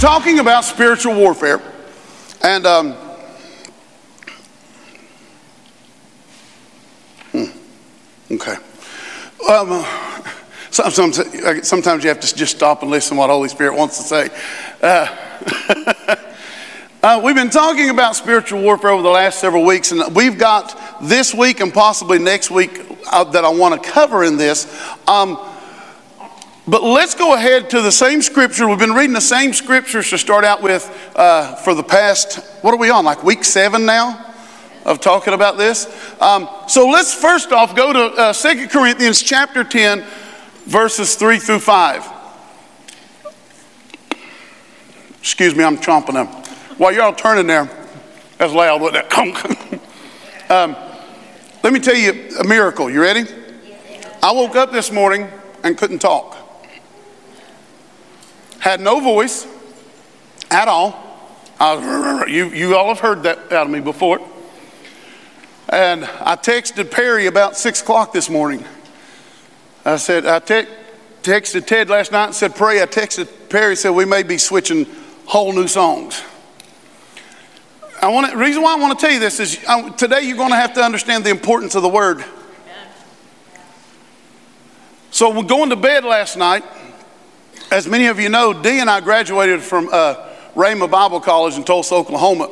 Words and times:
talking 0.00 0.38
about 0.38 0.64
spiritual 0.64 1.14
warfare, 1.14 1.60
and 2.42 2.64
um, 2.64 2.92
hmm, 7.32 7.44
okay. 8.32 8.56
Um, 9.46 9.84
sometimes, 10.70 11.68
sometimes 11.68 12.02
you 12.02 12.08
have 12.08 12.20
to 12.20 12.34
just 12.34 12.56
stop 12.56 12.80
and 12.80 12.90
listen 12.90 13.16
to 13.16 13.18
what 13.18 13.28
Holy 13.28 13.50
Spirit 13.50 13.76
wants 13.76 13.98
to 13.98 14.04
say. 14.04 14.30
Uh, 14.80 16.16
uh, 17.02 17.20
we've 17.22 17.36
been 17.36 17.50
talking 17.50 17.90
about 17.90 18.16
spiritual 18.16 18.62
warfare 18.62 18.92
over 18.92 19.02
the 19.02 19.10
last 19.10 19.38
several 19.38 19.66
weeks, 19.66 19.92
and 19.92 20.16
we've 20.16 20.38
got 20.38 20.80
this 21.02 21.34
week 21.34 21.60
and 21.60 21.74
possibly 21.74 22.18
next 22.18 22.50
week 22.50 22.86
uh, 23.12 23.24
that 23.24 23.44
I 23.44 23.50
want 23.50 23.82
to 23.82 23.90
cover 23.90 24.24
in 24.24 24.38
this. 24.38 24.64
Um, 25.06 25.38
but 26.70 26.84
let's 26.84 27.16
go 27.16 27.34
ahead 27.34 27.68
to 27.70 27.82
the 27.82 27.90
same 27.90 28.22
scripture. 28.22 28.68
We've 28.68 28.78
been 28.78 28.92
reading 28.92 29.12
the 29.12 29.20
same 29.20 29.52
scriptures 29.52 30.08
to 30.10 30.18
start 30.18 30.44
out 30.44 30.62
with 30.62 30.88
uh, 31.16 31.56
for 31.56 31.74
the 31.74 31.82
past, 31.82 32.38
what 32.62 32.72
are 32.72 32.76
we 32.76 32.90
on, 32.90 33.04
like 33.04 33.24
week 33.24 33.42
seven 33.42 33.84
now? 33.84 34.26
Of 34.84 35.00
talking 35.00 35.34
about 35.34 35.58
this. 35.58 35.86
Um, 36.22 36.48
so 36.68 36.88
let's 36.88 37.12
first 37.12 37.50
off 37.50 37.74
go 37.74 37.92
to 37.92 38.00
uh, 38.16 38.32
2 38.32 38.68
Corinthians 38.68 39.20
chapter 39.20 39.64
10, 39.64 40.04
verses 40.64 41.16
3 41.16 41.40
through 41.40 41.58
5. 41.58 42.06
Excuse 45.18 45.56
me, 45.56 45.64
I'm 45.64 45.76
chomping 45.76 46.14
them. 46.14 46.28
While 46.78 46.92
you're 46.92 47.02
all 47.02 47.14
turning 47.14 47.48
there, 47.48 47.68
that's 48.38 48.52
loud, 48.52 48.80
wasn't 48.80 49.06
it? 49.12 49.80
um, 50.50 50.76
let 51.64 51.72
me 51.72 51.80
tell 51.80 51.96
you 51.96 52.30
a 52.38 52.44
miracle. 52.46 52.88
You 52.88 53.02
ready? 53.02 53.24
I 54.22 54.30
woke 54.32 54.54
up 54.54 54.70
this 54.70 54.92
morning 54.92 55.28
and 55.64 55.76
couldn't 55.76 55.98
talk 55.98 56.39
had 58.60 58.80
no 58.80 59.00
voice 59.00 59.46
at 60.50 60.68
all. 60.68 61.06
Was, 61.58 62.30
you, 62.30 62.48
you 62.50 62.76
all 62.76 62.88
have 62.88 63.00
heard 63.00 63.24
that 63.24 63.52
out 63.52 63.66
of 63.66 63.70
me 63.70 63.80
before. 63.80 64.20
And 65.68 66.04
I 66.04 66.36
texted 66.36 66.90
Perry 66.90 67.26
about 67.26 67.56
six 67.56 67.82
o'clock 67.82 68.12
this 68.12 68.30
morning. 68.30 68.64
I 69.84 69.96
said, 69.96 70.26
I 70.26 70.38
te- 70.40 70.68
texted 71.22 71.66
Ted 71.66 71.88
last 71.88 72.12
night 72.12 72.26
and 72.26 72.34
said, 72.34 72.54
Pray. 72.54 72.82
I 72.82 72.86
texted 72.86 73.28
Perry, 73.48 73.76
said, 73.76 73.90
We 73.90 74.04
may 74.04 74.22
be 74.22 74.38
switching 74.38 74.86
whole 75.26 75.52
new 75.52 75.68
songs. 75.68 76.22
I 78.02 78.08
want 78.08 78.30
to, 78.30 78.36
reason 78.36 78.62
why 78.62 78.74
I 78.74 78.80
want 78.80 78.98
to 78.98 79.04
tell 79.04 79.12
you 79.12 79.20
this 79.20 79.40
is 79.40 79.62
uh, 79.68 79.90
today 79.90 80.22
you're 80.22 80.36
going 80.36 80.50
to 80.50 80.56
have 80.56 80.74
to 80.74 80.82
understand 80.82 81.24
the 81.24 81.30
importance 81.30 81.74
of 81.74 81.82
the 81.82 81.88
word. 81.88 82.24
So, 85.12 85.34
we're 85.34 85.42
going 85.42 85.70
to 85.70 85.76
bed 85.76 86.04
last 86.04 86.36
night. 86.36 86.64
As 87.70 87.86
many 87.86 88.06
of 88.06 88.18
you 88.18 88.28
know, 88.28 88.52
Dee 88.52 88.80
and 88.80 88.90
I 88.90 89.00
graduated 89.00 89.62
from 89.62 89.88
uh, 89.92 90.16
Rhema 90.56 90.90
Bible 90.90 91.20
College 91.20 91.54
in 91.54 91.62
Tulsa, 91.62 91.94
Oklahoma. 91.94 92.50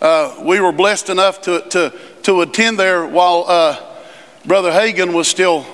Uh, 0.00 0.42
we 0.42 0.58
were 0.58 0.72
blessed 0.72 1.10
enough 1.10 1.42
to, 1.42 1.60
to, 1.68 1.92
to 2.22 2.40
attend 2.40 2.78
there 2.78 3.06
while 3.06 3.44
uh, 3.46 3.76
Brother 4.46 4.70
Hagin 4.70 5.12
was 5.12 5.28
still 5.28 5.66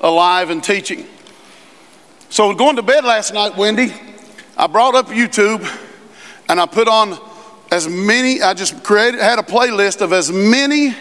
alive 0.00 0.48
and 0.48 0.64
teaching. 0.64 1.04
So, 2.30 2.54
going 2.54 2.76
to 2.76 2.82
bed 2.82 3.04
last 3.04 3.34
night, 3.34 3.54
Wendy, 3.54 3.92
I 4.56 4.66
brought 4.66 4.94
up 4.94 5.08
YouTube 5.08 5.62
and 6.48 6.58
I 6.58 6.64
put 6.64 6.88
on 6.88 7.18
as 7.70 7.86
many, 7.86 8.40
I 8.40 8.54
just 8.54 8.82
created, 8.82 9.20
had 9.20 9.40
a 9.40 9.42
playlist 9.42 10.00
of 10.00 10.14
as 10.14 10.32
many 10.32 10.94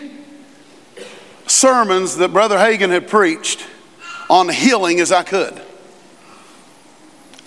sermons 1.47 2.17
that 2.17 2.33
Brother 2.33 2.57
Hagin 2.57 2.89
had 2.89 3.07
preached 3.07 3.65
on 4.29 4.49
healing 4.49 4.99
as 4.99 5.13
I 5.13 5.23
could. 5.23 5.61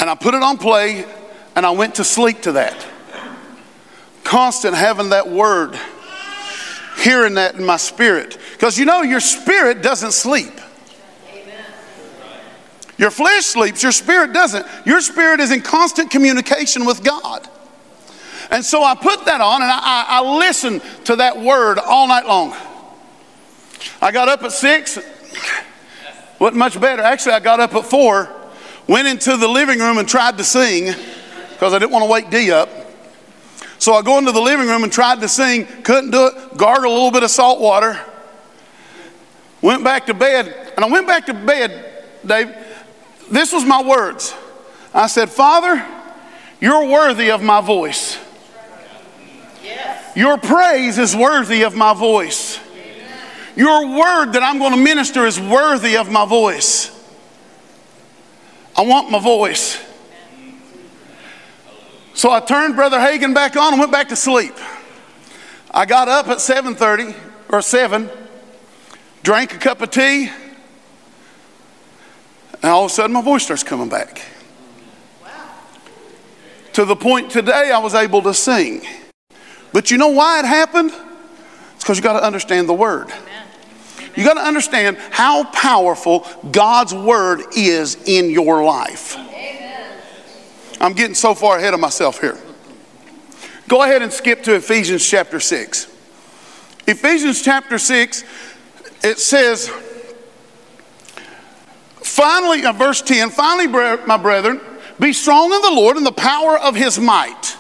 And 0.05 0.11
I 0.11 0.15
put 0.17 0.35
it 0.35 0.43
on 0.43 0.59
play 0.59 1.07
and 1.57 1.65
I 1.65 1.71
went 1.71 1.95
to 1.95 2.05
sleep 2.05 2.43
to 2.43 2.53
that. 2.53 2.87
Constant 4.23 4.75
having 4.75 5.09
that 5.09 5.31
word, 5.31 5.79
hearing 6.99 7.33
that 7.37 7.55
in 7.55 7.65
my 7.65 7.79
spirit. 7.79 8.37
Because 8.53 8.79
you 8.79 8.85
know, 8.85 9.01
your 9.01 9.21
spirit 9.21 9.81
doesn't 9.81 10.13
sleep. 10.13 10.53
Your 12.99 13.11
flesh 13.11 13.47
sleeps, 13.47 13.83
your 13.83 13.93
spirit 13.93 14.35
doesn't. 14.35 14.67
Your 14.85 15.01
spirit 15.01 15.41
is 15.41 15.51
in 15.51 15.63
constant 15.63 16.11
communication 16.11 16.85
with 16.85 17.03
God. 17.03 17.49
And 18.51 18.63
so 18.63 18.85
I 18.85 18.95
put 18.95 19.25
that 19.25 19.41
on 19.41 19.63
and 19.63 19.71
I, 19.71 19.79
I, 19.79 20.07
I 20.21 20.37
listened 20.37 20.83
to 21.05 21.17
that 21.17 21.41
word 21.41 21.79
all 21.79 22.09
night 22.09 22.27
long. 22.27 22.55
I 24.03 24.13
got 24.13 24.29
up 24.29 24.43
at 24.43 24.53
six, 24.53 24.99
wasn't 26.39 26.59
much 26.59 26.79
better. 26.79 27.01
Actually, 27.01 27.37
I 27.37 27.41
got 27.41 27.59
up 27.59 27.75
at 27.75 27.87
four 27.87 28.44
Went 28.87 29.09
into 29.09 29.37
the 29.37 29.49
living 29.49 29.79
room 29.79 29.99
and 29.99 30.09
tried 30.09 30.39
to 30.39 30.45
sing 30.45 30.95
because 31.51 31.73
I 31.73 31.79
didn't 31.79 31.93
want 31.93 32.05
to 32.05 32.11
wake 32.11 32.31
Dee 32.31 32.51
up. 32.51 32.69
So 33.79 33.95
I 33.95 34.03
go 34.03 34.19
into 34.19 34.33
the 34.33 34.41
living 34.41 34.67
room 34.67 34.83
and 34.83 34.93
tried 34.93 35.21
to 35.21 35.29
sing, 35.29 35.67
couldn't 35.83 36.11
do 36.11 36.27
it, 36.27 36.57
gargled 36.57 36.87
a 36.87 36.95
little 36.95 37.11
bit 37.11 37.23
of 37.23 37.31
salt 37.31 37.61
water. 37.61 38.01
Went 39.61 39.83
back 39.83 40.07
to 40.07 40.15
bed, 40.15 40.73
and 40.77 40.85
I 40.85 40.89
went 40.89 41.07
back 41.07 41.27
to 41.27 41.35
bed, 41.35 42.03
Dave. 42.25 42.55
This 43.31 43.53
was 43.53 43.65
my 43.65 43.83
words. 43.83 44.35
I 44.93 45.07
said, 45.07 45.31
Father, 45.31 45.85
you're 46.61 46.87
worthy 46.87 47.31
of 47.31 47.43
my 47.43 47.61
voice. 47.61 48.19
Your 50.15 50.39
praise 50.39 50.99
is 50.99 51.17
worthy 51.17 51.63
of 51.63 51.75
my 51.75 51.93
voice. 51.93 52.61
Your 53.57 53.87
word 53.99 54.33
that 54.33 54.43
I'm 54.43 54.59
going 54.59 54.73
to 54.73 54.79
minister 54.79 55.27
is 55.27 55.41
worthy 55.41 55.97
of 55.97 56.11
my 56.11 56.25
voice. 56.25 56.94
I 58.77 58.83
want 58.83 59.11
my 59.11 59.21
voice. 59.21 59.79
So 62.15 62.31
I 62.31 62.41
turned 62.41 62.77
Brother 62.77 62.99
Hagin 62.99 63.35
back 63.35 63.57
on 63.57 63.73
and 63.73 63.81
went 63.81 63.93
back 63.93 64.09
to 64.09 64.17
sleep. 64.17 64.55
I 65.71 65.85
got 65.87 66.09
up 66.09 66.29
at 66.29 66.39
7:30 66.39 67.15
or 67.49 67.61
7, 67.61 68.09
drank 69.23 69.53
a 69.55 69.59
cup 69.59 69.81
of 69.81 69.91
tea, 69.91 70.31
and 72.63 72.65
all 72.65 72.85
of 72.85 72.91
a 72.91 72.95
sudden 72.95 73.13
my 73.13 73.23
voice 73.23 73.45
starts 73.45 73.63
coming 73.63 73.89
back. 73.89 74.23
To 76.75 76.85
the 76.85 76.97
point 76.97 77.31
today 77.31 77.71
I 77.71 77.79
was 77.79 77.95
able 77.95 78.23
to 78.23 78.35
sing. 78.35 78.87
But 79.73 79.91
you 79.91 79.99
know 79.99 80.09
why 80.09 80.39
it 80.39 80.45
happened? 80.45 80.93
It's 81.75 81.85
because 81.85 81.97
you 81.97 82.03
got 82.03 82.19
to 82.19 82.25
understand 82.25 82.69
the 82.69 82.75
word. 82.75 83.11
Amen. 83.11 83.44
You 84.17 84.25
got 84.25 84.35
to 84.35 84.47
understand 84.47 84.97
how 85.11 85.45
powerful 85.45 86.27
God's 86.51 86.95
word 86.95 87.43
is 87.57 87.97
in 88.07 88.31
your 88.31 88.65
life. 88.65 89.17
I'm 90.81 90.93
getting 90.93 91.15
so 91.15 91.35
far 91.35 91.59
ahead 91.59 91.75
of 91.75 91.81
myself 91.81 92.21
here. 92.21 92.39
Go 93.69 93.83
ahead 93.83 94.03
and 94.03 94.13
skip 94.13 94.43
to 94.45 94.55
Ephesians 94.55 95.09
chapter 95.09 95.41
6. 95.41 95.87
Ephesians 96.87 97.43
chapter 97.43 97.79
6, 97.79 98.25
it 99.03 99.19
says, 99.19 99.71
finally, 101.97 102.67
uh, 102.67 102.73
verse 102.73 103.01
10, 103.01 103.31
finally, 103.31 103.67
my 104.07 104.19
brethren, 104.19 104.61
be 105.01 105.13
strong 105.13 105.53
in 105.53 105.63
the 105.63 105.73
Lord 105.73 105.97
and 105.97 106.05
the 106.05 106.13
power 106.13 106.59
of 106.59 106.77
his 106.77 107.01
might. 107.01 107.57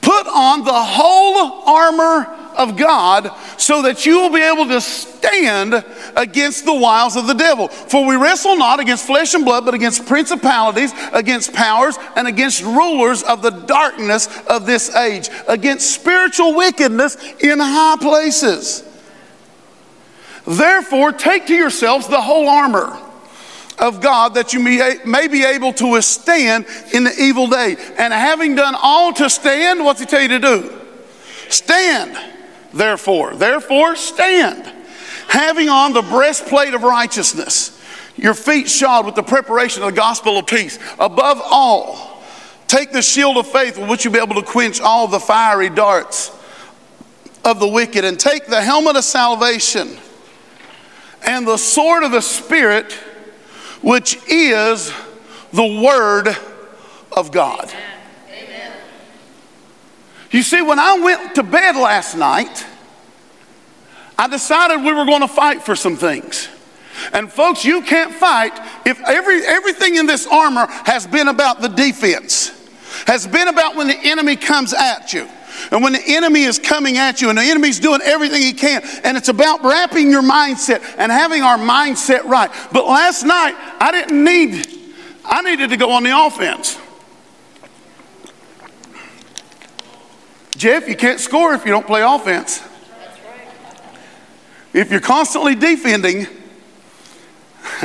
Put 0.00 0.26
on 0.26 0.64
the 0.64 0.72
whole 0.72 1.62
armor 1.68 2.24
of 2.56 2.76
God 2.76 3.30
so 3.58 3.82
that 3.82 4.06
you 4.06 4.18
will 4.18 4.30
be 4.30 4.42
able 4.42 4.66
to 4.66 4.80
stand 4.80 5.84
against 6.16 6.64
the 6.64 6.74
wiles 6.74 7.16
of 7.16 7.26
the 7.26 7.34
devil. 7.34 7.68
For 7.68 8.06
we 8.06 8.16
wrestle 8.16 8.56
not 8.56 8.80
against 8.80 9.06
flesh 9.06 9.34
and 9.34 9.44
blood, 9.44 9.64
but 9.64 9.74
against 9.74 10.06
principalities, 10.06 10.92
against 11.12 11.52
powers, 11.52 11.96
and 12.16 12.26
against 12.26 12.62
rulers 12.62 13.22
of 13.22 13.42
the 13.42 13.50
darkness 13.50 14.28
of 14.46 14.66
this 14.66 14.94
age, 14.94 15.28
against 15.48 15.90
spiritual 15.90 16.54
wickedness 16.54 17.16
in 17.40 17.58
high 17.60 17.96
places. 18.00 18.82
Therefore, 20.46 21.12
take 21.12 21.46
to 21.46 21.54
yourselves 21.54 22.06
the 22.06 22.20
whole 22.20 22.48
armor 22.48 22.96
of 23.78 24.00
God 24.00 24.34
that 24.34 24.52
you 24.52 24.60
may, 24.60 25.28
be 25.28 25.44
able 25.44 25.72
to 25.74 25.86
withstand 25.88 26.66
in 26.92 27.04
the 27.04 27.14
evil 27.18 27.46
day. 27.46 27.76
And 27.98 28.12
having 28.12 28.54
done 28.54 28.74
all 28.80 29.12
to 29.14 29.28
stand, 29.28 29.84
what's 29.84 30.00
he 30.00 30.06
tell 30.06 30.22
you 30.22 30.28
to 30.28 30.38
do? 30.38 30.80
Stand. 31.48 32.16
Therefore, 32.72 33.34
therefore, 33.34 33.96
stand, 33.96 34.70
having 35.28 35.68
on 35.68 35.92
the 35.92 36.02
breastplate 36.02 36.74
of 36.74 36.82
righteousness, 36.82 37.72
your 38.16 38.34
feet 38.34 38.68
shod 38.68 39.06
with 39.06 39.14
the 39.14 39.22
preparation 39.22 39.82
of 39.82 39.90
the 39.90 39.96
gospel 39.96 40.38
of 40.38 40.46
peace. 40.46 40.78
Above 40.98 41.40
all, 41.44 42.22
take 42.66 42.92
the 42.92 43.02
shield 43.02 43.36
of 43.36 43.46
faith 43.46 43.78
with 43.78 43.88
which 43.88 44.04
you'll 44.04 44.14
be 44.14 44.20
able 44.20 44.34
to 44.34 44.42
quench 44.42 44.80
all 44.80 45.06
the 45.06 45.20
fiery 45.20 45.68
darts 45.68 46.30
of 47.44 47.60
the 47.60 47.68
wicked, 47.68 48.04
and 48.04 48.18
take 48.18 48.46
the 48.46 48.60
helmet 48.60 48.96
of 48.96 49.04
salvation 49.04 49.96
and 51.24 51.46
the 51.46 51.56
sword 51.56 52.02
of 52.02 52.10
the 52.10 52.20
Spirit, 52.20 52.92
which 53.82 54.18
is 54.28 54.92
the 55.52 55.80
Word 55.82 56.36
of 57.12 57.30
God. 57.30 57.72
You 60.36 60.42
see, 60.42 60.60
when 60.60 60.78
I 60.78 60.98
went 60.98 61.34
to 61.36 61.42
bed 61.42 61.76
last 61.76 62.14
night, 62.14 62.66
I 64.18 64.28
decided 64.28 64.84
we 64.84 64.92
were 64.92 65.06
going 65.06 65.22
to 65.22 65.28
fight 65.28 65.62
for 65.62 65.74
some 65.74 65.96
things. 65.96 66.50
And 67.14 67.32
folks, 67.32 67.64
you 67.64 67.80
can't 67.80 68.12
fight 68.12 68.52
if 68.84 69.00
every, 69.00 69.46
everything 69.46 69.94
in 69.94 70.04
this 70.04 70.26
armor 70.26 70.66
has 70.84 71.06
been 71.06 71.28
about 71.28 71.62
the 71.62 71.68
defense. 71.68 72.52
has 73.06 73.26
been 73.26 73.48
about 73.48 73.76
when 73.76 73.88
the 73.88 73.96
enemy 73.96 74.36
comes 74.36 74.74
at 74.74 75.14
you. 75.14 75.26
And 75.70 75.82
when 75.82 75.94
the 75.94 76.02
enemy 76.04 76.42
is 76.42 76.58
coming 76.58 76.98
at 76.98 77.22
you 77.22 77.30
and 77.30 77.38
the 77.38 77.42
enemy's 77.42 77.80
doing 77.80 78.02
everything 78.04 78.42
he 78.42 78.52
can, 78.52 78.82
and 79.04 79.16
it's 79.16 79.30
about 79.30 79.64
wrapping 79.64 80.10
your 80.10 80.22
mindset 80.22 80.82
and 80.98 81.10
having 81.10 81.40
our 81.40 81.56
mindset 81.56 82.24
right. 82.24 82.50
But 82.72 82.84
last 82.84 83.24
night, 83.24 83.54
I 83.80 83.90
didn't 83.90 84.22
need, 84.22 84.66
I 85.24 85.40
needed 85.40 85.70
to 85.70 85.78
go 85.78 85.92
on 85.92 86.02
the 86.02 86.26
offense. 86.26 86.78
Jeff, 90.56 90.88
you 90.88 90.96
can't 90.96 91.20
score 91.20 91.54
if 91.54 91.64
you 91.64 91.70
don't 91.70 91.86
play 91.86 92.02
offense. 92.02 92.62
If 94.72 94.90
you're 94.90 95.00
constantly 95.00 95.54
defending, 95.54 96.26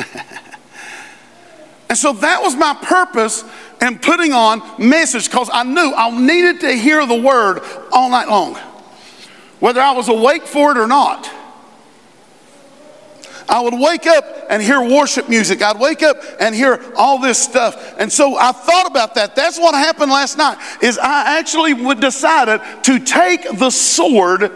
and 1.90 1.98
so 1.98 2.14
that 2.14 2.42
was 2.42 2.56
my 2.56 2.74
purpose 2.82 3.44
in 3.82 4.00
putting 4.00 4.32
on 4.34 4.62
message 4.78 5.26
because 5.30 5.50
I 5.52 5.64
knew 5.64 5.94
I 5.96 6.12
needed 6.18 6.62
to 6.62 6.74
hear 6.74 7.06
the 7.06 7.20
word 7.20 7.62
all 7.92 8.10
night 8.10 8.28
long, 8.28 8.56
whether 9.60 9.82
I 9.82 9.92
was 9.92 10.08
awake 10.10 10.46
for 10.46 10.72
it 10.72 10.78
or 10.78 10.88
not. 10.88 11.30
I 13.52 13.60
would 13.60 13.74
wake 13.74 14.08
up 14.08 14.26
and 14.50 14.64
hear 14.64 14.82
worship 14.82 15.28
music. 15.28 15.62
I'd 15.62 15.78
wake 15.78 16.02
up 16.04 16.16
and 16.40 16.56
hear 16.56 16.82
all 16.96 17.20
this 17.20 17.38
stuff. 17.38 17.96
And 18.00 18.10
so 18.10 18.38
I 18.38 18.54
thought 18.54 18.88
about 18.90 19.14
that. 19.16 19.36
That's 19.36 19.60
what 19.60 19.76
happened 19.76 20.10
last 20.10 20.38
night 20.38 20.58
is 20.82 20.98
I 20.98 21.38
actually 21.38 21.74
decided 21.96 22.62
to 22.84 23.00
take 23.00 23.44
the 23.60 23.70
sword 23.70 24.54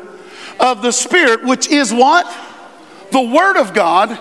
of 0.61 0.81
the 0.81 0.93
spirit, 0.93 1.43
which 1.43 1.67
is 1.67 1.93
what? 1.93 2.25
The 3.11 3.21
word 3.21 3.57
of 3.57 3.73
God 3.73 4.17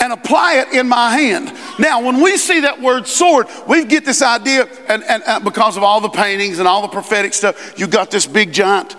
and 0.00 0.12
apply 0.12 0.54
it 0.54 0.74
in 0.76 0.88
my 0.88 1.16
hand. 1.16 1.56
Now, 1.78 2.02
when 2.02 2.20
we 2.20 2.36
see 2.36 2.60
that 2.60 2.82
word 2.82 3.06
sword, 3.06 3.46
we 3.68 3.84
get 3.84 4.04
this 4.04 4.20
idea, 4.20 4.68
and, 4.88 5.04
and, 5.04 5.22
and 5.22 5.44
because 5.44 5.76
of 5.76 5.84
all 5.84 6.00
the 6.00 6.08
paintings 6.08 6.58
and 6.58 6.66
all 6.66 6.82
the 6.82 6.88
prophetic 6.88 7.32
stuff, 7.32 7.78
you 7.78 7.86
got 7.86 8.10
this 8.10 8.26
big 8.26 8.52
giant 8.52 8.96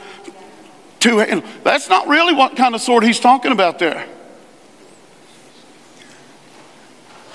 two 1.02 1.18
hand. 1.18 1.44
That's 1.64 1.90
not 1.90 2.08
really 2.08 2.34
what 2.34 2.56
kind 2.56 2.74
of 2.74 2.80
sword 2.80 3.04
he's 3.04 3.20
talking 3.20 3.52
about 3.52 3.80
there. 3.80 4.08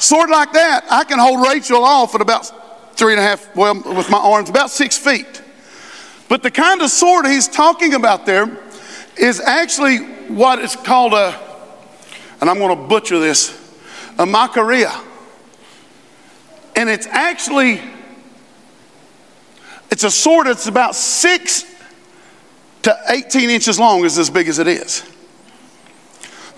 Sword 0.00 0.30
like 0.30 0.54
that, 0.54 0.86
I 0.90 1.04
can 1.04 1.18
hold 1.18 1.46
Rachel 1.46 1.84
off 1.84 2.14
at 2.14 2.22
about 2.22 2.96
three 2.96 3.12
and 3.12 3.20
a 3.20 3.22
half, 3.22 3.54
well, 3.54 3.74
with 3.74 4.08
my 4.08 4.16
arms, 4.16 4.48
about 4.48 4.70
six 4.70 4.96
feet. 4.96 5.42
But 6.26 6.42
the 6.42 6.50
kind 6.50 6.80
of 6.80 6.90
sword 6.90 7.26
he's 7.26 7.46
talking 7.46 7.92
about 7.92 8.24
there 8.24 8.58
is 9.18 9.40
actually 9.40 9.98
what 10.28 10.58
is 10.60 10.74
called 10.74 11.12
a, 11.12 11.38
and 12.40 12.48
I'm 12.48 12.56
going 12.56 12.74
to 12.74 12.88
butcher 12.88 13.18
this, 13.18 13.50
a 14.18 14.24
macharia. 14.24 15.04
And 16.74 16.88
it's 16.88 17.06
actually, 17.06 17.82
it's 19.90 20.04
a 20.04 20.10
sword 20.10 20.46
that's 20.46 20.66
about 20.66 20.94
six 20.94 21.66
to 22.84 22.96
18 23.10 23.50
inches 23.50 23.78
long, 23.78 24.06
is 24.06 24.18
as 24.18 24.30
big 24.30 24.48
as 24.48 24.58
it 24.58 24.66
is. 24.66 25.04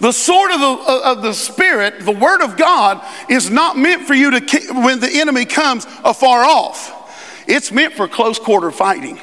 The 0.02 0.10
sword 0.10 0.50
of 0.50 0.58
the, 0.58 1.00
of 1.04 1.22
the 1.22 1.32
Spirit, 1.32 2.04
the 2.04 2.10
Word 2.10 2.42
of 2.42 2.56
God, 2.56 3.06
is 3.30 3.50
not 3.50 3.78
meant 3.78 4.04
for 4.04 4.14
you 4.14 4.32
to, 4.32 4.72
when 4.82 4.98
the 4.98 5.08
enemy 5.08 5.44
comes 5.44 5.86
afar 6.02 6.42
off. 6.42 7.44
It's 7.46 7.70
meant 7.70 7.94
for 7.94 8.08
close 8.08 8.36
quarter 8.40 8.72
fighting. 8.72 9.20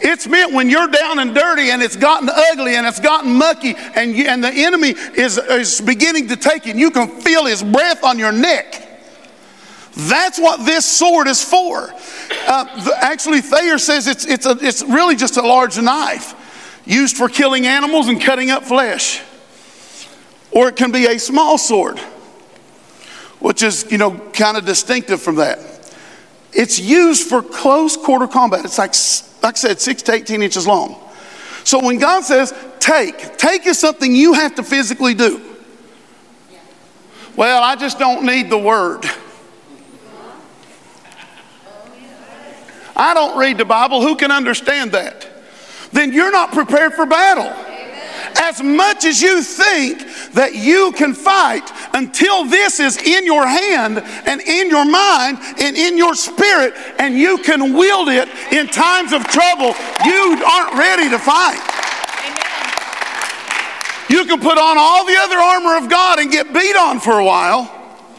It's 0.00 0.26
meant 0.26 0.52
when 0.52 0.68
you're 0.68 0.88
down 0.88 1.20
and 1.20 1.36
dirty 1.36 1.70
and 1.70 1.84
it's 1.84 1.94
gotten 1.94 2.28
ugly 2.28 2.74
and 2.74 2.84
it's 2.84 2.98
gotten 2.98 3.32
mucky 3.32 3.76
and, 3.76 4.16
you, 4.16 4.24
and 4.24 4.42
the 4.42 4.50
enemy 4.50 4.88
is, 5.16 5.38
is 5.38 5.80
beginning 5.80 6.26
to 6.28 6.36
take 6.36 6.66
it. 6.66 6.74
you 6.74 6.90
can 6.90 7.06
feel 7.20 7.46
his 7.46 7.62
breath 7.62 8.02
on 8.02 8.18
your 8.18 8.32
neck. 8.32 8.82
That's 9.92 10.36
what 10.36 10.66
this 10.66 10.84
sword 10.84 11.28
is 11.28 11.44
for. 11.44 11.94
Uh, 12.48 12.84
the, 12.84 12.96
actually, 13.00 13.40
Thayer 13.40 13.78
says 13.78 14.08
it's, 14.08 14.26
it's, 14.26 14.46
a, 14.46 14.58
it's 14.60 14.82
really 14.82 15.14
just 15.14 15.36
a 15.36 15.42
large 15.42 15.80
knife 15.80 16.34
used 16.84 17.16
for 17.16 17.28
killing 17.28 17.68
animals 17.68 18.08
and 18.08 18.20
cutting 18.20 18.50
up 18.50 18.64
flesh. 18.64 19.22
Or 20.54 20.68
it 20.68 20.76
can 20.76 20.92
be 20.92 21.06
a 21.06 21.18
small 21.18 21.58
sword, 21.58 21.98
which 23.40 23.62
is, 23.62 23.90
you 23.90 23.98
know, 23.98 24.12
kind 24.32 24.56
of 24.56 24.64
distinctive 24.64 25.20
from 25.20 25.36
that. 25.36 25.58
It's 26.52 26.78
used 26.78 27.28
for 27.28 27.42
close 27.42 27.96
quarter 27.96 28.28
combat. 28.28 28.64
It's 28.64 28.78
like 28.78 28.94
like 29.42 29.56
I 29.56 29.58
said, 29.58 29.80
six 29.80 30.00
to 30.02 30.14
18 30.14 30.42
inches 30.42 30.66
long. 30.66 30.98
So 31.64 31.84
when 31.84 31.98
God 31.98 32.22
says 32.22 32.54
take, 32.78 33.36
take 33.36 33.66
is 33.66 33.78
something 33.78 34.14
you 34.14 34.34
have 34.34 34.54
to 34.54 34.62
physically 34.62 35.14
do. 35.14 35.42
Well, 37.34 37.62
I 37.62 37.74
just 37.74 37.98
don't 37.98 38.24
need 38.24 38.48
the 38.48 38.58
word. 38.58 39.04
I 42.96 43.12
don't 43.12 43.36
read 43.36 43.58
the 43.58 43.64
Bible. 43.64 44.02
Who 44.02 44.14
can 44.14 44.30
understand 44.30 44.92
that? 44.92 45.28
Then 45.92 46.12
you're 46.12 46.30
not 46.30 46.52
prepared 46.52 46.94
for 46.94 47.06
battle 47.06 47.73
as 48.36 48.62
much 48.62 49.04
as 49.04 49.20
you 49.20 49.42
think 49.42 50.00
that 50.32 50.54
you 50.54 50.92
can 50.92 51.14
fight 51.14 51.70
until 51.94 52.44
this 52.44 52.80
is 52.80 52.96
in 52.98 53.24
your 53.24 53.46
hand 53.46 53.98
and 54.26 54.40
in 54.40 54.70
your 54.70 54.84
mind 54.84 55.38
and 55.58 55.76
in 55.76 55.96
your 55.98 56.14
spirit 56.14 56.74
and 56.98 57.18
you 57.18 57.38
can 57.38 57.74
wield 57.74 58.08
it 58.08 58.28
in 58.52 58.66
times 58.66 59.12
of 59.12 59.24
trouble, 59.24 59.74
you 60.04 60.42
aren't 60.44 60.74
ready 60.78 61.08
to 61.10 61.18
fight. 61.18 61.60
You 64.08 64.24
can 64.26 64.38
put 64.40 64.58
on 64.58 64.76
all 64.78 65.06
the 65.06 65.16
other 65.16 65.36
armor 65.36 65.76
of 65.78 65.90
God 65.90 66.18
and 66.18 66.30
get 66.30 66.52
beat 66.52 66.76
on 66.76 67.00
for 67.00 67.18
a 67.18 67.24
while. 67.24 67.70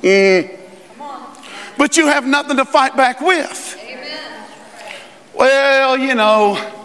Mm. 0.02 0.60
But 1.78 1.98
you 1.98 2.08
have 2.08 2.26
nothing 2.26 2.58
to 2.58 2.66
fight 2.66 2.96
back 2.96 3.22
with. 3.22 3.74
Well, 5.34 5.98
you 5.98 6.16
know, 6.16 6.85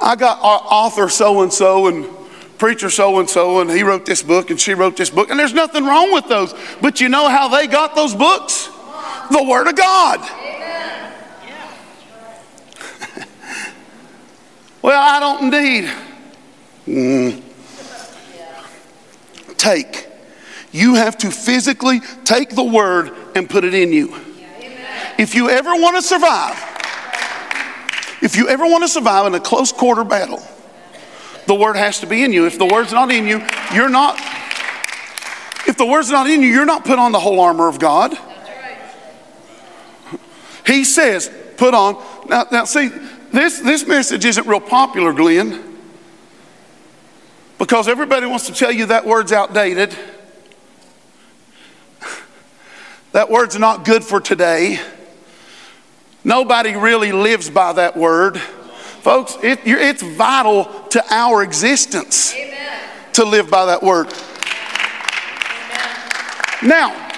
I 0.00 0.16
got 0.16 0.38
author 0.42 1.08
so 1.08 1.42
and 1.42 1.52
so 1.52 1.86
and 1.86 2.06
preacher 2.58 2.90
so 2.90 3.20
and 3.20 3.28
so, 3.28 3.60
and 3.60 3.70
he 3.70 3.82
wrote 3.82 4.06
this 4.06 4.22
book 4.22 4.50
and 4.50 4.60
she 4.60 4.74
wrote 4.74 4.96
this 4.96 5.10
book, 5.10 5.30
and 5.30 5.38
there's 5.38 5.52
nothing 5.52 5.84
wrong 5.84 6.12
with 6.12 6.28
those. 6.28 6.54
But 6.80 7.00
you 7.00 7.08
know 7.08 7.28
how 7.28 7.48
they 7.48 7.66
got 7.66 7.94
those 7.94 8.14
books? 8.14 8.70
The 9.30 9.42
Word 9.42 9.66
of 9.66 9.76
God. 9.76 10.20
well, 14.82 15.00
I 15.00 15.20
don't 15.20 15.50
need. 15.50 15.90
Mm. 16.86 17.42
Take. 19.56 20.06
You 20.72 20.94
have 20.94 21.16
to 21.18 21.30
physically 21.30 22.00
take 22.24 22.50
the 22.50 22.62
Word 22.62 23.12
and 23.34 23.48
put 23.48 23.64
it 23.64 23.74
in 23.74 23.92
you. 23.92 24.14
If 25.18 25.34
you 25.34 25.48
ever 25.48 25.70
want 25.70 25.96
to 25.96 26.02
survive, 26.02 26.75
if 28.22 28.36
you 28.36 28.48
ever 28.48 28.64
want 28.64 28.84
to 28.84 28.88
survive 28.88 29.26
in 29.26 29.34
a 29.34 29.40
close 29.40 29.72
quarter 29.72 30.04
battle, 30.04 30.42
the 31.46 31.54
word 31.54 31.76
has 31.76 32.00
to 32.00 32.06
be 32.06 32.22
in 32.22 32.32
you. 32.32 32.46
If 32.46 32.58
the 32.58 32.66
word's 32.66 32.92
not 32.92 33.10
in 33.12 33.26
you, 33.26 33.46
you're 33.72 33.88
not. 33.88 34.18
If 35.68 35.76
the 35.76 35.86
word's 35.86 36.10
not 36.10 36.28
in 36.28 36.42
you, 36.42 36.48
you're 36.48 36.64
not 36.64 36.84
put 36.84 36.98
on 36.98 37.12
the 37.12 37.20
whole 37.20 37.40
armor 37.40 37.68
of 37.68 37.78
God. 37.78 38.16
He 40.66 40.84
says, 40.84 41.30
put 41.56 41.74
on. 41.74 42.02
Now, 42.28 42.46
now 42.50 42.64
see, 42.64 42.88
this, 43.32 43.60
this 43.60 43.86
message 43.86 44.24
isn't 44.24 44.46
real 44.46 44.60
popular, 44.60 45.12
Glenn, 45.12 45.78
because 47.58 47.86
everybody 47.86 48.26
wants 48.26 48.46
to 48.46 48.52
tell 48.52 48.72
you 48.72 48.86
that 48.86 49.06
word's 49.06 49.32
outdated. 49.32 49.96
That 53.12 53.30
word's 53.30 53.58
not 53.58 53.84
good 53.84 54.02
for 54.04 54.20
today. 54.20 54.80
Nobody 56.26 56.74
really 56.74 57.12
lives 57.12 57.48
by 57.48 57.72
that 57.74 57.96
word. 57.96 58.36
Folks, 58.36 59.36
it, 59.44 59.60
it's 59.64 60.02
vital 60.02 60.64
to 60.88 61.00
our 61.08 61.44
existence 61.44 62.34
Amen. 62.34 62.82
to 63.12 63.24
live 63.24 63.48
by 63.48 63.66
that 63.66 63.80
word. 63.80 64.12
Amen. 66.64 66.68
Now, 66.68 67.12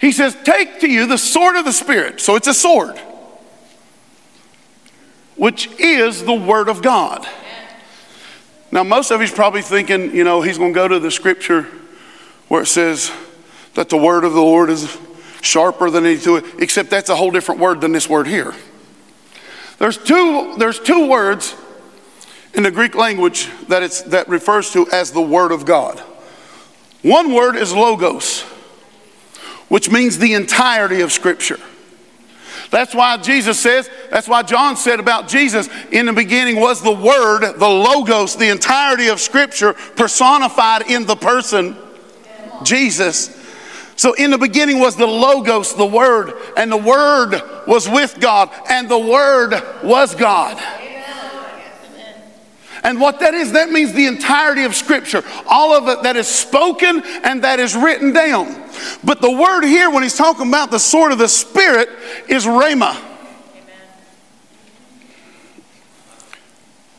he 0.00 0.10
says, 0.10 0.36
Take 0.42 0.80
to 0.80 0.90
you 0.90 1.06
the 1.06 1.16
sword 1.16 1.54
of 1.54 1.64
the 1.64 1.72
Spirit. 1.72 2.20
So 2.20 2.34
it's 2.34 2.48
a 2.48 2.54
sword, 2.54 2.98
which 5.36 5.68
is 5.78 6.24
the 6.24 6.34
word 6.34 6.68
of 6.68 6.82
God. 6.82 7.24
Now, 8.72 8.82
most 8.82 9.12
of 9.12 9.20
you's 9.20 9.30
probably 9.30 9.62
thinking, 9.62 10.12
you 10.12 10.24
know, 10.24 10.42
he's 10.42 10.58
going 10.58 10.72
to 10.72 10.74
go 10.74 10.88
to 10.88 10.98
the 10.98 11.12
scripture 11.12 11.68
where 12.48 12.62
it 12.62 12.66
says 12.66 13.12
that 13.74 13.90
the 13.90 13.96
word 13.96 14.24
of 14.24 14.32
the 14.32 14.42
Lord 14.42 14.70
is 14.70 14.98
sharper 15.44 15.90
than 15.90 16.06
any 16.06 16.18
two, 16.18 16.36
except 16.58 16.90
that's 16.90 17.10
a 17.10 17.16
whole 17.16 17.30
different 17.30 17.60
word 17.60 17.80
than 17.80 17.92
this 17.92 18.08
word 18.08 18.26
here. 18.26 18.54
There's 19.78 19.98
two, 19.98 20.54
there's 20.56 20.80
two 20.80 21.08
words 21.08 21.54
in 22.54 22.62
the 22.62 22.70
Greek 22.70 22.94
language 22.94 23.48
that, 23.68 23.82
it's, 23.82 24.02
that 24.02 24.28
refers 24.28 24.70
to 24.72 24.88
as 24.90 25.10
the 25.10 25.20
Word 25.20 25.52
of 25.52 25.66
God. 25.66 25.98
One 27.02 27.34
word 27.34 27.56
is 27.56 27.74
logos, 27.74 28.42
which 29.68 29.90
means 29.90 30.18
the 30.18 30.34
entirety 30.34 31.00
of 31.00 31.12
Scripture. 31.12 31.58
That's 32.70 32.94
why 32.94 33.18
Jesus 33.18 33.60
says, 33.60 33.90
that's 34.10 34.28
why 34.28 34.42
John 34.42 34.76
said 34.76 35.00
about 35.00 35.28
Jesus, 35.28 35.68
in 35.90 36.06
the 36.06 36.12
beginning 36.12 36.60
was 36.60 36.80
the 36.80 36.92
Word, 36.92 37.58
the 37.58 37.68
Logos, 37.68 38.36
the 38.36 38.50
entirety 38.50 39.08
of 39.08 39.20
Scripture 39.20 39.74
personified 39.74 40.90
in 40.90 41.06
the 41.06 41.16
person, 41.16 41.76
Jesus. 42.62 43.43
So 43.96 44.12
in 44.14 44.30
the 44.30 44.38
beginning 44.38 44.80
was 44.80 44.96
the 44.96 45.06
Logos, 45.06 45.74
the 45.74 45.86
Word, 45.86 46.34
and 46.56 46.70
the 46.70 46.76
Word 46.76 47.40
was 47.66 47.88
with 47.88 48.18
God, 48.20 48.50
and 48.68 48.88
the 48.88 48.98
Word 48.98 49.54
was 49.82 50.14
God. 50.14 50.60
And 52.84 53.00
what 53.00 53.20
that 53.20 53.32
is, 53.32 53.52
that 53.52 53.70
means 53.70 53.94
the 53.94 54.04
entirety 54.04 54.64
of 54.64 54.74
Scripture, 54.74 55.24
all 55.46 55.72
of 55.72 55.88
it 55.88 56.02
that 56.02 56.16
is 56.16 56.28
spoken 56.28 57.02
and 57.24 57.42
that 57.42 57.58
is 57.58 57.74
written 57.74 58.12
down. 58.12 58.62
But 59.02 59.22
the 59.22 59.30
word 59.30 59.64
here, 59.64 59.90
when 59.90 60.02
he's 60.02 60.16
talking 60.16 60.48
about 60.48 60.70
the 60.70 60.78
sword 60.78 61.10
of 61.10 61.16
the 61.16 61.28
Spirit, 61.28 61.88
is 62.28 62.44
rhema. 62.44 63.00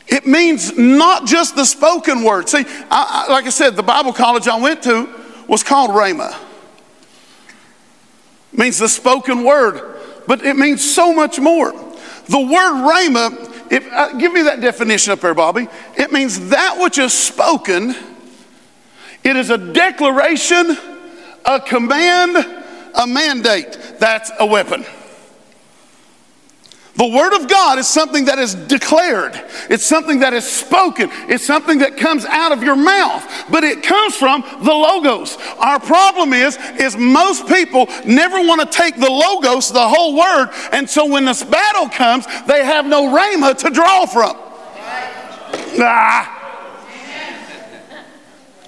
It 0.08 0.26
means 0.26 0.76
not 0.76 1.26
just 1.26 1.54
the 1.54 1.64
spoken 1.64 2.24
word. 2.24 2.48
See, 2.48 2.64
I, 2.90 3.26
I, 3.28 3.32
like 3.32 3.44
I 3.44 3.50
said, 3.50 3.76
the 3.76 3.82
Bible 3.82 4.12
college 4.12 4.48
I 4.48 4.60
went 4.60 4.82
to 4.84 5.08
was 5.46 5.62
called 5.62 5.90
Rhema. 5.90 6.36
It 8.56 8.58
means 8.58 8.78
the 8.78 8.88
spoken 8.88 9.44
word, 9.44 10.00
but 10.26 10.42
it 10.42 10.56
means 10.56 10.82
so 10.82 11.12
much 11.12 11.38
more. 11.38 11.72
The 12.28 12.40
word 12.40 12.88
Rhema 12.90 13.46
if, 13.70 13.92
uh, 13.92 14.12
give 14.12 14.32
me 14.32 14.42
that 14.42 14.60
definition 14.60 15.12
up 15.12 15.20
there, 15.20 15.34
Bobby. 15.34 15.68
It 15.96 16.12
means 16.12 16.50
that 16.50 16.78
which 16.78 16.98
is 16.98 17.12
spoken, 17.12 17.94
it 19.24 19.36
is 19.36 19.50
a 19.50 19.58
declaration, 19.58 20.76
a 21.44 21.60
command, 21.60 22.36
a 22.94 23.06
mandate. 23.06 23.76
That's 23.98 24.30
a 24.38 24.46
weapon. 24.46 24.84
The 26.96 27.06
Word 27.06 27.34
of 27.36 27.46
God 27.46 27.78
is 27.78 27.86
something 27.86 28.24
that 28.24 28.38
is 28.38 28.54
declared. 28.54 29.38
It's 29.68 29.84
something 29.84 30.20
that 30.20 30.32
is 30.32 30.50
spoken. 30.50 31.10
It's 31.28 31.44
something 31.44 31.78
that 31.80 31.98
comes 31.98 32.24
out 32.24 32.52
of 32.52 32.62
your 32.62 32.74
mouth, 32.76 33.22
but 33.50 33.64
it 33.64 33.82
comes 33.82 34.16
from 34.16 34.42
the 34.62 34.72
Logos. 34.72 35.36
Our 35.58 35.78
problem 35.78 36.32
is, 36.32 36.56
is 36.78 36.96
most 36.96 37.46
people 37.48 37.86
never 38.06 38.40
want 38.40 38.62
to 38.62 38.78
take 38.78 38.96
the 38.96 39.10
Logos, 39.10 39.70
the 39.70 39.86
whole 39.86 40.16
Word, 40.16 40.48
and 40.72 40.88
so 40.88 41.04
when 41.04 41.26
this 41.26 41.44
battle 41.44 41.90
comes, 41.90 42.24
they 42.46 42.64
have 42.64 42.86
no 42.86 43.14
Rhema 43.14 43.56
to 43.58 43.70
draw 43.70 44.06
from. 44.06 44.34
Ah. 45.78 46.32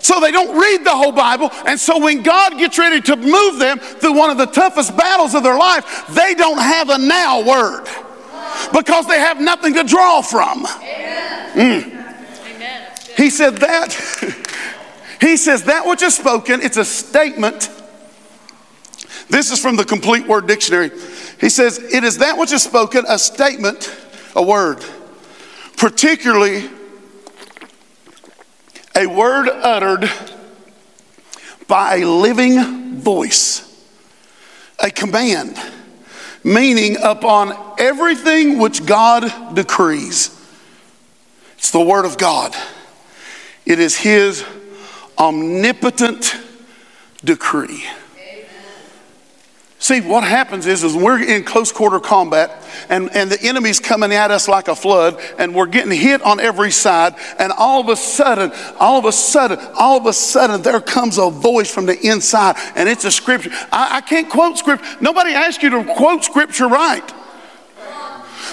So 0.00 0.20
they 0.20 0.30
don't 0.30 0.58
read 0.58 0.85
the 0.85 0.90
whole 0.90 1.12
Bible. 1.12 1.50
And 1.66 1.80
so 1.80 1.99
when 1.99 2.23
God 2.23 2.58
gets 2.58 2.78
ready 2.78 3.00
to 3.02 3.16
move 3.16 3.58
them 3.58 3.78
through 3.78 4.14
one 4.14 4.30
of 4.30 4.37
the 4.37 4.47
toughest 4.47 4.97
battles 4.97 5.35
of 5.35 5.42
their 5.42 5.58
life, 5.58 6.06
they 6.08 6.35
don't 6.35 6.58
have 6.58 6.90
a 6.90 6.99
now 6.99 7.42
word 7.42 7.87
because 8.73 9.07
they 9.07 9.19
have 9.19 9.41
nothing 9.41 9.75
to 9.75 9.85
draw 9.85 10.23
from. 10.23 10.65
Mm. 10.65 11.99
He 13.17 13.31
said 13.31 13.57
that. 13.57 13.93
he 15.21 15.37
says 15.37 15.65
that 15.65 15.87
which 15.87 16.03
is 16.03 16.17
spoken, 16.17 16.61
it's 16.62 16.77
a 16.77 16.85
statement. 16.85 17.71
This 19.29 19.50
is 19.50 19.61
from 19.61 19.77
the 19.77 19.85
Complete 19.85 20.27
Word 20.27 20.47
Dictionary. 20.47 20.91
He 21.41 21.49
says, 21.49 21.79
It 21.79 22.05
is 22.05 22.19
that 22.19 22.38
which 22.38 22.53
is 22.53 22.62
spoken, 22.62 23.05
a 23.09 23.19
statement, 23.19 23.95
a 24.35 24.43
word, 24.43 24.85
particularly 25.77 26.71
a 28.97 29.07
word 29.07 29.49
uttered 29.49 30.11
by 31.67 31.99
a 31.99 32.05
living 32.07 32.97
voice, 32.97 33.65
a 34.83 34.91
command 34.91 35.57
meaning 36.49 36.97
upon 37.02 37.52
everything 37.78 38.59
which 38.59 38.87
God 38.87 39.55
decrees. 39.55 40.35
It's 41.59 41.71
the 41.71 41.81
Word 41.81 42.07
of 42.07 42.17
God, 42.17 42.55
it 43.67 43.78
is 43.78 43.97
His 43.97 44.45
omnipotent 45.19 46.35
decree. 47.23 47.85
See, 49.80 50.00
what 50.00 50.25
happens 50.25 50.66
is, 50.66 50.82
is 50.82 50.97
we're 50.97 51.23
in 51.23 51.44
close 51.44 51.70
quarter 51.70 52.00
combat 52.00 52.50
and, 52.88 53.11
and 53.14 53.30
the 53.30 53.40
enemy's 53.40 53.78
coming 53.78 54.12
at 54.12 54.32
us 54.32 54.49
like 54.49 54.66
a 54.66 54.75
flood 54.75 55.20
and 55.38 55.54
we're 55.54 55.66
getting 55.66 55.92
hit 55.92 56.20
on 56.23 56.40
every 56.40 56.73
side. 56.73 57.14
And 57.38 57.52
all 57.52 57.80
of 57.80 57.88
a 57.88 57.94
sudden, 57.94 58.50
all 58.80 58.99
of 58.99 59.04
a 59.04 59.12
sudden, 59.12 59.61
all 59.78 59.97
of 59.99 60.06
a 60.06 60.12
sudden, 60.12 60.62
there 60.62 60.80
comes 60.80 61.16
a 61.16 61.30
voice 61.30 61.73
from 61.73 61.87
the 61.87 61.97
inside 62.04 62.56
and 62.75 62.88
it's 62.88 63.04
a 63.04 63.11
scripture. 63.12 63.50
I, 63.70 63.99
I 63.99 64.00
can't 64.00 64.28
quote 64.28 64.58
scripture. 64.58 64.85
Nobody 65.00 65.30
asked 65.30 65.62
you 65.62 65.70
to 65.70 65.85
quote 65.94 66.25
scripture 66.25 66.66
right. 66.66 67.14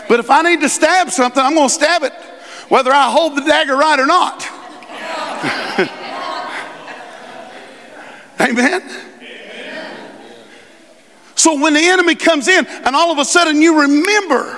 But 0.07 0.19
if 0.19 0.29
I 0.29 0.43
need 0.43 0.61
to 0.61 0.69
stab 0.69 1.09
something, 1.09 1.41
I'm 1.41 1.55
going 1.55 1.69
to 1.69 1.73
stab 1.73 2.03
it, 2.03 2.13
whether 2.69 2.91
I 2.91 3.09
hold 3.09 3.35
the 3.35 3.41
dagger 3.41 3.75
right 3.75 3.99
or 3.99 4.05
not. 4.05 4.47
Amen. 8.39 9.14
So 11.45 11.61
when 11.61 11.75
the 11.75 11.79
enemy 11.79 12.15
comes 12.15 12.47
in 12.47 12.65
and 12.65 12.95
all 12.95 13.11
of 13.11 13.19
a 13.19 13.23
sudden 13.23 13.61
you 13.61 13.81
remember, 13.81 14.57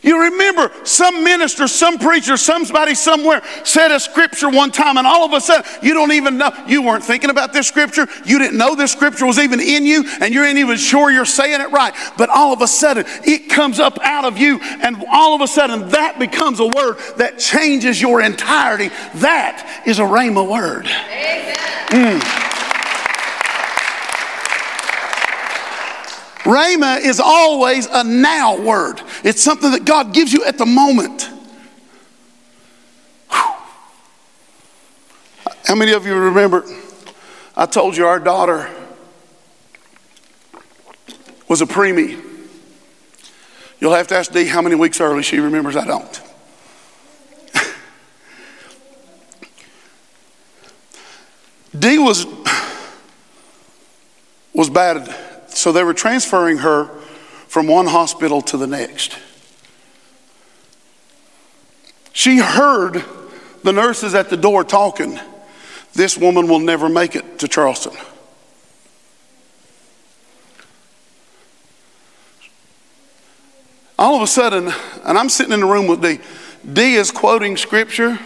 you 0.00 0.22
remember 0.30 0.70
some 0.84 1.24
minister, 1.24 1.66
some 1.66 1.98
preacher, 1.98 2.36
somebody 2.36 2.94
somewhere 2.94 3.42
said 3.64 3.90
a 3.90 3.98
scripture 3.98 4.48
one 4.48 4.70
time, 4.70 4.96
and 4.96 5.08
all 5.08 5.24
of 5.24 5.32
a 5.32 5.40
sudden 5.40 5.68
you 5.82 5.92
don't 5.92 6.12
even 6.12 6.38
know. 6.38 6.52
You 6.68 6.82
weren't 6.82 7.02
thinking 7.02 7.30
about 7.30 7.52
this 7.52 7.66
scripture. 7.66 8.06
You 8.24 8.38
didn't 8.38 8.56
know 8.58 8.76
this 8.76 8.92
scripture 8.92 9.26
was 9.26 9.40
even 9.40 9.58
in 9.58 9.84
you, 9.84 10.04
and 10.20 10.32
you 10.32 10.44
ain't 10.44 10.58
even 10.58 10.76
sure 10.76 11.10
you're 11.10 11.24
saying 11.24 11.60
it 11.60 11.72
right. 11.72 11.92
But 12.16 12.30
all 12.30 12.52
of 12.52 12.62
a 12.62 12.68
sudden 12.68 13.06
it 13.24 13.50
comes 13.50 13.80
up 13.80 13.98
out 14.02 14.24
of 14.24 14.38
you, 14.38 14.60
and 14.60 15.04
all 15.10 15.34
of 15.34 15.40
a 15.40 15.48
sudden 15.48 15.88
that 15.88 16.20
becomes 16.20 16.60
a 16.60 16.66
word 16.66 16.98
that 17.16 17.40
changes 17.40 18.00
your 18.00 18.20
entirety. 18.20 18.90
That 19.16 19.82
is 19.84 19.98
a 19.98 20.04
Rhema 20.04 20.48
word. 20.48 20.84
Mm. 21.88 22.47
Rhema 26.48 27.04
is 27.04 27.20
always 27.20 27.86
a 27.86 28.02
now 28.02 28.58
word. 28.58 29.02
It's 29.22 29.42
something 29.42 29.70
that 29.72 29.84
God 29.84 30.14
gives 30.14 30.32
you 30.32 30.46
at 30.46 30.56
the 30.56 30.64
moment. 30.64 31.28
Whew. 33.30 33.52
How 35.66 35.74
many 35.74 35.92
of 35.92 36.06
you 36.06 36.14
remember? 36.14 36.64
I 37.54 37.66
told 37.66 37.98
you 37.98 38.06
our 38.06 38.18
daughter 38.18 38.70
was 41.48 41.60
a 41.60 41.66
preemie. 41.66 42.18
You'll 43.78 43.92
have 43.92 44.06
to 44.06 44.16
ask 44.16 44.32
Dee 44.32 44.46
how 44.46 44.62
many 44.62 44.74
weeks 44.74 45.02
early 45.02 45.22
she 45.22 45.40
remembers. 45.40 45.76
I 45.76 45.84
don't. 45.84 46.22
Dee 51.78 51.98
was 51.98 52.24
was 54.54 54.70
bad 54.70 55.14
so 55.58 55.72
they 55.72 55.82
were 55.82 55.94
transferring 55.94 56.58
her 56.58 56.86
from 57.48 57.66
one 57.66 57.86
hospital 57.86 58.40
to 58.42 58.56
the 58.56 58.66
next. 58.66 59.18
She 62.12 62.38
heard 62.38 63.04
the 63.64 63.72
nurses 63.72 64.14
at 64.14 64.30
the 64.30 64.36
door 64.36 64.62
talking. 64.62 65.18
This 65.94 66.16
woman 66.16 66.46
will 66.46 66.60
never 66.60 66.88
make 66.88 67.16
it 67.16 67.40
to 67.40 67.48
Charleston. 67.48 67.96
All 73.98 74.14
of 74.14 74.22
a 74.22 74.28
sudden, 74.28 74.72
and 75.04 75.18
I'm 75.18 75.28
sitting 75.28 75.52
in 75.52 75.60
the 75.60 75.66
room 75.66 75.88
with 75.88 76.00
Dee. 76.00 76.20
D 76.72 76.94
is 76.94 77.10
quoting 77.10 77.56
scripture 77.56 78.18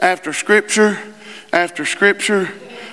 after 0.00 0.32
scripture 0.32 0.98
after 1.52 1.84
scripture 1.84 2.48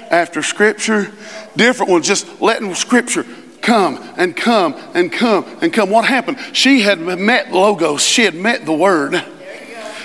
after 0.10 0.42
scripture, 0.42 1.12
different 1.56 1.92
ones, 1.92 2.08
just 2.08 2.42
letting 2.42 2.74
scripture 2.74 3.26
come 3.62 3.98
and 4.18 4.36
come 4.36 4.76
and 4.94 5.12
come 5.12 5.46
and 5.62 5.74
come. 5.74 5.90
What 5.90 6.06
happened? 6.06 6.40
She 6.54 6.82
had 6.82 7.00
met 7.00 7.52
Logos, 7.52 8.04
she 8.04 8.24
had 8.24 8.36
met 8.36 8.66
the 8.66 8.74
Word. 8.74 9.16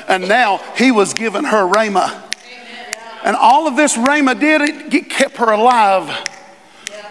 And 0.06 0.28
now 0.28 0.58
he 0.76 0.90
was 0.90 1.14
giving 1.14 1.44
her 1.44 1.66
Rhema. 1.66 2.22
And 3.24 3.36
all 3.36 3.66
of 3.66 3.74
this 3.76 3.96
Rhema 3.96 4.38
did, 4.38 4.92
it 4.92 5.08
kept 5.08 5.38
her 5.38 5.50
alive 5.50 6.10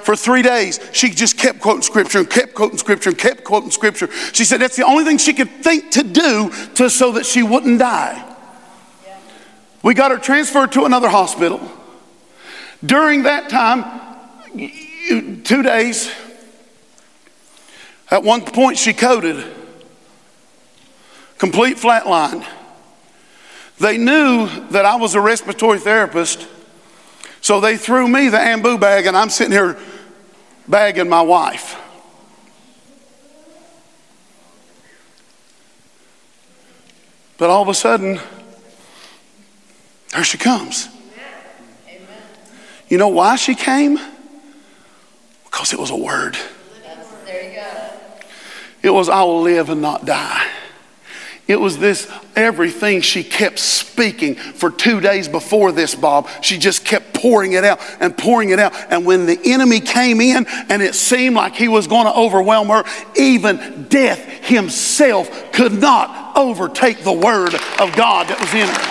for 0.03 0.15
three 0.15 0.41
days. 0.41 0.79
She 0.91 1.09
just 1.09 1.37
kept 1.37 1.59
quoting 1.59 1.81
scripture 1.81 2.19
and 2.19 2.29
kept 2.29 2.53
quoting 2.53 2.77
scripture 2.77 3.09
and 3.09 3.17
kept 3.17 3.43
quoting 3.43 3.71
scripture. 3.71 4.11
She 4.31 4.45
said 4.45 4.61
that's 4.61 4.75
the 4.75 4.85
only 4.85 5.05
thing 5.05 5.17
she 5.17 5.33
could 5.33 5.49
think 5.63 5.91
to 5.91 6.03
do 6.03 6.51
to, 6.75 6.89
so 6.89 7.13
that 7.13 7.25
she 7.25 7.41
wouldn't 7.41 7.79
die. 7.79 8.29
We 9.81 9.93
got 9.93 10.11
her 10.11 10.17
transferred 10.17 10.71
to 10.73 10.85
another 10.85 11.09
hospital. 11.09 11.61
During 12.85 13.23
that 13.23 13.49
time, 13.49 13.83
two 15.43 15.63
days, 15.63 16.11
at 18.13 18.21
one 18.21 18.41
point, 18.41 18.77
she 18.77 18.93
coded 18.93 19.43
complete 21.39 21.77
flatline. 21.77 22.45
They 23.79 23.97
knew 23.97 24.47
that 24.69 24.85
I 24.85 24.97
was 24.97 25.15
a 25.15 25.19
respiratory 25.19 25.79
therapist, 25.79 26.47
so 27.41 27.59
they 27.59 27.75
threw 27.75 28.07
me 28.07 28.29
the 28.29 28.37
Ambu 28.37 28.79
bag, 28.79 29.07
and 29.07 29.17
I'm 29.17 29.29
sitting 29.29 29.51
here 29.51 29.79
bagging 30.67 31.09
my 31.09 31.23
wife. 31.23 31.75
But 37.39 37.49
all 37.49 37.63
of 37.63 37.67
a 37.67 37.73
sudden, 37.73 38.19
there 40.11 40.23
she 40.23 40.37
comes. 40.37 40.87
You 42.89 42.99
know 42.99 43.07
why 43.07 43.37
she 43.37 43.55
came? 43.55 43.97
Because 45.45 45.73
it 45.73 45.79
was 45.79 45.89
a 45.89 45.97
word. 45.97 46.37
There 47.25 47.49
you 47.49 47.55
go. 47.55 47.82
It 48.83 48.89
was, 48.89 49.07
I 49.07 49.23
will 49.23 49.41
live 49.41 49.69
and 49.69 49.81
not 49.81 50.05
die. 50.05 50.45
It 51.47 51.59
was 51.59 51.77
this 51.77 52.09
everything 52.35 53.01
she 53.01 53.23
kept 53.23 53.59
speaking 53.59 54.35
for 54.35 54.71
two 54.71 55.01
days 55.01 55.27
before 55.27 55.73
this, 55.73 55.93
Bob. 55.93 56.29
She 56.41 56.57
just 56.57 56.85
kept 56.85 57.13
pouring 57.13 57.53
it 57.53 57.65
out 57.65 57.79
and 57.99 58.17
pouring 58.17 58.49
it 58.51 58.59
out. 58.59 58.73
And 58.89 59.05
when 59.05 59.25
the 59.25 59.39
enemy 59.43 59.81
came 59.81 60.21
in 60.21 60.45
and 60.47 60.81
it 60.81 60.95
seemed 60.95 61.35
like 61.35 61.55
he 61.55 61.67
was 61.67 61.87
going 61.87 62.05
to 62.05 62.13
overwhelm 62.13 62.69
her, 62.69 62.83
even 63.17 63.87
death 63.89 64.19
himself 64.45 65.51
could 65.51 65.73
not 65.73 66.37
overtake 66.37 67.03
the 67.03 67.11
word 67.11 67.53
of 67.55 67.93
God 67.95 68.27
that 68.27 68.39
was 68.39 68.53
in 68.53 68.67
her. 68.67 68.89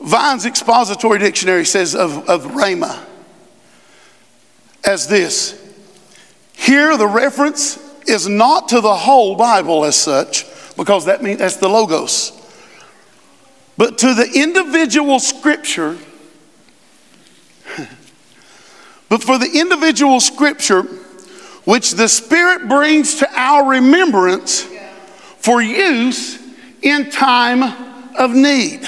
Vine's 0.08 0.46
expository 0.46 1.18
dictionary 1.18 1.64
says 1.66 1.94
of, 1.94 2.26
of 2.28 2.44
Rhema 2.52 3.04
as 4.86 5.08
this 5.08 5.62
here, 6.56 6.96
the 6.96 7.06
reference 7.06 7.78
is 8.08 8.26
not 8.26 8.70
to 8.70 8.80
the 8.80 8.94
whole 8.94 9.36
Bible 9.36 9.84
as 9.84 9.94
such, 9.94 10.46
because 10.76 11.04
that 11.04 11.22
means 11.22 11.38
that's 11.38 11.58
the 11.58 11.68
Logos, 11.68 12.32
but 13.76 13.98
to 13.98 14.14
the 14.14 14.28
individual 14.34 15.20
scripture. 15.20 15.98
but 19.08 19.22
for 19.22 19.38
the 19.38 19.50
individual 19.52 20.18
scripture, 20.18 20.82
which 21.64 21.92
the 21.92 22.08
Spirit 22.08 22.68
brings 22.68 23.16
to 23.16 23.28
our 23.38 23.68
remembrance 23.68 24.66
for 25.38 25.60
use 25.60 26.38
in 26.82 27.10
time 27.10 27.62
of 28.16 28.32
need. 28.32 28.80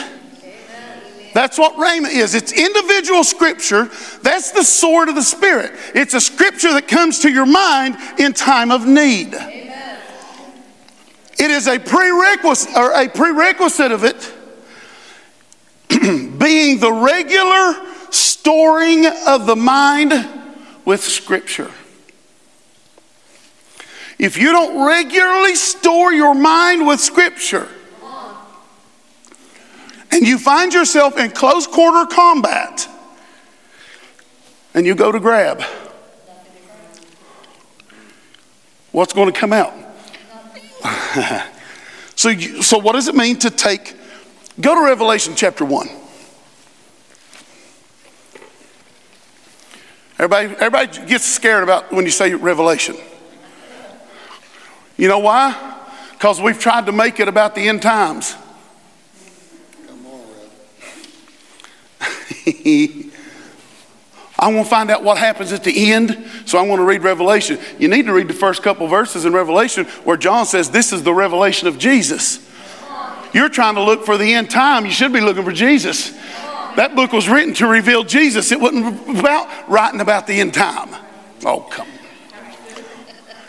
That's 1.35 1.59
what 1.59 1.75
Rhema 1.77 2.11
is. 2.11 2.35
It's 2.35 2.53
individual 2.53 3.25
scripture. 3.25 3.91
That's 4.23 4.53
the 4.53 4.65
sword 4.65 5.09
of 5.09 5.15
the 5.15 5.23
Spirit. 5.23 5.73
It's 5.95 6.15
a 6.15 6.21
scripture 6.21 6.73
that 6.73 6.89
comes 6.89 7.21
to 7.21 7.31
your 7.31 7.47
mind 7.47 7.97
in 8.19 8.33
time 8.33 8.71
of 8.71 8.87
need. 8.87 9.35
Amen. 9.35 10.01
It 11.39 11.51
is 11.51 11.69
a 11.69 11.79
prerequisite 11.79 12.77
or 12.77 12.93
a 12.93 13.09
prerequisite 13.09 13.93
of 13.93 14.05
it 14.05 14.35
being 16.39 16.81
the 16.81 16.93
regular 16.93 17.75
storing 18.11 19.07
of 19.27 19.47
the 19.47 19.57
mind 19.57 20.13
with 20.85 21.03
scripture. 21.03 21.71
If 24.19 24.37
you 24.37 24.51
don't 24.51 24.85
regularly 24.85 25.55
store 25.55 26.13
your 26.13 26.35
mind 26.35 26.87
with 26.87 26.99
scripture, 26.99 27.69
and 30.19 30.27
you 30.27 30.39
find 30.39 30.75
yourself 30.75 31.17
in 31.17 31.31
close 31.31 31.67
quarter 31.67 32.13
combat 32.13 32.89
and 34.75 34.87
you 34.87 34.95
go 34.95 35.11
to 35.11 35.21
grab, 35.21 35.63
what's 38.93 39.13
going 39.13 39.33
to 39.33 39.39
come 39.39 39.53
out? 39.53 39.73
so, 42.15 42.29
you, 42.29 42.63
so, 42.63 42.79
what 42.79 42.93
does 42.93 43.09
it 43.09 43.15
mean 43.15 43.39
to 43.39 43.51
take? 43.51 43.97
Go 44.61 44.75
to 44.75 44.85
Revelation 44.85 45.35
chapter 45.37 45.65
1. 45.65 45.89
Everybody, 50.21 50.49
everybody 50.61 51.07
gets 51.07 51.25
scared 51.25 51.63
about 51.63 51.93
when 51.93 52.05
you 52.05 52.11
say 52.11 52.35
Revelation. 52.35 52.97
You 54.97 55.07
know 55.07 55.21
why? 55.21 55.77
Because 56.13 56.41
we've 56.41 56.59
tried 56.59 56.87
to 56.87 56.93
make 56.93 57.21
it 57.21 57.29
about 57.29 57.55
the 57.55 57.69
end 57.69 57.83
times. 57.83 58.35
I 64.39 64.53
want 64.53 64.67
to 64.67 64.71
find 64.71 64.91
out 64.91 65.03
what 65.03 65.19
happens 65.19 65.53
at 65.53 65.65
the 65.65 65.93
end, 65.93 66.25
so 66.47 66.59
I 66.59 66.63
want 66.63 66.79
to 66.79 66.85
read 66.85 67.03
Revelation. 67.03 67.59
You 67.79 67.89
need 67.89 68.07
to 68.07 68.13
read 68.13 68.29
the 68.29 68.35
first 68.35 68.63
couple 68.63 68.87
verses 68.87 69.25
in 69.25 69.33
Revelation 69.33 69.85
where 70.05 70.17
John 70.17 70.47
says 70.47 70.71
this 70.71 70.93
is 70.93 71.03
the 71.03 71.13
revelation 71.13 71.67
of 71.67 71.77
Jesus. 71.77 72.47
You're 73.33 73.49
trying 73.49 73.75
to 73.75 73.83
look 73.83 74.07
for 74.07 74.17
the 74.17 74.35
end 74.35 74.49
time, 74.49 74.87
you 74.87 74.93
should 74.93 75.13
be 75.13 75.21
looking 75.21 75.45
for 75.45 75.53
Jesus. 75.53 76.13
That 76.77 76.95
book 76.95 77.13
was 77.13 77.29
written 77.29 77.53
to 77.55 77.67
reveal 77.67 78.05
Jesus, 78.05 78.53
it 78.53 78.61
wasn't 78.61 79.19
about 79.19 79.69
writing 79.69 80.01
about 80.01 80.29
the 80.29 80.41
end 80.41 80.55
time. 80.55 80.95
Oh, 81.45 81.61
come. 81.61 81.89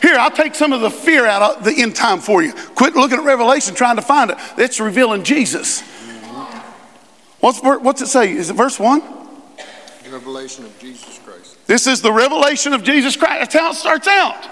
Here, 0.01 0.15
I'll 0.17 0.31
take 0.31 0.55
some 0.55 0.73
of 0.73 0.81
the 0.81 0.89
fear 0.89 1.25
out 1.25 1.57
of 1.57 1.63
the 1.65 1.73
end 1.81 1.95
time 1.95 2.19
for 2.19 2.41
you. 2.41 2.53
Quit 2.53 2.95
looking 2.95 3.19
at 3.19 3.25
Revelation 3.25 3.75
trying 3.75 3.97
to 3.97 4.01
find 4.01 4.31
it. 4.31 4.37
It's 4.57 4.79
revealing 4.79 5.23
Jesus. 5.23 5.83
What's, 7.39 7.59
what's 7.61 8.01
it 8.01 8.07
say? 8.07 8.31
Is 8.31 8.49
it 8.49 8.53
verse 8.53 8.79
1? 8.79 9.01
Revelation 10.11 10.65
of 10.65 10.77
Jesus 10.79 11.19
Christ. 11.23 11.67
This 11.67 11.85
is 11.85 12.01
the 12.01 12.11
revelation 12.11 12.73
of 12.73 12.83
Jesus 12.83 13.15
Christ. 13.15 13.51
That's 13.51 13.53
how 13.53 13.71
it 13.71 13.75
starts 13.75 14.07
out. 14.07 14.49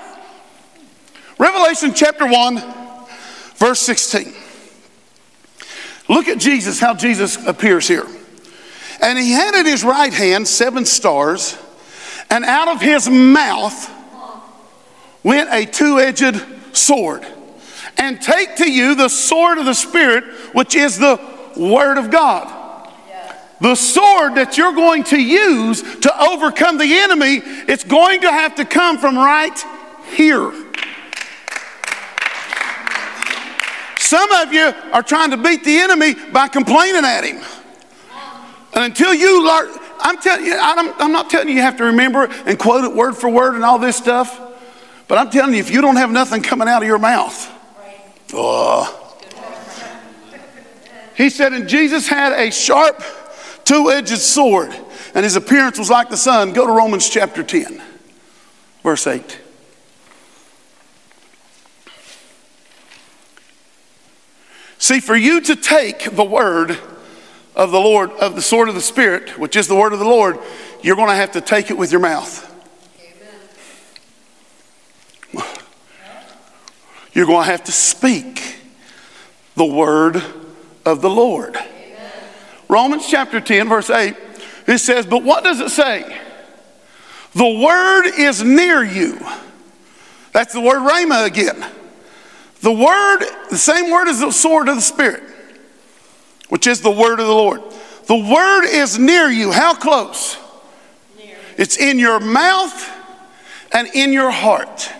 Revelation 1.39 1.93
chapter 1.93 2.28
1, 2.28 2.63
verse 3.56 3.80
16. 3.80 4.34
Look 6.08 6.28
at 6.28 6.38
Jesus, 6.38 6.80
how 6.80 6.93
Jesus 6.93 7.43
appears 7.45 7.88
here. 7.88 8.06
And 9.02 9.17
he 9.17 9.32
had 9.32 9.56
in 9.56 9.65
his 9.65 9.84
right 9.84 10.13
hand 10.13 10.47
seven 10.47 10.86
stars, 10.86 11.58
and 12.30 12.45
out 12.45 12.67
of 12.67 12.82
his 12.82 13.10
mouth 13.10 13.91
went 15.23 15.50
a 15.52 15.65
two 15.65 16.00
edged 16.00 16.43
sword. 16.71 17.26
And 17.97 18.21
take 18.21 18.58
to 18.58 18.71
you 18.71 18.95
the 18.95 19.10
sword 19.10 19.58
of 19.58 19.65
the 19.65 19.73
Spirit, 19.73 20.23
which 20.54 20.76
is 20.76 20.97
the 20.97 21.19
Word 21.56 21.97
of 21.97 22.12
God. 22.12 22.57
The 23.60 23.76
sword 23.76 24.36
that 24.36 24.58
you're 24.58 24.74
going 24.74 25.04
to 25.06 25.22
use 25.22 25.82
to 25.82 26.22
overcome 26.22 26.78
the 26.78 27.00
enemy, 27.00 27.41
it's 27.67 27.84
going 27.84 28.22
to 28.22 28.32
have 28.32 28.56
to 28.56 28.65
come 28.65 28.98
from 28.98 29.17
right 29.17 29.58
here. 30.13 30.52
Some 33.98 34.32
of 34.32 34.54
you 34.54 34.72
are 34.93 35.04
trying 35.04 35.32
to 35.32 35.38
beat 35.38 35.63
the 35.63 35.80
enemy 35.80 36.13
by 36.32 36.48
complaining 36.48 37.04
at 37.04 37.24
him. 37.24 37.43
And 38.74 38.86
until 38.86 39.13
you 39.13 39.46
learn, 39.46 39.76
I'm 40.00 40.17
telling 40.20 40.46
you, 40.46 40.58
I'm, 40.58 40.93
I'm 41.02 41.12
not 41.12 41.30
telling 41.30 41.50
you 41.50 41.56
you 41.56 41.62
have 41.62 41.78
to 41.78 41.86
remember 41.86 42.26
and 42.46 42.60
quote 42.60 42.86
it 42.86 42.96
word 42.96 43.17
for 43.17 43.30
word 43.30 43.56
and 43.56 43.65
all 43.65 43.80
this 43.80 43.96
stuff. 43.96 44.39
But 45.08 45.17
I'm 45.17 45.30
telling 45.30 45.54
you, 45.54 45.60
if 45.60 45.72
you 45.72 45.82
don't 45.82 45.96
have 45.96 46.12
nothing 46.12 46.41
coming 46.41 46.67
out 46.67 46.84
of 46.84 46.88
your 46.88 47.00
mouth, 47.00 47.52
oh. 48.34 49.04
He 51.15 51.32
said, 51.32 51.52
and 51.54 51.67
Jesus 51.67 52.08
had 52.08 52.34
a 52.34 52.52
sharp 52.52 53.02
two 53.68 53.92
edged 53.92 54.18
sword, 54.18 54.74
and 55.14 55.26
his 55.26 55.36
appearance 55.36 55.78
was 55.78 55.90
like 55.90 56.10
the 56.10 56.18
sun. 56.18 56.54
Go 56.54 56.66
to 56.66 56.72
Romans 56.72 57.10
chapter 57.10 57.44
10, 57.44 57.82
verse 58.82 59.06
8. 59.06 59.42
See, 64.80 65.02
for 65.02 65.18
you 65.18 65.42
to 65.42 65.56
take 65.56 66.16
the 66.16 66.24
word 66.24 66.78
of 67.58 67.72
the 67.72 67.80
Lord, 67.80 68.12
of 68.12 68.36
the 68.36 68.42
sword 68.42 68.70
of 68.70 68.76
the 68.76 68.82
Spirit, 68.82 69.38
which 69.38 69.58
is 69.58 69.68
the 69.68 69.76
word 69.76 69.92
of 69.92 70.00
the 70.00 70.06
Lord, 70.06 70.40
you're 70.82 70.96
going 70.96 71.10
to 71.10 71.16
have 71.16 71.34
to 71.34 71.42
take 71.42 71.70
it 71.70 71.78
with 71.78 71.92
your 71.92 72.00
mouth. 72.00 72.46
You're 77.12 77.26
going 77.26 77.46
to 77.46 77.52
have 77.52 77.64
to 77.66 77.72
speak 77.72 78.60
the 79.56 79.66
word 79.66 80.22
of 80.86 81.02
the 81.02 81.10
Lord. 81.10 81.58
Romans 82.68 83.08
chapter 83.08 83.40
10, 83.40 83.70
verse 83.70 83.90
8, 83.90 84.16
it 84.68 84.78
says, 84.80 85.06
But 85.06 85.24
what 85.24 85.44
does 85.44 85.60
it 85.60 85.70
say? 85.70 86.20
The 87.34 87.60
word 87.64 88.08
is 88.18 88.44
near 88.44 88.84
you. 88.84 89.20
That's 90.34 90.54
the 90.54 90.62
word 90.62 90.80
rhema 90.80 91.26
again. 91.26 91.66
The 92.62 92.72
word, 92.72 93.20
the 93.50 93.58
same 93.58 93.92
word 93.92 94.08
as 94.08 94.20
the 94.20 94.32
sword 94.32 94.68
of 94.68 94.76
the 94.76 94.82
Spirit, 94.82 95.24
which 96.50 96.68
is 96.68 96.82
the 96.82 96.92
word 96.92 97.20
of 97.20 97.28
the 97.28 97.34
Lord. 97.34 97.62
The 98.08 98.16
word 98.16 98.66
is 98.66 98.98
near 98.98 99.28
you. 99.28 99.52
How 99.52 99.76
close? 99.76 100.38
Near. 101.18 101.38
It's 101.58 101.78
in 101.78 102.00
your 102.00 102.20
mouth 102.20 102.90
and 103.72 103.88
in 103.94 104.12
your 104.14 104.32
heart. 104.32 104.92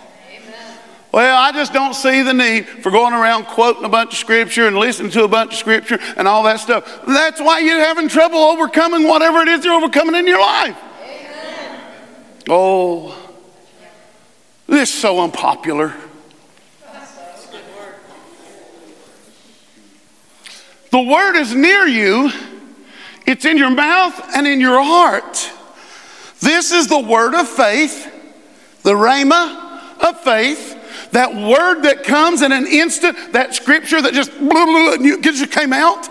Well, 1.10 1.42
I 1.42 1.52
just 1.52 1.72
don't 1.72 1.94
see 1.94 2.22
the 2.22 2.34
need 2.34 2.66
for 2.66 2.90
going 2.90 3.14
around 3.14 3.46
quoting 3.46 3.84
a 3.84 3.88
bunch 3.88 4.12
of 4.12 4.18
scripture 4.18 4.66
and 4.66 4.76
listening 4.76 5.10
to 5.12 5.24
a 5.24 5.28
bunch 5.28 5.52
of 5.52 5.58
scripture 5.58 5.98
and 6.16 6.28
all 6.28 6.42
that 6.42 6.60
stuff. 6.60 7.00
That's 7.06 7.40
why 7.40 7.60
you're 7.60 7.80
having 7.80 8.08
trouble 8.08 8.38
overcoming 8.38 9.08
whatever 9.08 9.38
it 9.38 9.48
is 9.48 9.64
you're 9.64 9.74
overcoming 9.74 10.14
in 10.16 10.26
your 10.26 10.40
life. 10.40 10.76
Amen. 11.02 11.80
Oh, 12.48 13.16
this 14.66 14.92
is 14.92 15.00
so 15.00 15.20
unpopular. 15.20 15.94
The 20.90 21.00
word 21.00 21.36
is 21.36 21.54
near 21.54 21.86
you, 21.86 22.30
it's 23.26 23.44
in 23.44 23.58
your 23.58 23.70
mouth 23.70 24.18
and 24.34 24.46
in 24.46 24.60
your 24.60 24.82
heart. 24.82 25.50
This 26.40 26.72
is 26.72 26.88
the 26.88 26.98
word 26.98 27.34
of 27.34 27.48
faith, 27.48 28.10
the 28.82 28.94
rhema 28.94 30.02
of 30.02 30.20
faith 30.20 30.77
That 31.12 31.34
word 31.34 31.82
that 31.82 32.04
comes 32.04 32.42
in 32.42 32.52
an 32.52 32.66
instant, 32.66 33.32
that 33.32 33.54
scripture 33.54 34.02
that 34.02 34.12
just, 34.12 34.30
blah, 34.38 34.66
blah, 34.66 34.96
blah, 34.96 35.20
just 35.22 35.50
came 35.50 35.72
out. 35.72 36.06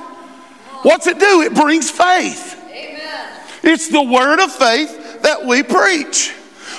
What's 0.84 1.08
it 1.08 1.20
do? 1.20 1.42
It 1.42 1.54
brings 1.54 1.90
faith. 1.90 2.56
Amen. 2.70 3.42
It's 3.64 3.90
the 3.90 4.02
word 4.02 4.44
of 4.44 4.52
faith 4.52 5.22
that 5.22 5.46
we 5.46 5.64
preach. 5.64 6.32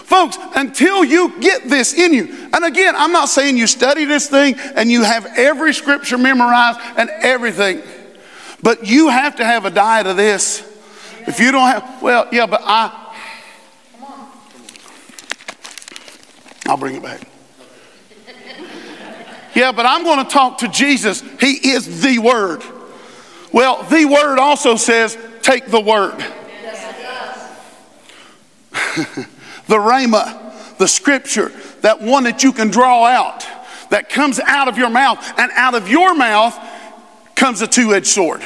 Folks, 0.08 0.38
until 0.56 1.04
you 1.04 1.38
get 1.38 1.68
this 1.68 1.92
in 1.92 2.14
you, 2.14 2.48
and 2.54 2.64
again, 2.64 2.94
I'm 2.96 3.12
not 3.12 3.28
saying 3.28 3.58
you 3.58 3.66
study 3.66 4.06
this 4.06 4.26
thing 4.28 4.54
and 4.74 4.90
you 4.90 5.02
have 5.02 5.26
every 5.36 5.74
scripture 5.74 6.16
memorized 6.16 6.80
and 6.96 7.10
everything, 7.10 7.82
but 8.62 8.86
you 8.86 9.10
have 9.10 9.36
to 9.36 9.44
have 9.44 9.66
a 9.66 9.70
diet 9.70 10.06
of 10.06 10.16
this. 10.16 10.60
If 11.26 11.40
you 11.40 11.52
don't 11.52 11.68
have, 11.68 12.02
well, 12.02 12.26
yeah, 12.32 12.46
but 12.46 12.62
I, 12.64 13.14
I'll 16.66 16.78
bring 16.78 16.96
it 16.96 17.02
back. 17.02 17.27
Yeah, 19.54 19.72
but 19.72 19.86
I'm 19.86 20.04
going 20.04 20.24
to 20.24 20.30
talk 20.30 20.58
to 20.58 20.68
Jesus. 20.68 21.22
He 21.40 21.70
is 21.70 22.02
the 22.02 22.18
Word. 22.18 22.62
Well, 23.52 23.82
the 23.84 24.04
Word 24.04 24.38
also 24.38 24.76
says, 24.76 25.16
take 25.42 25.66
the 25.66 25.80
Word. 25.80 26.18
the 28.70 29.76
Rhema, 29.76 30.76
the 30.78 30.88
Scripture, 30.88 31.52
that 31.80 32.00
one 32.02 32.24
that 32.24 32.42
you 32.42 32.52
can 32.52 32.68
draw 32.68 33.04
out, 33.04 33.46
that 33.90 34.10
comes 34.10 34.38
out 34.40 34.68
of 34.68 34.76
your 34.76 34.90
mouth, 34.90 35.18
and 35.38 35.50
out 35.52 35.74
of 35.74 35.88
your 35.88 36.14
mouth 36.14 36.56
comes 37.34 37.62
a 37.62 37.66
two 37.66 37.94
edged 37.94 38.06
sword. 38.06 38.42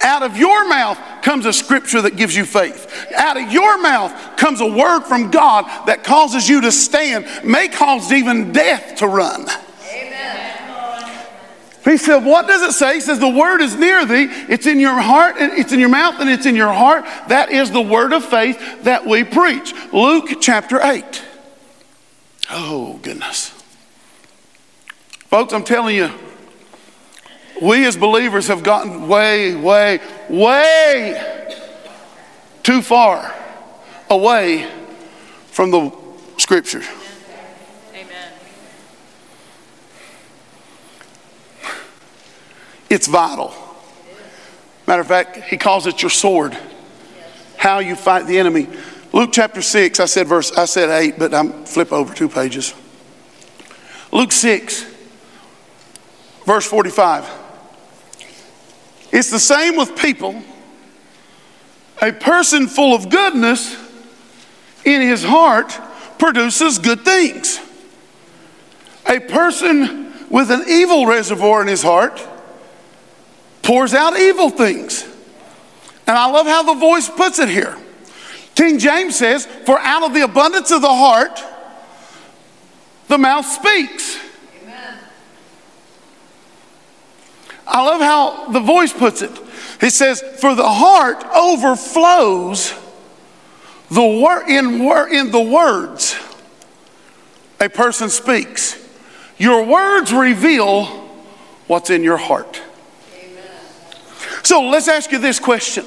Out 0.00 0.22
of 0.22 0.36
your 0.36 0.68
mouth 0.68 0.98
comes 1.22 1.46
a 1.46 1.52
scripture 1.52 2.02
that 2.02 2.16
gives 2.16 2.34
you 2.34 2.44
faith. 2.44 3.06
Out 3.14 3.36
of 3.36 3.50
your 3.52 3.80
mouth 3.80 4.36
comes 4.36 4.60
a 4.60 4.66
word 4.66 5.02
from 5.02 5.30
God 5.30 5.64
that 5.86 6.04
causes 6.04 6.48
you 6.48 6.60
to 6.62 6.72
stand, 6.72 7.26
may 7.44 7.68
cause 7.68 8.12
even 8.12 8.52
death 8.52 8.96
to 8.96 9.06
run. 9.06 9.46
He 11.84 11.98
said, 11.98 12.24
What 12.24 12.46
does 12.46 12.62
it 12.62 12.72
say? 12.72 12.94
He 12.94 13.00
says, 13.00 13.18
The 13.18 13.28
word 13.28 13.60
is 13.60 13.76
near 13.76 14.06
thee. 14.06 14.28
It's 14.48 14.66
in 14.66 14.80
your 14.80 14.98
heart, 14.98 15.36
and 15.38 15.52
it's 15.52 15.72
in 15.72 15.80
your 15.80 15.90
mouth, 15.90 16.18
and 16.18 16.30
it's 16.30 16.46
in 16.46 16.56
your 16.56 16.72
heart. 16.72 17.04
That 17.28 17.50
is 17.50 17.70
the 17.70 17.82
word 17.82 18.12
of 18.12 18.24
faith 18.24 18.84
that 18.84 19.06
we 19.06 19.22
preach. 19.22 19.74
Luke 19.92 20.40
chapter 20.40 20.80
8. 20.82 21.22
Oh, 22.50 22.98
goodness. 23.02 23.50
Folks, 25.28 25.52
I'm 25.52 25.64
telling 25.64 25.96
you, 25.96 26.10
we 27.60 27.84
as 27.86 27.96
believers 27.96 28.48
have 28.48 28.62
gotten 28.62 29.06
way, 29.08 29.54
way, 29.54 30.00
way 30.28 31.60
too 32.62 32.80
far 32.80 33.34
away 34.08 34.70
from 35.48 35.70
the 35.70 35.92
scripture. 36.38 36.82
It's 42.90 43.06
vital. 43.06 43.54
Matter 44.86 45.00
of 45.00 45.08
fact, 45.08 45.36
he 45.36 45.56
calls 45.56 45.86
it 45.86 46.02
your 46.02 46.10
sword. 46.10 46.56
How 47.56 47.78
you 47.78 47.96
fight 47.96 48.26
the 48.26 48.38
enemy. 48.38 48.68
Luke 49.12 49.30
chapter 49.32 49.62
6, 49.62 50.00
I 50.00 50.04
said 50.06 50.26
verse, 50.26 50.52
I 50.52 50.64
said 50.66 50.90
8, 50.90 51.18
but 51.18 51.32
I'm 51.32 51.64
flip 51.64 51.92
over 51.92 52.14
two 52.14 52.28
pages. 52.28 52.74
Luke 54.12 54.32
6, 54.32 54.84
verse 56.44 56.66
45. 56.66 57.30
It's 59.12 59.30
the 59.30 59.38
same 59.38 59.76
with 59.76 59.96
people. 59.96 60.42
A 62.02 62.12
person 62.12 62.66
full 62.66 62.94
of 62.94 63.08
goodness 63.08 63.76
in 64.84 65.00
his 65.00 65.24
heart 65.24 65.78
produces 66.18 66.78
good 66.78 67.04
things. 67.04 67.60
A 69.08 69.20
person 69.20 70.12
with 70.28 70.50
an 70.50 70.64
evil 70.68 71.06
reservoir 71.06 71.62
in 71.62 71.68
his 71.68 71.82
heart 71.82 72.20
pours 73.64 73.94
out 73.94 74.16
evil 74.16 74.50
things. 74.50 75.02
And 76.06 76.16
I 76.16 76.30
love 76.30 76.46
how 76.46 76.62
the 76.62 76.78
voice 76.78 77.08
puts 77.08 77.38
it 77.38 77.48
here. 77.48 77.76
King 78.54 78.78
James 78.78 79.16
says, 79.16 79.46
For 79.46 79.78
out 79.80 80.04
of 80.04 80.14
the 80.14 80.20
abundance 80.20 80.70
of 80.70 80.82
the 80.82 80.94
heart, 80.94 81.42
the 83.08 83.18
mouth 83.18 83.46
speaks. 83.46 84.20
I 87.66 87.82
love 87.82 88.00
how 88.00 88.52
the 88.52 88.60
voice 88.60 88.92
puts 88.92 89.22
it. 89.22 89.30
He 89.80 89.90
says, 89.90 90.22
For 90.40 90.54
the 90.54 90.68
heart 90.68 91.24
overflows 91.34 92.74
the 93.90 94.02
wor- 94.02 94.44
in, 94.48 94.84
wor- 94.84 95.08
in 95.08 95.30
the 95.30 95.40
words 95.40 96.16
a 97.60 97.68
person 97.68 98.10
speaks. 98.10 98.78
Your 99.38 99.64
words 99.64 100.12
reveal 100.12 100.84
what's 101.66 101.90
in 101.90 102.04
your 102.04 102.18
heart. 102.18 102.60
So 104.44 104.60
let's 104.68 104.88
ask 104.88 105.10
you 105.10 105.18
this 105.18 105.40
question. 105.40 105.86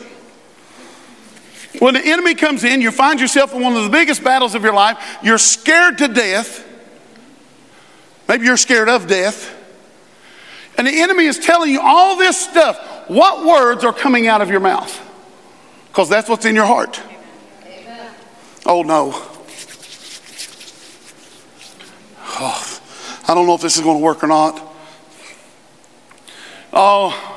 When 1.80 1.94
the 1.94 2.04
enemy 2.04 2.34
comes 2.34 2.64
in, 2.64 2.82
you 2.82 2.92
find 2.92 3.22
yourself 3.22 3.54
in 3.54 3.62
one 3.62 3.76
of 3.76 3.84
the 3.84 3.90
biggest 3.90 4.24
battles 4.24 4.56
of 4.56 4.64
your 4.64 4.74
life. 4.74 5.18
You're 5.22 5.38
scared 5.38 6.00
to 6.00 6.08
death. 6.08 6.66
Maybe 8.28 8.46
you're 8.46 8.58
scared 8.58 8.90
of 8.90 9.08
death. 9.08 9.54
And 10.78 10.88
the 10.88 11.02
enemy 11.02 11.26
is 11.26 11.38
telling 11.38 11.72
you 11.72 11.80
all 11.82 12.18
this 12.18 12.38
stuff. 12.38 12.80
What 13.08 13.46
words 13.46 13.84
are 13.84 13.94
coming 13.94 14.28
out 14.28 14.42
of 14.42 14.50
your 14.50 14.60
mouth? 14.60 15.04
Because 15.88 16.10
that's 16.10 16.28
what's 16.28 16.46
in 16.46 16.56
your 16.56 16.66
heart. 16.66 17.00
Oh 18.66 18.82
no. 18.82 19.12
Oh, 22.40 22.82
I 23.28 23.34
don't 23.34 23.48
know 23.48 23.56
if 23.56 23.62
this 23.62 23.78
is 23.78 23.84
going 23.84 23.98
to 23.98 24.04
work 24.04 24.24
or 24.24 24.28
not. 24.28 24.62
Oh, 26.74 27.37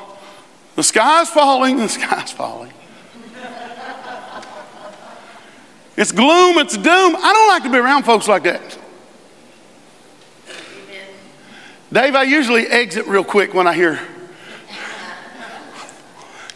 the 0.81 0.85
sky's 0.85 1.29
falling, 1.29 1.77
the 1.77 1.90
sky's 1.90 2.33
falling. 2.33 2.73
It's 5.95 6.11
gloom, 6.11 6.57
it's 6.57 6.75
doom. 6.75 7.16
I 7.16 7.33
don't 7.35 7.49
like 7.49 7.64
to 7.64 7.71
be 7.71 7.77
around 7.77 8.05
folks 8.05 8.27
like 8.27 8.45
that. 8.45 8.79
Dave, 11.93 12.14
I 12.14 12.23
usually 12.23 12.66
exit 12.66 13.07
real 13.07 13.25
quick 13.25 13.53
when 13.53 13.66
I 13.66 13.75
hear 13.75 14.01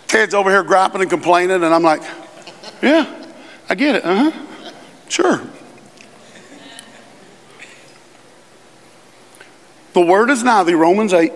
kids 0.09 0.33
over 0.33 0.49
here 0.49 0.63
griping 0.63 1.03
and 1.03 1.11
complaining, 1.11 1.63
and 1.63 1.67
I'm 1.67 1.83
like, 1.83 2.01
yeah, 2.81 3.27
I 3.69 3.75
get 3.75 3.97
it. 3.97 4.07
Uh 4.07 4.31
huh. 4.31 4.73
Sure. 5.11 5.43
The 9.93 10.01
word 10.01 10.31
is 10.31 10.43
nigh 10.43 10.65
thee, 10.65 10.73
Romans 10.73 11.13
8. 11.13 11.31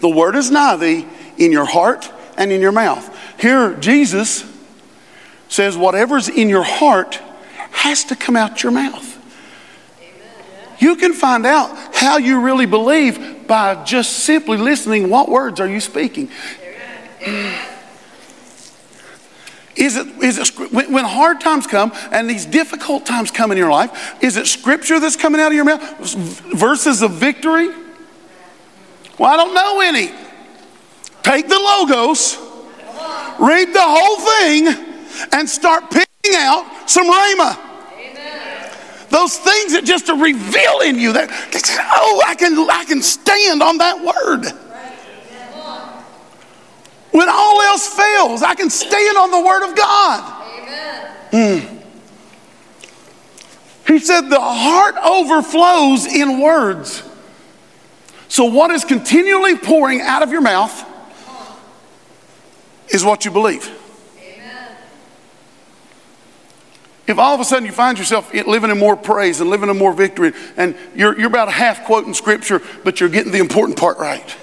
The 0.00 0.08
word 0.08 0.34
is 0.34 0.50
nigh 0.50 0.76
thee 0.76 1.06
in 1.38 1.52
your 1.52 1.64
heart 1.64 2.10
and 2.36 2.52
in 2.52 2.60
your 2.60 2.72
mouth. 2.72 3.08
Here, 3.40 3.74
Jesus 3.74 4.44
says, 5.48 5.76
whatever's 5.76 6.28
in 6.28 6.48
your 6.48 6.62
heart 6.62 7.20
has 7.72 8.04
to 8.04 8.16
come 8.16 8.36
out 8.36 8.62
your 8.62 8.72
mouth. 8.72 9.08
You 10.78 10.96
can 10.96 11.12
find 11.12 11.46
out 11.46 11.76
how 11.94 12.16
you 12.16 12.40
really 12.40 12.66
believe 12.66 13.46
by 13.46 13.84
just 13.84 14.24
simply 14.24 14.58
listening. 14.58 15.10
What 15.10 15.28
words 15.28 15.60
are 15.60 15.68
you 15.68 15.78
speaking? 15.78 16.28
Is 19.76 19.96
it, 19.96 20.06
is 20.22 20.38
it 20.38 20.72
when, 20.72 20.92
when 20.92 21.04
hard 21.04 21.40
times 21.40 21.66
come 21.66 21.92
and 22.10 22.28
these 22.28 22.44
difficult 22.44 23.06
times 23.06 23.30
come 23.30 23.52
in 23.52 23.58
your 23.58 23.70
life, 23.70 24.22
is 24.22 24.36
it 24.36 24.46
scripture 24.46 25.00
that's 25.00 25.16
coming 25.16 25.40
out 25.40 25.48
of 25.48 25.54
your 25.54 25.64
mouth? 25.64 26.00
Verses 26.52 27.00
of 27.00 27.12
victory? 27.12 27.68
Well, 29.18 29.32
I 29.32 29.36
don't 29.36 29.54
know 29.54 29.80
any. 29.80 30.10
Take 31.22 31.48
the 31.48 31.58
logos, 31.58 32.36
read 33.38 33.72
the 33.72 33.82
whole 33.82 34.18
thing, 34.18 34.98
and 35.32 35.48
start 35.48 35.90
picking 35.90 36.34
out 36.36 36.90
some 36.90 37.06
rhema. 37.06 37.58
Those 39.08 39.36
things 39.36 39.74
that 39.74 39.84
just 39.84 40.08
are 40.08 40.18
reveal 40.18 40.80
in 40.80 40.98
you 40.98 41.12
that, 41.12 41.28
oh, 41.30 42.22
I 42.26 42.34
can, 42.34 42.58
I 42.70 42.84
can 42.86 43.02
stand 43.02 43.62
on 43.62 43.78
that 43.78 44.00
word. 44.00 44.50
When 47.10 47.28
all 47.28 47.60
else 47.60 47.86
fails, 47.88 48.42
I 48.42 48.54
can 48.54 48.70
stand 48.70 49.18
on 49.18 49.30
the 49.30 49.40
word 49.40 49.68
of 49.68 49.76
God. 49.76 50.38
Mm. 51.30 51.82
He 53.86 53.98
said, 53.98 54.22
the 54.22 54.40
heart 54.40 54.94
overflows 54.96 56.06
in 56.06 56.40
words. 56.40 57.02
So, 58.28 58.44
what 58.46 58.70
is 58.70 58.82
continually 58.86 59.58
pouring 59.58 60.00
out 60.00 60.22
of 60.22 60.30
your 60.30 60.40
mouth 60.40 60.88
is 62.88 63.04
what 63.04 63.24
you 63.24 63.30
believe. 63.30 63.78
If 67.06 67.18
all 67.18 67.34
of 67.34 67.40
a 67.40 67.44
sudden 67.44 67.66
you 67.66 67.72
find 67.72 67.98
yourself 67.98 68.32
living 68.32 68.70
in 68.70 68.78
more 68.78 68.96
praise 68.96 69.40
and 69.40 69.50
living 69.50 69.68
in 69.68 69.76
more 69.76 69.92
victory, 69.92 70.32
and 70.56 70.76
you're, 70.94 71.18
you're 71.18 71.26
about 71.26 71.52
half 71.52 71.84
quoting 71.84 72.14
scripture, 72.14 72.62
but 72.84 73.00
you're 73.00 73.08
getting 73.08 73.32
the 73.32 73.38
important 73.38 73.78
part 73.78 73.98
right. 73.98 74.36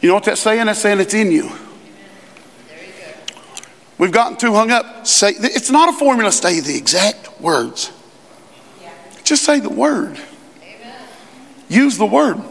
You 0.00 0.08
know 0.08 0.14
what 0.14 0.24
that's 0.24 0.40
saying? 0.40 0.66
That's 0.66 0.80
saying 0.80 0.98
it's 0.98 1.14
in 1.14 1.30
you. 1.30 1.50
We've 3.98 4.10
gotten 4.10 4.38
too 4.38 4.54
hung 4.54 4.70
up. 4.70 5.06
Say 5.06 5.32
it's 5.36 5.70
not 5.70 5.90
a 5.90 5.92
formula. 5.92 6.32
Say 6.32 6.60
the 6.60 6.74
exact 6.74 7.38
words. 7.38 7.92
Just 9.24 9.44
say 9.44 9.60
the 9.60 9.68
word. 9.68 10.18
use 11.68 11.98
the 11.98 12.06
word. 12.06 12.42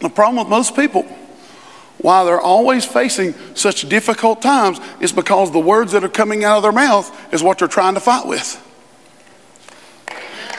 The 0.00 0.10
problem 0.10 0.44
with 0.44 0.48
most 0.48 0.76
people, 0.76 1.06
why 2.04 2.22
they're 2.22 2.38
always 2.38 2.84
facing 2.84 3.32
such 3.54 3.88
difficult 3.88 4.42
times, 4.42 4.78
is 5.00 5.10
because 5.10 5.50
the 5.52 5.58
words 5.58 5.92
that 5.92 6.04
are 6.04 6.08
coming 6.10 6.44
out 6.44 6.58
of 6.58 6.62
their 6.62 6.70
mouth 6.70 7.10
is 7.32 7.42
what 7.42 7.56
they're 7.56 7.66
trying 7.66 7.94
to 7.94 8.00
fight 8.00 8.26
with. 8.26 8.60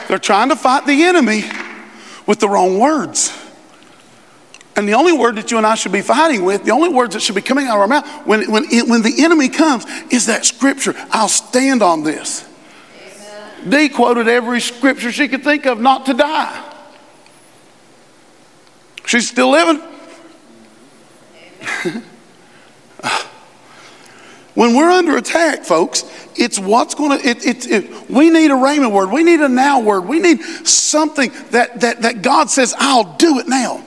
They're 0.08 0.18
trying 0.18 0.48
to 0.48 0.56
fight 0.56 0.86
the 0.86 1.04
enemy 1.04 1.44
with 2.26 2.40
the 2.40 2.48
wrong 2.48 2.80
words. 2.80 3.32
And 4.74 4.88
the 4.88 4.94
only 4.94 5.12
word 5.12 5.36
that 5.36 5.52
you 5.52 5.56
and 5.56 5.64
I 5.64 5.76
should 5.76 5.92
be 5.92 6.02
fighting 6.02 6.44
with, 6.44 6.64
the 6.64 6.72
only 6.72 6.88
words 6.88 7.14
that 7.14 7.20
should 7.20 7.36
be 7.36 7.42
coming 7.42 7.68
out 7.68 7.76
of 7.76 7.82
our 7.82 7.86
mouth 7.86 8.26
when, 8.26 8.50
when, 8.50 8.64
when 8.88 9.02
the 9.02 9.22
enemy 9.22 9.48
comes 9.48 9.86
is 10.10 10.26
that 10.26 10.44
scripture. 10.44 10.94
I'll 11.12 11.28
stand 11.28 11.80
on 11.80 12.02
this. 12.02 12.44
Amen. 13.06 13.70
Dee 13.70 13.88
quoted 13.88 14.26
every 14.26 14.60
scripture 14.60 15.12
she 15.12 15.28
could 15.28 15.44
think 15.44 15.64
of 15.66 15.78
not 15.78 16.06
to 16.06 16.14
die. 16.14 16.74
She's 19.06 19.28
still 19.28 19.50
living. 19.50 19.80
When 24.54 24.74
we're 24.74 24.90
under 24.90 25.16
attack, 25.16 25.64
folks, 25.64 26.04
it's 26.34 26.58
what's 26.58 26.94
going 26.94 27.18
to, 27.18 27.26
it, 27.26 27.46
it, 27.46 27.70
it, 27.70 28.10
we 28.10 28.30
need 28.30 28.50
a 28.50 28.54
rhema 28.54 28.90
word. 28.90 29.10
We 29.10 29.22
need 29.22 29.40
a 29.40 29.48
now 29.48 29.80
word. 29.80 30.02
We 30.02 30.18
need 30.18 30.42
something 30.42 31.30
that, 31.50 31.80
that, 31.80 32.02
that 32.02 32.22
God 32.22 32.50
says, 32.50 32.74
I'll 32.78 33.16
do 33.16 33.38
it 33.38 33.48
now. 33.48 33.82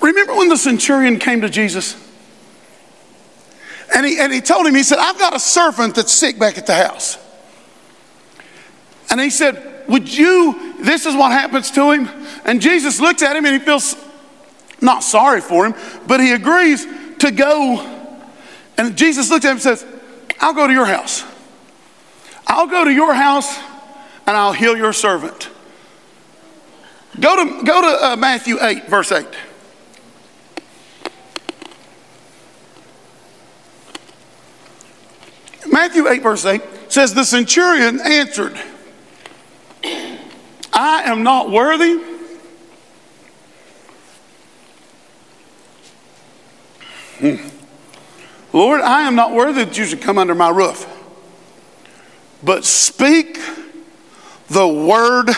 Remember 0.00 0.34
when 0.34 0.48
the 0.48 0.56
centurion 0.56 1.18
came 1.18 1.40
to 1.40 1.48
Jesus? 1.48 2.00
And 3.94 4.04
he, 4.04 4.18
and 4.18 4.32
he 4.32 4.40
told 4.40 4.66
him, 4.66 4.74
he 4.74 4.82
said, 4.82 4.98
I've 4.98 5.18
got 5.18 5.34
a 5.34 5.38
servant 5.38 5.94
that's 5.94 6.12
sick 6.12 6.38
back 6.38 6.58
at 6.58 6.66
the 6.66 6.74
house. 6.74 7.18
And 9.10 9.20
he 9.20 9.30
said, 9.30 9.84
Would 9.88 10.12
you, 10.12 10.74
this 10.80 11.06
is 11.06 11.14
what 11.14 11.30
happens 11.30 11.70
to 11.72 11.92
him? 11.92 12.08
And 12.44 12.60
Jesus 12.60 13.00
looks 13.00 13.22
at 13.22 13.36
him 13.36 13.44
and 13.44 13.54
he 13.54 13.64
feels 13.64 13.94
not 14.84 15.02
sorry 15.02 15.40
for 15.40 15.66
him, 15.66 15.74
but 16.06 16.20
he 16.20 16.32
agrees 16.32 16.86
to 17.18 17.30
go. 17.30 17.90
And 18.78 18.96
Jesus 18.96 19.30
looks 19.30 19.44
at 19.44 19.50
him 19.50 19.56
and 19.56 19.62
says, 19.62 19.84
I'll 20.40 20.54
go 20.54 20.66
to 20.66 20.72
your 20.72 20.86
house. 20.86 21.24
I'll 22.46 22.66
go 22.66 22.84
to 22.84 22.92
your 22.92 23.14
house 23.14 23.56
and 24.26 24.36
I'll 24.36 24.52
heal 24.52 24.76
your 24.76 24.92
servant. 24.92 25.48
Go 27.18 27.36
to, 27.36 27.64
go 27.64 27.80
to 27.80 28.04
uh, 28.04 28.16
Matthew 28.16 28.58
8, 28.60 28.86
verse 28.86 29.12
8. 29.12 29.26
Matthew 35.70 36.08
8, 36.08 36.22
verse 36.22 36.44
8 36.44 36.62
says, 36.88 37.14
The 37.14 37.24
centurion 37.24 38.00
answered, 38.00 38.60
I 40.72 41.02
am 41.04 41.22
not 41.22 41.50
worthy. 41.50 42.13
Hmm. 47.18 47.36
Lord, 48.56 48.80
I 48.80 49.02
am 49.02 49.14
not 49.14 49.32
worthy 49.32 49.64
that 49.64 49.76
you 49.76 49.84
should 49.84 50.00
come 50.00 50.18
under 50.18 50.34
my 50.34 50.48
roof. 50.48 50.86
But 52.42 52.64
speak 52.64 53.38
the 54.48 54.68
word 54.68 55.30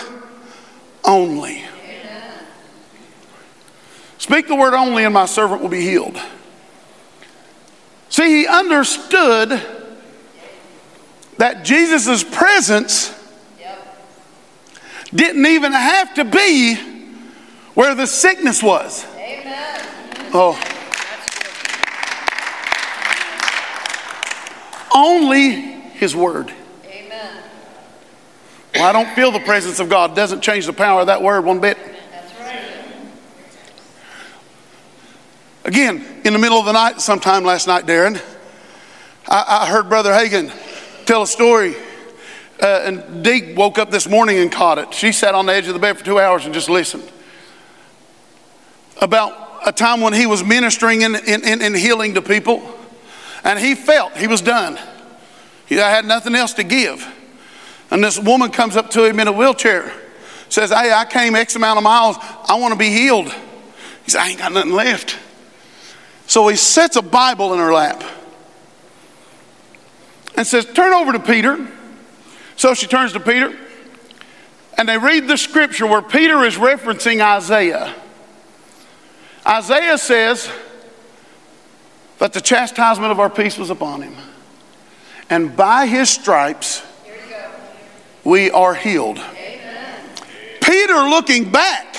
only. 1.04 1.62
Amen. 1.62 2.32
Speak 4.18 4.48
the 4.48 4.56
word 4.56 4.74
only, 4.74 5.04
and 5.04 5.14
my 5.14 5.26
servant 5.26 5.62
will 5.62 5.68
be 5.68 5.82
healed. 5.82 6.20
See, 8.08 8.40
he 8.40 8.46
understood 8.46 9.62
that 11.38 11.64
Jesus' 11.64 12.24
presence 12.24 13.12
didn't 15.14 15.46
even 15.46 15.72
have 15.72 16.14
to 16.14 16.24
be 16.24 16.76
where 17.74 17.94
the 17.94 18.06
sickness 18.06 18.62
was. 18.62 19.06
Amen. 19.16 19.80
Oh. 20.32 20.75
Only 24.96 25.50
His 25.50 26.16
Word. 26.16 26.50
Amen. 26.86 27.42
Well, 28.74 28.84
I 28.84 28.92
don't 28.92 29.14
feel 29.14 29.30
the 29.30 29.40
presence 29.40 29.78
of 29.78 29.90
God. 29.90 30.16
Doesn't 30.16 30.40
change 30.40 30.64
the 30.64 30.72
power 30.72 31.02
of 31.02 31.08
that 31.08 31.20
word 31.22 31.44
one 31.44 31.60
bit. 31.60 31.76
That's 32.10 32.40
right. 32.40 32.64
Again, 35.66 36.02
in 36.24 36.32
the 36.32 36.38
middle 36.38 36.58
of 36.58 36.64
the 36.64 36.72
night, 36.72 37.02
sometime 37.02 37.44
last 37.44 37.66
night, 37.66 37.84
Darren, 37.84 38.22
I, 39.28 39.64
I 39.64 39.70
heard 39.70 39.90
Brother 39.90 40.12
Hagin 40.12 40.50
tell 41.04 41.20
a 41.20 41.26
story. 41.26 41.76
Uh, 42.58 42.80
and 42.84 43.22
Dee 43.22 43.52
woke 43.52 43.78
up 43.78 43.90
this 43.90 44.08
morning 44.08 44.38
and 44.38 44.50
caught 44.50 44.78
it. 44.78 44.94
She 44.94 45.12
sat 45.12 45.34
on 45.34 45.44
the 45.44 45.52
edge 45.52 45.68
of 45.68 45.74
the 45.74 45.78
bed 45.78 45.98
for 45.98 46.04
two 46.06 46.18
hours 46.18 46.46
and 46.46 46.54
just 46.54 46.70
listened. 46.70 47.04
About 49.02 49.60
a 49.66 49.72
time 49.72 50.00
when 50.00 50.14
he 50.14 50.24
was 50.24 50.42
ministering 50.42 51.04
and, 51.04 51.16
and, 51.16 51.76
healing 51.76 52.14
to 52.14 52.22
people, 52.22 52.62
and 53.46 53.60
he 53.60 53.76
felt 53.76 54.16
he 54.16 54.26
was 54.26 54.42
done. 54.42 54.76
He 55.66 55.76
had 55.76 56.04
nothing 56.04 56.34
else 56.34 56.52
to 56.54 56.64
give. 56.64 57.06
And 57.92 58.02
this 58.02 58.18
woman 58.18 58.50
comes 58.50 58.76
up 58.76 58.90
to 58.90 59.04
him 59.04 59.20
in 59.20 59.28
a 59.28 59.32
wheelchair, 59.32 59.92
says, 60.48 60.70
Hey, 60.70 60.92
I 60.92 61.04
came 61.04 61.36
X 61.36 61.54
amount 61.54 61.78
of 61.78 61.84
miles. 61.84 62.16
I 62.20 62.56
want 62.58 62.72
to 62.72 62.78
be 62.78 62.90
healed. 62.90 63.32
He 64.04 64.10
said, 64.10 64.20
I 64.20 64.30
ain't 64.30 64.40
got 64.40 64.52
nothing 64.52 64.72
left. 64.72 65.16
So 66.26 66.48
he 66.48 66.56
sets 66.56 66.96
a 66.96 67.02
Bible 67.02 67.52
in 67.54 67.60
her 67.60 67.72
lap 67.72 68.02
and 70.36 70.44
says, 70.44 70.66
Turn 70.66 70.92
over 70.92 71.12
to 71.12 71.20
Peter. 71.20 71.68
So 72.56 72.74
she 72.74 72.88
turns 72.88 73.12
to 73.12 73.20
Peter, 73.20 73.56
and 74.76 74.88
they 74.88 74.98
read 74.98 75.28
the 75.28 75.36
scripture 75.36 75.86
where 75.86 76.02
Peter 76.02 76.42
is 76.44 76.56
referencing 76.56 77.20
Isaiah. 77.20 77.94
Isaiah 79.46 79.98
says 79.98 80.50
that 82.18 82.32
the 82.32 82.40
chastisement 82.40 83.12
of 83.12 83.20
our 83.20 83.30
peace 83.30 83.58
was 83.58 83.70
upon 83.70 84.02
him, 84.02 84.14
and 85.28 85.56
by 85.56 85.86
his 85.86 86.08
stripes 86.08 86.82
we 88.24 88.50
are 88.50 88.74
healed. 88.74 89.18
Amen. 89.18 90.00
Peter, 90.60 90.94
looking 90.94 91.50
back 91.50 91.96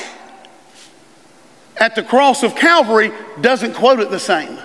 at 1.77 1.95
the 1.95 2.03
cross 2.03 2.43
of 2.43 2.55
Calvary, 2.55 3.11
doesn't 3.39 3.73
quote 3.73 3.99
it 3.99 4.09
the 4.09 4.19
same. 4.19 4.57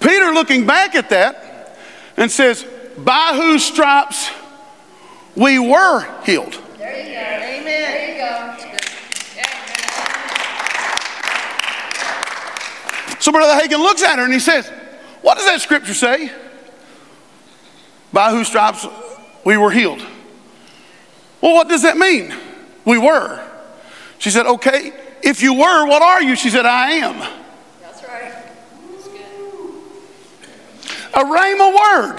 Peter, 0.00 0.32
looking 0.32 0.66
back 0.66 0.94
at 0.94 1.10
that, 1.10 1.76
and 2.16 2.30
says, 2.30 2.64
By 2.98 3.32
whose 3.34 3.64
stripes 3.64 4.30
we 5.36 5.58
were 5.58 6.06
healed. 6.24 6.60
There 6.78 6.98
you 6.98 7.14
go. 7.14 7.20
Amen. 7.20 7.64
There 7.64 8.12
you 8.12 8.18
go. 8.18 8.89
So 13.20 13.32
Brother 13.32 13.60
Hagin 13.60 13.78
looks 13.78 14.02
at 14.02 14.18
her 14.18 14.24
and 14.24 14.32
he 14.32 14.40
says, 14.40 14.66
What 15.20 15.36
does 15.36 15.46
that 15.46 15.60
scripture 15.60 15.94
say? 15.94 16.32
By 18.12 18.30
whose 18.30 18.48
stripes 18.48 18.86
we 19.44 19.56
were 19.56 19.70
healed. 19.70 20.04
Well, 21.40 21.54
what 21.54 21.68
does 21.68 21.82
that 21.82 21.96
mean? 21.96 22.34
We 22.84 22.98
were. 22.98 23.46
She 24.18 24.30
said, 24.30 24.46
Okay, 24.46 24.92
if 25.22 25.42
you 25.42 25.54
were, 25.54 25.86
what 25.86 26.02
are 26.02 26.22
you? 26.22 26.34
She 26.34 26.48
said, 26.48 26.64
I 26.64 26.92
am. 26.92 27.18
That's 27.82 28.02
right. 28.02 28.32
That's 28.90 29.08
good. 29.08 29.20
A 31.14 31.24
rhema 31.24 31.74
word, 31.76 32.18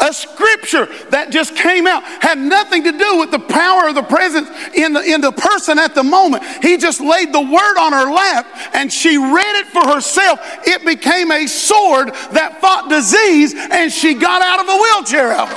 a 0.00 0.12
scripture 0.12 0.86
that 1.10 1.30
just 1.30 1.54
came 1.54 1.86
out, 1.86 2.02
had 2.22 2.38
nothing 2.38 2.84
to 2.84 2.92
do 2.92 3.18
with 3.18 3.30
the 3.30 3.38
power 3.38 3.88
of 3.88 3.94
the 3.94 4.02
presence 4.02 4.48
in 4.74 4.92
the, 4.92 5.02
in 5.02 5.20
the 5.20 5.32
person 5.32 5.78
at 5.78 5.94
the 5.94 6.02
moment. 6.02 6.42
He 6.62 6.76
just 6.76 7.00
laid 7.00 7.32
the 7.32 7.40
word 7.40 7.78
on 7.78 7.92
her 7.92 8.10
lap 8.10 8.46
and 8.74 8.92
she 8.92 9.18
read 9.18 9.60
it 9.60 9.66
for 9.66 9.86
herself. 9.86 10.40
It 10.66 10.84
became 10.84 11.30
a 11.30 11.46
sword 11.46 12.08
that 12.32 12.60
fought 12.60 12.88
disease 12.88 13.54
and 13.54 13.92
she 13.92 14.14
got 14.14 14.42
out 14.42 14.60
of 14.60 14.68
a 14.68 14.76
wheelchair 14.80 15.32
out. 15.32 15.50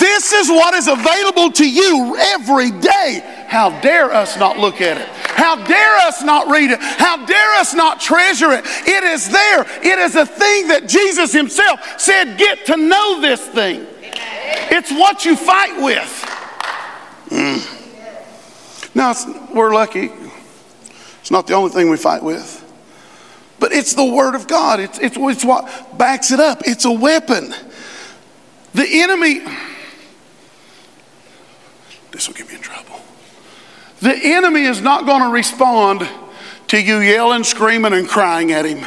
This 0.00 0.32
is 0.32 0.48
what 0.48 0.74
is 0.74 0.86
available 0.86 1.50
to 1.52 1.68
you 1.68 2.16
every 2.18 2.70
day. 2.70 3.33
How 3.54 3.70
dare 3.82 4.12
us 4.12 4.36
not 4.36 4.58
look 4.58 4.80
at 4.80 4.96
it? 5.00 5.06
How 5.06 5.54
dare 5.54 5.96
us 5.98 6.24
not 6.24 6.48
read 6.48 6.72
it? 6.72 6.80
How 6.80 7.24
dare 7.24 7.54
us 7.54 7.72
not 7.72 8.00
treasure 8.00 8.50
it? 8.50 8.64
It 8.66 9.04
is 9.04 9.30
there. 9.30 9.60
It 9.80 9.96
is 10.00 10.16
a 10.16 10.26
thing 10.26 10.66
that 10.68 10.88
Jesus 10.88 11.32
Himself 11.32 11.78
said, 12.00 12.36
get 12.36 12.66
to 12.66 12.76
know 12.76 13.20
this 13.20 13.46
thing. 13.46 13.86
It's 14.72 14.90
what 14.90 15.24
you 15.24 15.36
fight 15.36 15.80
with. 15.80 16.02
Mm. 17.28 18.96
Now, 18.96 19.14
we're 19.54 19.72
lucky. 19.72 20.10
It's 21.20 21.30
not 21.30 21.46
the 21.46 21.54
only 21.54 21.70
thing 21.70 21.88
we 21.88 21.96
fight 21.96 22.24
with. 22.24 22.60
But 23.60 23.70
it's 23.70 23.94
the 23.94 24.04
Word 24.04 24.34
of 24.34 24.48
God. 24.48 24.80
It's, 24.80 24.98
it's, 24.98 25.16
it's 25.16 25.44
what 25.44 25.96
backs 25.96 26.32
it 26.32 26.40
up. 26.40 26.62
It's 26.66 26.86
a 26.86 26.92
weapon. 26.92 27.54
The 28.74 28.84
enemy, 28.84 29.42
this 32.10 32.26
will 32.26 32.34
get 32.34 32.48
me 32.48 32.56
in 32.56 32.60
trouble. 32.60 32.93
The 34.04 34.14
enemy 34.14 34.64
is 34.64 34.82
not 34.82 35.06
going 35.06 35.22
to 35.22 35.30
respond 35.30 36.06
to 36.66 36.78
you 36.78 36.98
yelling, 36.98 37.42
screaming, 37.42 37.94
and 37.94 38.06
crying 38.06 38.52
at 38.52 38.66
him. 38.66 38.84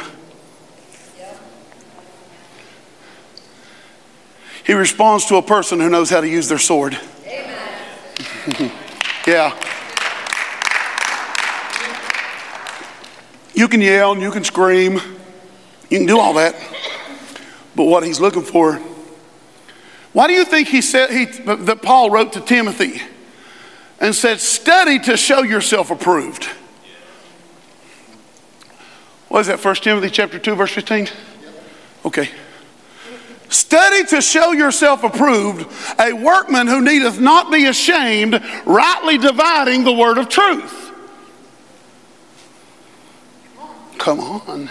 He 4.64 4.74
responds 4.74 5.26
to 5.26 5.34
a 5.34 5.42
person 5.42 5.80
who 5.80 5.90
knows 5.90 6.08
how 6.08 6.20
to 6.20 6.28
use 6.28 6.48
their 6.48 6.60
sword. 6.60 6.92
yeah. 9.26 9.58
You 13.54 13.66
can 13.66 13.80
yell 13.80 14.12
and 14.12 14.22
you 14.22 14.30
can 14.30 14.44
scream. 14.44 15.00
You 15.90 15.98
can 15.98 16.06
do 16.06 16.20
all 16.20 16.34
that. 16.34 16.54
But 17.74 17.86
what 17.86 18.04
he's 18.04 18.20
looking 18.20 18.42
for, 18.42 18.74
why 20.12 20.28
do 20.28 20.32
you 20.34 20.44
think 20.44 20.68
he 20.68 20.80
said 20.80 21.10
he, 21.10 21.24
that 21.24 21.82
Paul 21.82 22.10
wrote 22.10 22.34
to 22.34 22.40
Timothy 22.40 23.02
and 24.00 24.14
said, 24.14 24.40
study 24.40 24.98
to 25.00 25.16
show 25.16 25.42
yourself 25.42 25.90
approved? 25.90 26.48
What 29.28 29.40
is 29.40 29.46
that, 29.48 29.62
1 29.62 29.74
Timothy 29.76 30.10
chapter 30.10 30.38
2, 30.38 30.54
verse 30.54 30.72
15? 30.72 31.08
Okay. 32.04 32.30
Study 33.48 34.04
to 34.06 34.20
show 34.20 34.52
yourself 34.52 35.04
approved, 35.04 35.66
a 35.98 36.12
workman 36.12 36.66
who 36.66 36.82
needeth 36.82 37.18
not 37.18 37.50
be 37.50 37.66
ashamed, 37.66 38.42
rightly 38.64 39.18
dividing 39.18 39.84
the 39.84 39.92
word 39.92 40.18
of 40.18 40.28
truth. 40.28 40.92
Come 43.98 44.20
on. 44.20 44.70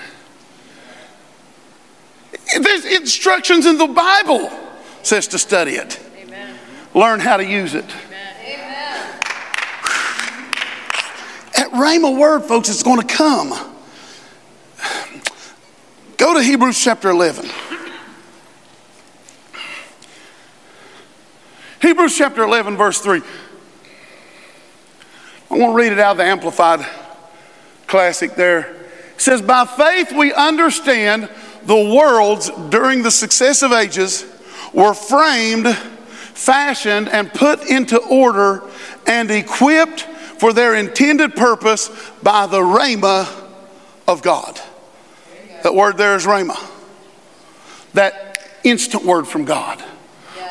There's 2.60 2.86
instructions 2.86 3.66
in 3.66 3.78
the 3.78 3.88
Bible 3.88 4.50
says 5.04 5.28
to 5.30 5.40
study 5.40 5.74
it. 5.74 6.00
Amen. 6.18 6.58
Learn 6.94 7.20
how 7.20 7.38
to 7.38 7.46
use 7.46 7.76
it. 7.76 7.86
Rhema 11.78 12.18
word, 12.18 12.44
folks, 12.44 12.70
it's 12.70 12.82
going 12.82 13.00
to 13.00 13.08
come. 13.08 13.50
Go 16.18 16.34
to 16.34 16.42
Hebrews 16.42 16.84
chapter 16.84 17.10
11. 17.10 17.48
Hebrews 21.80 22.18
chapter 22.18 22.42
11, 22.42 22.76
verse 22.76 23.00
3. 23.00 23.22
I 25.52 25.58
want 25.58 25.72
to 25.72 25.76
read 25.76 25.92
it 25.92 26.00
out 26.00 26.12
of 26.14 26.18
the 26.18 26.24
Amplified 26.24 26.86
Classic 27.86 28.34
there. 28.34 28.74
It 29.14 29.22
says, 29.22 29.44
By 29.44 29.66
faith 29.66 30.12
we 30.12 30.34
understand 30.34 31.30
the 31.66 31.96
worlds 31.96 32.50
during 32.70 33.04
the 33.04 33.12
successive 33.12 33.72
ages 33.72 34.26
were 34.74 34.96
framed, 34.96 35.68
fashioned, 35.68 37.10
and 37.10 37.32
put 37.32 37.68
into 37.68 38.00
order 38.00 38.64
and 39.06 39.30
equipped 39.30 40.08
for 40.40 40.54
their 40.54 40.76
intended 40.76 41.36
purpose 41.36 41.90
by 42.22 42.48
the 42.48 42.60
rhema 42.60 43.28
of 44.08 44.22
God. 44.22 44.60
That 45.64 45.74
word 45.74 45.98
there 45.98 46.16
is 46.16 46.26
rhema. 46.26 46.58
That 47.94 48.40
instant 48.64 49.04
word 49.04 49.28
from 49.28 49.46
God. 49.46 49.82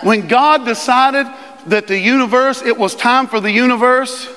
When 0.03 0.29
God 0.29 0.65
decided 0.65 1.27
that 1.67 1.87
the 1.87 1.99
universe, 1.99 2.63
it 2.63 2.77
was 2.77 2.95
time 2.95 3.27
for 3.27 3.41
the 3.41 3.51
universe 3.51 4.29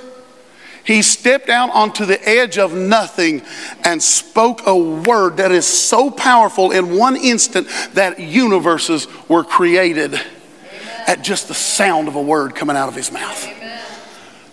he 0.89 1.03
stepped 1.03 1.49
out 1.49 1.69
onto 1.69 2.03
the 2.05 2.19
edge 2.27 2.57
of 2.57 2.73
nothing 2.73 3.43
and 3.83 4.01
spoke 4.01 4.65
a 4.65 4.75
word 4.75 5.37
that 5.37 5.51
is 5.51 5.67
so 5.67 6.09
powerful 6.09 6.71
in 6.71 6.97
one 6.97 7.15
instant 7.15 7.67
that 7.93 8.19
universes 8.19 9.07
were 9.29 9.43
created 9.43 10.19
at 11.05 11.21
just 11.21 11.47
the 11.47 11.53
sound 11.53 12.07
of 12.07 12.15
a 12.15 12.21
word 12.21 12.55
coming 12.55 12.75
out 12.75 12.89
of 12.89 12.95
his 12.95 13.11
mouth. 13.11 13.45
Amen. 13.45 13.58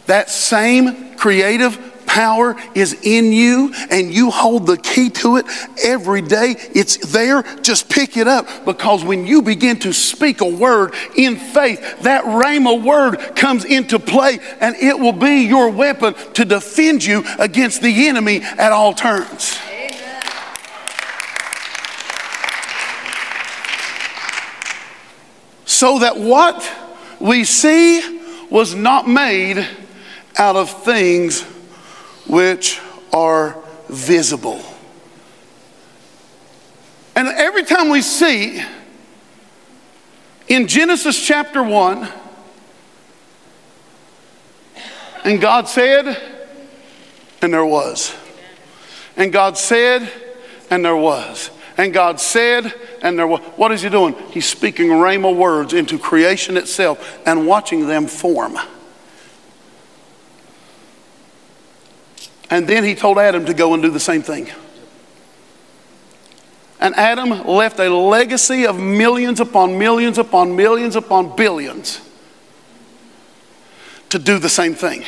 That 0.07 0.31
same 0.31 1.17
creative 1.17 1.79
power 2.07 2.57
is 2.75 2.97
in 3.03 3.33
you 3.33 3.75
and 3.91 4.13
you 4.13 4.31
hold 4.31 4.67
the 4.67 4.79
key 4.79 5.11
to 5.11 5.37
it 5.37 5.47
every 5.85 6.23
day. 6.23 6.55
It's 6.75 7.13
there. 7.13 7.43
Just 7.61 7.91
pick 7.91 8.17
it 8.17 8.27
up 8.27 8.65
because 8.65 9.05
when 9.05 9.27
you 9.27 9.43
begin 9.43 9.79
to 9.81 9.93
speak 9.93 10.41
a 10.41 10.49
word 10.49 10.95
in 11.15 11.37
faith, 11.37 12.03
that 12.03 12.25
rhema 12.25 12.83
word 12.83 13.37
comes 13.37 13.65
into 13.65 13.99
play 13.99 14.39
and 14.61 14.75
it 14.77 14.99
will 14.99 15.13
be 15.13 15.47
your 15.47 15.69
weapon 15.69 16.15
to 16.35 16.45
defend 16.45 17.05
you 17.05 17.23
against 17.39 17.83
the 17.83 18.09
enemy 18.09 18.41
at 18.41 18.73
all 18.73 18.95
turns. 18.95 19.59
So 25.67 25.99
that 25.99 26.17
what 26.17 26.67
we 27.21 27.45
see 27.45 28.23
was 28.49 28.75
not 28.75 29.07
made 29.07 29.69
out 30.39 30.57
of 30.57 30.71
things 30.85 31.43
which 32.27 32.81
are 33.13 33.57
visible. 33.89 34.63
And 37.15 37.29
every 37.29 37.65
time 37.65 37.89
we 37.89 38.03
see 38.03 38.63
in 40.49 40.67
Genesis 40.67 41.25
chapter 41.25 41.63
1, 41.63 42.09
and 45.25 45.41
God 45.41 45.69
said, 45.69 46.21
and 47.43 47.53
there 47.53 47.65
was. 47.65 48.15
And 49.17 49.33
God 49.33 49.57
said, 49.57 50.13
and 50.71 50.85
there 50.85 50.97
was. 50.97 51.51
And 51.79 51.93
God 51.93 52.21
said, 52.21 52.73
and 53.03 53.19
there 53.19 53.27
was. 53.27 53.41
What 53.57 53.73
is 53.73 53.83
He 53.83 53.89
doing? 53.89 54.15
He's 54.31 54.47
speaking 54.47 54.89
rhema 54.89 55.35
words 55.35 55.73
into 55.73 55.99
creation 55.99 56.57
itself 56.57 57.19
and 57.27 57.47
watching 57.47 57.87
them 57.87 58.07
form. 58.07 58.57
And 62.51 62.67
then 62.67 62.85
he 62.85 62.95
told 62.95 63.19
Adam 63.19 63.45
to 63.47 63.55
go 63.55 63.75
and 63.75 63.83
do 63.83 63.91
the 63.91 64.01
same 64.01 64.23
thing. 64.23 64.49
And 66.79 66.95
Adam 66.95 67.47
left 67.47 67.81
a 67.81 67.89
legacy 67.89 68.67
of 68.67 68.79
millions 68.79 69.41
upon 69.41 69.79
millions 69.79 70.19
upon 70.19 70.55
millions 70.55 70.95
upon 70.95 71.35
billions 71.35 72.01
to 74.11 74.19
do 74.19 74.39
the 74.39 74.49
same 74.49 74.75
thing. 74.75 75.05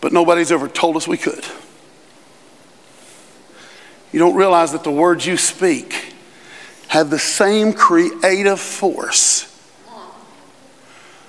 But 0.00 0.12
nobody's 0.12 0.52
ever 0.52 0.68
told 0.68 0.96
us 0.96 1.08
we 1.08 1.16
could. 1.16 1.44
You 4.12 4.18
don't 4.18 4.36
realize 4.36 4.72
that 4.72 4.84
the 4.84 4.92
words 4.92 5.24
you 5.24 5.36
speak 5.36 6.14
have 6.88 7.10
the 7.10 7.18
same 7.18 7.72
creative 7.72 8.60
force. 8.60 9.50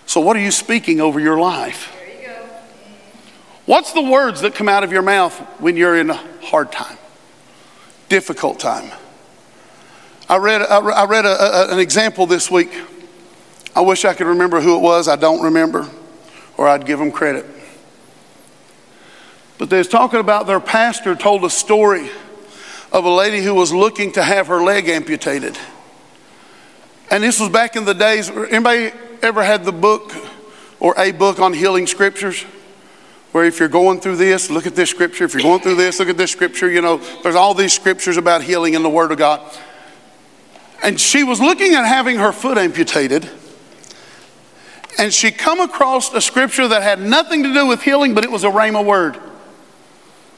So, 0.05 0.19
what 0.19 0.35
are 0.35 0.41
you 0.41 0.51
speaking 0.51 1.01
over 1.01 1.19
your 1.19 1.39
life? 1.39 1.94
What's 3.65 3.93
the 3.93 4.01
words 4.01 4.41
that 4.41 4.53
come 4.53 4.69
out 4.69 4.83
of 4.83 4.91
your 4.91 5.01
mouth 5.01 5.37
when 5.59 5.75
you're 5.75 5.97
in 5.97 6.11
a 6.11 6.21
hard 6.43 6.71
time, 6.71 6.97
difficult 8.09 8.59
time? 8.59 8.91
I 10.29 10.37
read, 10.37 10.61
I 10.61 11.05
read 11.05 11.25
a, 11.25 11.29
a, 11.29 11.73
an 11.73 11.79
example 11.79 12.27
this 12.27 12.49
week. 12.51 12.71
I 13.75 13.81
wish 13.81 14.05
I 14.05 14.13
could 14.13 14.27
remember 14.27 14.61
who 14.61 14.75
it 14.75 14.81
was. 14.81 15.07
I 15.07 15.15
don't 15.15 15.43
remember, 15.43 15.89
or 16.57 16.67
I'd 16.67 16.85
give 16.85 16.99
them 16.99 17.11
credit. 17.11 17.45
But 19.57 19.69
they 19.69 19.79
was 19.79 19.87
talking 19.87 20.19
about 20.19 20.45
their 20.45 20.59
pastor 20.59 21.15
told 21.15 21.43
a 21.43 21.49
story 21.49 22.09
of 22.91 23.03
a 23.05 23.09
lady 23.09 23.41
who 23.41 23.55
was 23.55 23.73
looking 23.73 24.11
to 24.13 24.23
have 24.23 24.47
her 24.47 24.63
leg 24.63 24.89
amputated. 24.89 25.57
And 27.09 27.23
this 27.23 27.39
was 27.39 27.49
back 27.49 27.75
in 27.75 27.85
the 27.85 27.93
days, 27.93 28.29
anybody 28.29 28.91
ever 29.21 29.43
had 29.43 29.65
the 29.65 29.71
book 29.71 30.13
or 30.79 30.93
a 30.97 31.11
book 31.11 31.39
on 31.39 31.53
healing 31.53 31.87
scriptures? 31.87 32.45
Where 33.35 33.43
if 33.43 33.59
you're 33.59 33.67
going 33.67 33.99
through 33.99 34.15
this, 34.15 34.49
look 34.49 34.65
at 34.65 34.77
this 34.77 34.89
scripture. 34.89 35.25
If 35.25 35.33
you're 35.33 35.43
going 35.43 35.59
through 35.59 35.75
this, 35.75 35.99
look 35.99 36.07
at 36.07 36.15
this 36.15 36.31
scripture. 36.31 36.71
You 36.71 36.81
know, 36.81 37.01
there's 37.21 37.35
all 37.35 37.53
these 37.53 37.73
scriptures 37.73 38.15
about 38.15 38.41
healing 38.41 38.75
in 38.75 38.81
the 38.81 38.89
Word 38.89 39.11
of 39.11 39.17
God. 39.17 39.41
And 40.81 40.97
she 40.97 41.25
was 41.25 41.41
looking 41.41 41.73
at 41.73 41.85
having 41.85 42.15
her 42.15 42.31
foot 42.31 42.57
amputated. 42.57 43.29
And 44.97 45.13
she 45.13 45.31
come 45.31 45.59
across 45.59 46.13
a 46.13 46.21
scripture 46.21 46.65
that 46.65 46.81
had 46.81 47.01
nothing 47.01 47.43
to 47.43 47.53
do 47.53 47.67
with 47.67 47.81
healing, 47.81 48.13
but 48.13 48.23
it 48.23 48.31
was 48.31 48.45
a 48.45 48.49
rhema 48.49 48.85
word. 48.85 49.19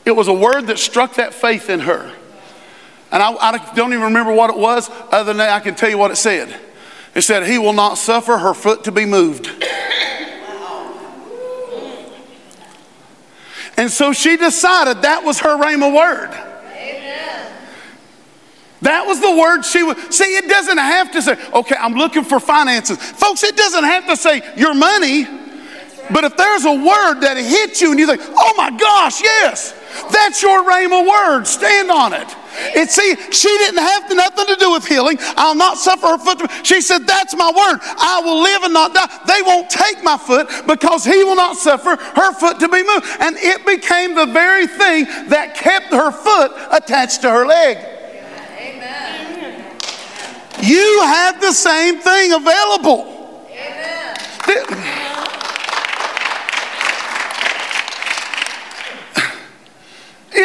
It 0.04 0.16
was 0.16 0.28
a 0.28 0.34
word 0.34 0.66
that 0.66 0.80
struck 0.80 1.14
that 1.18 1.36
faith 1.36 1.70
in 1.70 1.82
her. 1.82 2.12
And 3.12 3.22
I, 3.22 3.32
I 3.32 3.74
don't 3.76 3.94
even 3.94 4.06
remember 4.06 4.34
what 4.34 4.50
it 4.50 4.58
was, 4.58 4.90
other 5.12 5.34
than 5.34 5.40
I 5.40 5.60
can 5.60 5.76
tell 5.76 5.90
you 5.92 6.00
what 6.00 6.10
it 6.10 6.16
said. 6.16 6.60
It 7.14 7.22
said, 7.22 7.46
He 7.46 7.60
will 7.60 7.74
not 7.74 8.00
suffer 8.00 8.40
her 8.40 8.56
foot 8.56 8.86
to 8.86 8.92
be 8.92 9.06
moved. 9.06 9.52
And 13.78 13.92
so 13.92 14.12
she 14.12 14.38
decided 14.38 15.04
that 15.04 15.24
was 15.24 15.40
her 15.40 15.56
rhema 15.56 15.96
word. 15.96 16.32
Amen. 16.32 17.54
That 18.82 19.06
was 19.06 19.22
the 19.22 19.36
word 19.36 19.64
she 19.64 19.84
would 19.84 20.12
see. 20.12 20.36
It 20.36 20.50
doesn't 20.50 20.78
have 20.78 21.12
to 21.12 21.22
say, 21.22 21.38
okay, 21.54 21.76
I'm 21.80 21.94
looking 21.94 22.24
for 22.24 22.40
finances. 22.40 22.98
Folks, 22.98 23.44
it 23.44 23.56
doesn't 23.56 23.84
have 23.84 24.08
to 24.08 24.18
say 24.18 24.42
your 24.58 24.74
money. 24.74 25.24
Right. 25.24 26.14
But 26.14 26.24
if 26.24 26.38
there's 26.38 26.66
a 26.66 26.74
word 26.74 27.22
that 27.22 27.38
hits 27.38 27.82
you 27.82 27.92
and 27.92 28.00
you 28.00 28.08
think, 28.08 28.22
oh 28.24 28.54
my 28.58 28.72
gosh, 28.72 29.22
yes, 29.22 29.74
that's 30.12 30.42
your 30.42 30.64
rhema 30.64 31.08
word, 31.08 31.46
stand 31.46 31.92
on 31.92 32.14
it. 32.14 32.28
It 32.76 32.90
see, 32.90 33.16
she 33.32 33.50
didn't 33.60 33.80
have 33.80 34.10
nothing 34.10 34.48
to 34.48 34.56
do 34.56 34.72
with 34.72 34.88
healing. 34.88 35.18
I'll 35.36 35.56
not 35.56 35.78
suffer 35.78 36.08
her 36.08 36.18
foot. 36.18 36.50
She 36.66 36.82
said, 36.82 37.06
That's 37.06 37.36
my 37.36 37.48
word. 37.48 37.80
I 37.84 38.22
will 38.24 38.42
live 38.42 38.64
and 38.64 38.74
not 38.74 38.94
die. 38.94 39.08
They 39.28 39.42
won't 39.44 39.70
take 39.70 40.04
my 40.04 40.18
foot 40.18 40.50
because 40.66 41.06
he 41.06 41.24
will 41.24 41.36
not 41.36 41.56
suffer 41.56 41.96
her 41.96 42.34
foot 42.34 42.60
to 42.60 42.68
be 42.68 42.84
moved. 42.84 43.06
And 43.20 43.38
it 43.38 43.66
became 43.66 44.16
the 44.16 44.26
very 44.26 44.66
thing 44.66 45.06
that 45.30 45.56
kept 45.56 45.94
her 45.94 46.12
foot 46.12 46.52
attached 46.72 47.22
to 47.22 47.30
her 47.30 47.46
leg. 47.46 47.78
Amen. 48.58 49.76
You 50.62 51.02
have 51.04 51.40
the 51.40 51.54
same 51.54 52.00
thing 52.00 52.34
available. 52.34 53.46
Amen. 53.52 54.16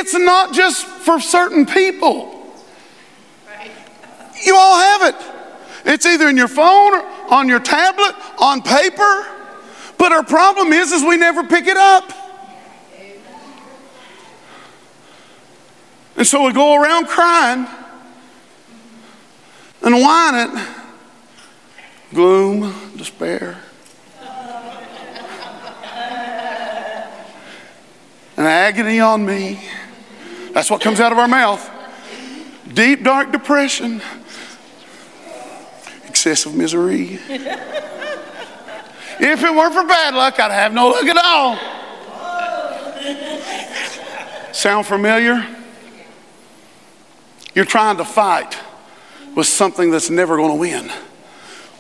It's 0.03 0.15
not 0.15 0.53
just 0.53 0.85
for 0.85 1.21
certain 1.21 1.65
people. 1.65 2.45
You 4.45 4.57
all 4.57 4.77
have 4.77 5.15
it. 5.15 5.15
It's 5.85 6.05
either 6.05 6.29
in 6.29 6.37
your 6.37 6.49
phone 6.49 6.93
or 6.93 7.07
on 7.31 7.49
your 7.49 7.61
tablet, 7.61 8.13
on 8.41 8.63
paper. 8.63 9.27
But 9.99 10.11
our 10.11 10.25
problem 10.25 10.73
is, 10.73 10.91
is 10.91 11.05
we 11.05 11.17
never 11.17 11.45
pick 11.45 11.69
it 11.69 11.77
up. 11.77 12.13
And 16.17 16.27
so 16.27 16.47
we 16.47 16.53
go 16.53 16.83
around 16.83 17.07
crying 17.07 17.69
and 19.83 19.95
whining, 19.95 20.67
gloom, 22.13 22.75
despair. 22.97 23.57
and 28.37 28.47
agony 28.49 28.99
on 28.99 29.25
me. 29.25 29.61
That's 30.53 30.71
what 30.71 30.81
comes 30.83 31.01
out 31.01 31.13
of 31.13 31.19
our 31.19 31.29
mouth. 31.29 31.71
Deep, 32.73 33.03
dark 33.03 33.33
depression, 33.33 34.03
excessive 36.07 36.55
misery. 36.55 37.19
if 39.19 39.43
it 39.43 39.55
weren't 39.55 39.75
for 39.75 39.85
bad 39.85 40.15
luck, 40.15 40.39
I'd 40.39 40.53
have 40.53 40.73
no 40.75 40.89
luck 40.89 41.05
at 41.05 41.17
all. 41.17 41.59
Sound 44.53 44.87
familiar? 44.87 45.47
You're 47.55 47.65
trying 47.65 47.97
to 47.97 48.05
fight 48.05 48.59
with 49.35 49.47
something 49.47 49.91
that's 49.91 50.11
never 50.11 50.37
going 50.37 50.51
to 50.51 50.57
win 50.57 50.91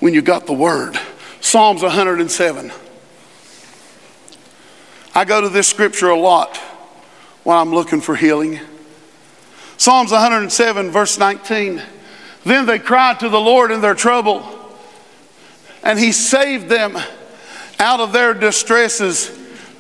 when 0.01 0.14
you 0.14 0.23
got 0.23 0.47
the 0.47 0.55
word. 0.55 0.99
Psalms 1.41 1.83
107. 1.83 2.73
I 5.14 5.25
go 5.27 5.43
to 5.43 5.51
this 5.51 5.68
scripture 5.68 6.09
a 6.09 6.18
lot 6.18 6.59
when 7.45 7.57
I'm 7.57 7.74
looking 7.74 8.01
for 8.01 8.14
healing. 8.14 8.61
Psalms 9.76 10.12
107, 10.12 10.90
verse 10.90 11.18
19. 11.18 11.82
Then 12.45 12.66
they 12.66 12.78
cried 12.78 13.20
to 13.20 13.28
the 13.28 13.40
Lord 13.40 13.70
in 13.70 13.80
their 13.80 13.95
trouble, 13.95 14.45
and 15.82 15.99
He 15.99 16.12
saved 16.12 16.68
them 16.68 16.97
out 17.78 18.01
of 18.01 18.12
their 18.12 18.34
distresses. 18.34 19.36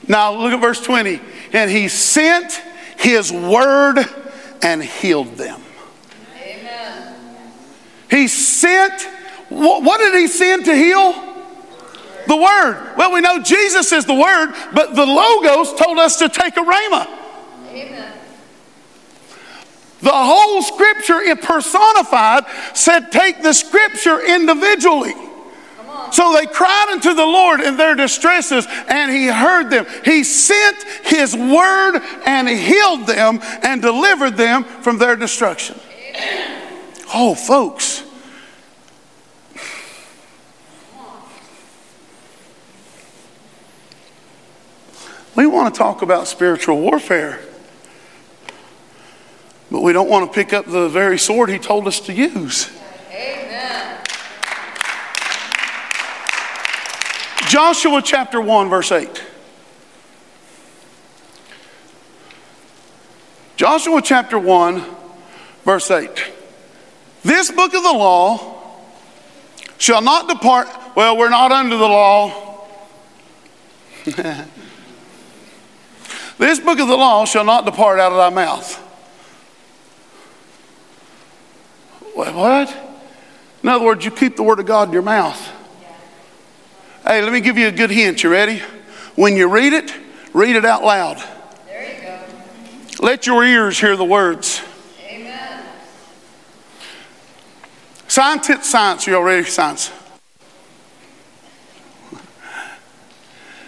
Now 0.08 0.34
look 0.34 0.52
at 0.52 0.60
verse 0.60 0.82
20. 0.82 1.20
And 1.52 1.70
He 1.70 1.88
sent 1.88 2.52
His 2.98 3.30
word 3.30 3.98
and 4.62 4.82
healed 4.82 5.36
them. 5.36 5.60
Amen. 6.40 7.16
He 8.10 8.26
sent, 8.26 9.02
what 9.48 9.98
did 9.98 10.14
He 10.14 10.26
send 10.26 10.64
to 10.64 10.74
heal? 10.74 11.12
The 12.26 12.36
Word. 12.36 12.94
Well, 12.96 13.12
we 13.12 13.20
know 13.20 13.42
Jesus 13.42 13.92
is 13.92 14.06
the 14.06 14.14
Word, 14.14 14.54
but 14.72 14.94
the 14.94 15.04
Logos 15.04 15.74
told 15.74 15.98
us 15.98 16.18
to 16.18 16.28
take 16.28 16.56
a 16.56 16.60
Rhema. 16.60 17.21
Amen. 17.72 18.18
The 20.00 20.10
whole 20.10 20.62
Scripture 20.62 21.20
it 21.20 21.42
personified 21.42 22.44
said, 22.74 23.10
take 23.12 23.42
the 23.42 23.52
Scripture 23.52 24.20
individually. 24.20 25.14
So 26.10 26.34
they 26.34 26.46
cried 26.46 26.88
unto 26.90 27.14
the 27.14 27.24
Lord 27.24 27.60
in 27.60 27.76
their 27.76 27.94
distresses, 27.94 28.66
and 28.88 29.10
He 29.10 29.28
heard 29.28 29.70
them. 29.70 29.86
He 30.04 30.24
sent 30.24 30.82
His 31.04 31.34
word 31.34 32.00
and 32.26 32.48
healed 32.48 33.06
them 33.06 33.40
and 33.62 33.80
delivered 33.80 34.36
them 34.36 34.64
from 34.64 34.98
their 34.98 35.16
destruction. 35.16 35.78
Amen. 36.10 36.68
Oh, 37.14 37.34
folks, 37.34 38.04
We 45.34 45.46
want 45.46 45.74
to 45.74 45.78
talk 45.78 46.02
about 46.02 46.28
spiritual 46.28 46.78
warfare, 46.78 47.40
but 49.72 49.82
we 49.82 49.94
don't 49.94 50.10
want 50.10 50.30
to 50.30 50.34
pick 50.34 50.52
up 50.52 50.66
the 50.66 50.86
very 50.86 51.18
sword 51.18 51.48
he 51.48 51.58
told 51.58 51.86
us 51.88 51.98
to 52.00 52.12
use. 52.12 52.70
Amen. 53.10 53.98
Joshua 57.48 58.02
chapter 58.02 58.38
1, 58.38 58.68
verse 58.68 58.92
8. 58.92 59.24
Joshua 63.56 64.02
chapter 64.02 64.38
1, 64.38 64.84
verse 65.64 65.90
8. 65.90 66.10
This 67.22 67.50
book 67.50 67.72
of 67.72 67.82
the 67.82 67.92
law 67.92 68.76
shall 69.78 70.02
not 70.02 70.28
depart. 70.28 70.68
Well, 70.94 71.16
we're 71.16 71.30
not 71.30 71.50
under 71.50 71.78
the 71.78 71.88
law. 71.88 72.68
This 76.38 76.58
book 76.58 76.80
of 76.80 76.88
the 76.88 76.96
law 76.96 77.24
shall 77.24 77.44
not 77.44 77.66
depart 77.66 78.00
out 78.00 78.10
of 78.10 78.18
thy 78.18 78.30
mouth. 78.30 78.91
What? 82.14 82.76
In 83.62 83.68
other 83.68 83.84
words, 83.84 84.04
you 84.04 84.10
keep 84.10 84.36
the 84.36 84.42
word 84.42 84.58
of 84.60 84.66
God 84.66 84.88
in 84.88 84.92
your 84.92 85.02
mouth. 85.02 85.40
Hey, 87.04 87.22
let 87.22 87.32
me 87.32 87.40
give 87.40 87.58
you 87.58 87.68
a 87.68 87.72
good 87.72 87.90
hint. 87.90 88.22
You 88.22 88.30
ready? 88.30 88.62
When 89.14 89.36
you 89.36 89.48
read 89.48 89.72
it, 89.72 89.92
read 90.32 90.56
it 90.56 90.64
out 90.64 90.84
loud. 90.84 91.22
There 91.66 91.94
you 91.94 92.02
go. 92.02 93.04
Let 93.04 93.26
your 93.26 93.44
ears 93.44 93.78
hear 93.78 93.96
the 93.96 94.04
words. 94.04 94.62
Amen. 95.08 95.64
Science, 98.08 98.68
science. 98.68 99.06
You 99.06 99.20
ready? 99.20 99.44
Science. 99.44 99.90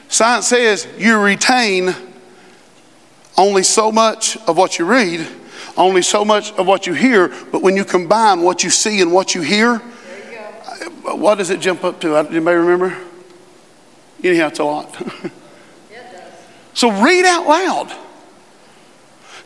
Science 0.08 0.46
says 0.46 0.86
you 0.96 1.18
retain 1.18 1.94
only 3.36 3.64
so 3.64 3.90
much 3.90 4.36
of 4.46 4.56
what 4.56 4.78
you 4.78 4.84
read, 4.84 5.26
only 5.76 6.02
so 6.02 6.24
much 6.24 6.52
of 6.52 6.66
what 6.66 6.86
you 6.86 6.92
hear, 6.92 7.28
but 7.50 7.62
when 7.62 7.76
you 7.76 7.84
combine 7.84 8.42
what 8.42 8.62
you 8.62 8.70
see 8.70 9.00
and 9.00 9.12
what 9.12 9.34
you 9.34 9.42
hear, 9.42 9.82
you 10.80 11.16
what 11.16 11.36
does 11.36 11.50
it 11.50 11.60
jump 11.60 11.84
up 11.84 12.00
to? 12.00 12.16
Anybody 12.16 12.56
remember? 12.56 12.96
Anyhow, 14.22 14.48
it's 14.48 14.58
a 14.58 14.64
lot. 14.64 14.96
so 16.74 16.90
read 17.02 17.24
out 17.24 17.46
loud. 17.46 17.92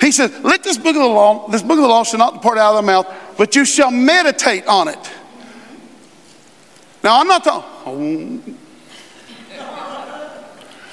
He 0.01 0.13
says, 0.13 0.33
Let 0.45 0.63
this 0.63 0.77
book 0.77 0.95
of 0.95 1.03
the 1.03 1.09
law, 1.09 1.49
this 1.49 1.63
book 1.63 1.79
of 1.79 1.83
the 1.83 1.89
law 1.89 2.05
shall 2.05 2.19
not 2.19 2.35
depart 2.35 2.59
out 2.59 2.77
of 2.77 2.85
the 2.85 2.87
mouth, 2.87 3.13
but 3.37 3.57
you 3.57 3.65
shall 3.65 3.91
meditate 3.91 4.67
on 4.67 4.89
it. 4.89 5.13
Now 7.03 7.21
I'm 7.21 7.27
not 7.27 7.45
talking. 7.45 7.71
Oh. 7.87 8.55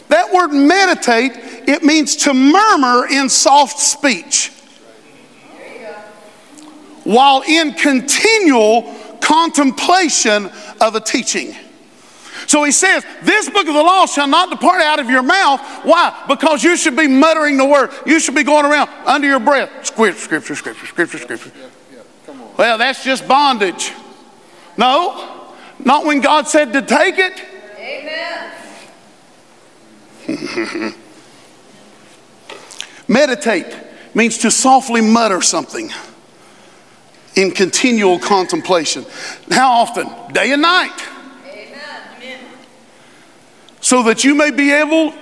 That 0.08 0.32
word 0.34 0.50
meditate, 0.50 1.32
it 1.68 1.84
means 1.84 2.16
to 2.18 2.34
murmur 2.34 3.08
in 3.08 3.28
soft 3.28 3.80
speech 3.80 4.52
while 7.06 7.44
in 7.48 7.74
continual 7.74 8.94
contemplation 9.22 10.50
of 10.82 10.96
a 10.96 11.00
teaching. 11.00 11.56
So 12.48 12.64
he 12.64 12.72
says, 12.72 13.06
This 13.24 13.50
book 13.50 13.68
of 13.68 13.74
the 13.74 13.82
law 13.82 14.06
shall 14.06 14.28
not 14.28 14.50
depart 14.50 14.82
out 14.82 15.00
of 15.00 15.10
your 15.10 15.24
mouth. 15.24 15.62
Why? 15.84 16.26
Because 16.28 16.64
you 16.64 16.76
should 16.76 16.96
be 16.96 17.08
muttering 17.08 17.58
the 17.58 17.66
word. 17.66 17.92
You 18.06 18.20
should 18.20 18.36
be 18.36 18.44
going 18.44 18.66
around 18.66 18.90
under 19.06 19.28
your 19.28 19.40
breath. 19.40 19.86
Scripture, 19.86 20.20
scripture, 20.20 20.56
scripture, 20.56 20.86
scripture, 20.86 21.18
scripture. 21.18 21.52
Well, 22.58 22.78
that's 22.78 23.04
just 23.04 23.28
bondage. 23.28 23.92
No, 24.78 25.50
not 25.80 26.06
when 26.06 26.22
God 26.22 26.48
said 26.48 26.74
to 26.74 26.82
take 26.82 27.16
it. 27.18 27.42
Amen. 30.28 30.28
Meditate 33.08 33.78
means 34.14 34.38
to 34.40 34.52
softly 34.52 35.02
mutter 35.02 35.42
something 35.42 35.92
in 37.36 37.52
continual 37.52 38.20
contemplation. 38.20 39.06
How 39.52 39.72
often? 39.72 40.08
Day 40.34 40.52
and 40.52 40.62
night. 40.62 40.98
Amen. 41.48 42.40
So 43.82 44.04
that 44.04 44.24
you 44.24 44.36
may 44.36 44.52
be 44.52 44.72
able, 44.72 45.14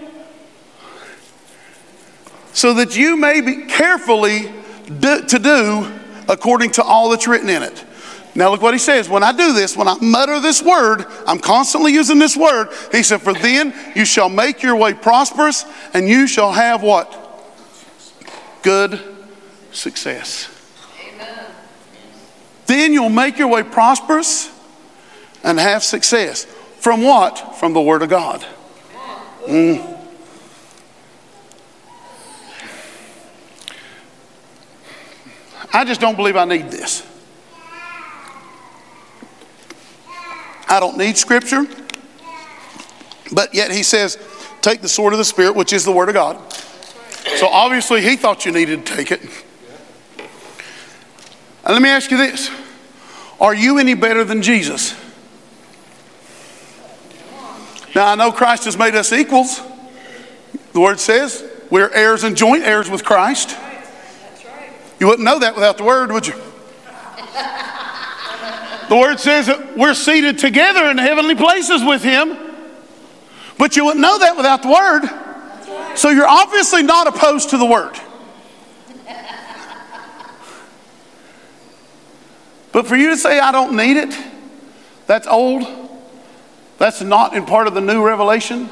so 2.53 2.73
that 2.75 2.95
you 2.95 3.17
may 3.17 3.41
be 3.41 3.65
carefully 3.65 4.51
do, 4.99 5.21
to 5.25 5.39
do 5.39 5.91
according 6.29 6.71
to 6.71 6.83
all 6.83 7.09
that's 7.09 7.27
written 7.27 7.49
in 7.49 7.63
it. 7.63 7.83
Now, 8.35 8.49
look 8.49 8.61
what 8.61 8.73
he 8.73 8.79
says. 8.79 9.07
When 9.07 9.21
I 9.21 9.31
do 9.31 9.53
this, 9.53 9.77
when 9.77 9.87
I 9.87 9.95
mutter 10.01 10.39
this 10.39 10.61
word, 10.63 11.05
I'm 11.27 11.37
constantly 11.37 11.93
using 11.93 12.17
this 12.17 12.35
word. 12.35 12.69
He 12.91 13.03
said, 13.03 13.21
For 13.21 13.33
then 13.33 13.73
you 13.95 14.05
shall 14.05 14.29
make 14.29 14.63
your 14.63 14.75
way 14.75 14.93
prosperous, 14.93 15.65
and 15.93 16.07
you 16.07 16.25
shall 16.25 16.51
have 16.51 16.81
what? 16.81 17.19
Good 18.63 18.99
success. 19.71 20.52
Then 22.73 22.91
you'll 22.91 23.09
make 23.09 23.37
your 23.37 23.49
way 23.49 23.61
prosperous 23.61 24.51
and 25.43 25.59
have 25.59 25.83
success. 25.83 26.45
From 26.79 27.03
what? 27.03 27.59
From 27.59 27.73
the 27.73 27.81
Word 27.81 28.01
of 28.01 28.09
God. 28.09 28.43
Mm. 29.45 29.99
I 35.71 35.85
just 35.85 36.01
don't 36.01 36.15
believe 36.15 36.35
I 36.35 36.45
need 36.45 36.71
this. 36.71 37.05
I 40.67 40.79
don't 40.79 40.97
need 40.97 41.15
scripture. 41.15 41.67
But 43.31 43.53
yet 43.53 43.69
he 43.69 43.83
says, 43.83 44.17
take 44.61 44.81
the 44.81 44.89
sword 44.89 45.13
of 45.13 45.19
the 45.19 45.25
Spirit, 45.25 45.55
which 45.55 45.73
is 45.73 45.85
the 45.85 45.91
Word 45.91 46.09
of 46.09 46.15
God. 46.15 46.53
So 47.35 47.47
obviously 47.49 48.01
he 48.01 48.15
thought 48.15 48.47
you 48.47 48.51
needed 48.51 48.83
to 48.83 48.95
take 48.95 49.11
it. 49.11 49.21
And 51.65 51.73
let 51.73 51.81
me 51.83 51.89
ask 51.89 52.09
you 52.09 52.17
this 52.17 52.62
Are 53.43 53.53
you 53.53 53.77
any 53.77 53.93
better 53.93 54.23
than 54.23 54.41
Jesus? 54.41 54.95
Now 57.93 58.07
I 58.07 58.15
know 58.15 58.31
Christ 58.31 58.63
has 58.63 58.77
made 58.77 58.95
us 58.95 59.11
equals. 59.11 59.61
The 60.71 60.79
word 60.79 61.01
says 61.01 61.43
we're 61.69 61.89
heirs 61.89 62.23
and 62.23 62.37
joint 62.37 62.63
heirs 62.63 62.89
with 62.89 63.03
Christ. 63.03 63.57
You 64.97 65.07
wouldn't 65.07 65.25
know 65.25 65.39
that 65.39 65.55
without 65.55 65.77
the 65.77 65.83
word, 65.83 66.13
would 66.13 66.25
you? 66.25 66.35
The 68.87 68.95
word 68.95 69.19
says 69.19 69.47
that 69.47 69.77
we're 69.77 69.93
seated 69.93 70.39
together 70.39 70.85
in 70.85 70.97
heavenly 70.97 71.35
places 71.35 71.83
with 71.83 72.01
him. 72.01 72.37
But 73.57 73.75
you 73.75 73.83
wouldn't 73.83 74.01
know 74.01 74.19
that 74.19 74.37
without 74.37 74.61
the 74.61 74.69
word. 74.69 75.97
So 75.97 76.09
you're 76.09 76.27
obviously 76.27 76.83
not 76.83 77.07
opposed 77.07 77.49
to 77.49 77.57
the 77.57 77.65
word. 77.65 77.99
But 82.73 82.87
for 82.87 82.97
you 82.97 83.11
to 83.11 83.17
say, 83.17 83.39
I 83.39 83.53
don't 83.53 83.77
need 83.77 83.95
it, 83.95 84.17
that's 85.07 85.27
old, 85.27 85.63
that's 86.79 87.01
not 87.01 87.35
in 87.35 87.45
part 87.45 87.67
of 87.67 87.75
the 87.75 87.81
new 87.81 88.05
revelation. 88.05 88.69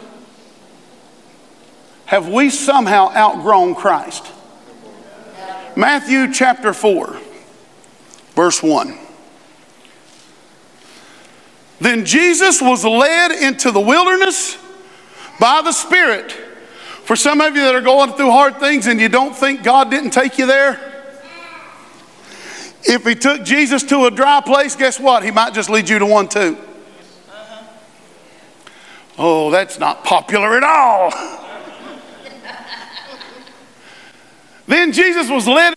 Have 2.07 2.27
we 2.27 2.49
somehow 2.49 3.09
outgrown 3.15 3.75
Christ? 3.75 4.25
Matthew 5.77 6.33
chapter 6.33 6.73
4, 6.73 7.17
verse 8.35 8.61
1. 8.61 8.97
Then 11.79 12.03
Jesus 12.03 12.61
was 12.61 12.83
led 12.83 13.31
into 13.31 13.71
the 13.71 13.79
wilderness 13.79 14.57
by 15.39 15.61
the 15.63 15.71
Spirit. 15.71 16.31
For 17.03 17.15
some 17.15 17.39
of 17.39 17.55
you 17.55 17.61
that 17.63 17.75
are 17.75 17.81
going 17.81 18.13
through 18.13 18.31
hard 18.31 18.57
things 18.57 18.87
and 18.87 18.99
you 18.99 19.09
don't 19.09 19.35
think 19.35 19.63
God 19.63 19.89
didn't 19.89 20.11
take 20.11 20.37
you 20.37 20.45
there, 20.45 20.90
if 22.83 23.05
He 23.05 23.15
took 23.15 23.43
Jesus 23.43 23.83
to 23.83 24.05
a 24.05 24.11
dry 24.11 24.41
place, 24.41 24.75
guess 24.75 24.99
what? 24.99 25.23
He 25.23 25.31
might 25.31 25.53
just 25.53 25.69
lead 25.69 25.89
you 25.89 25.99
to 25.99 26.05
one 26.05 26.27
too. 26.27 26.57
Oh, 29.17 29.51
that's 29.51 29.77
not 29.77 30.03
popular 30.03 30.57
at 30.57 30.63
all. 30.63 31.11
then 34.67 34.91
Jesus 34.91 35.29
was 35.29 35.47
led. 35.47 35.75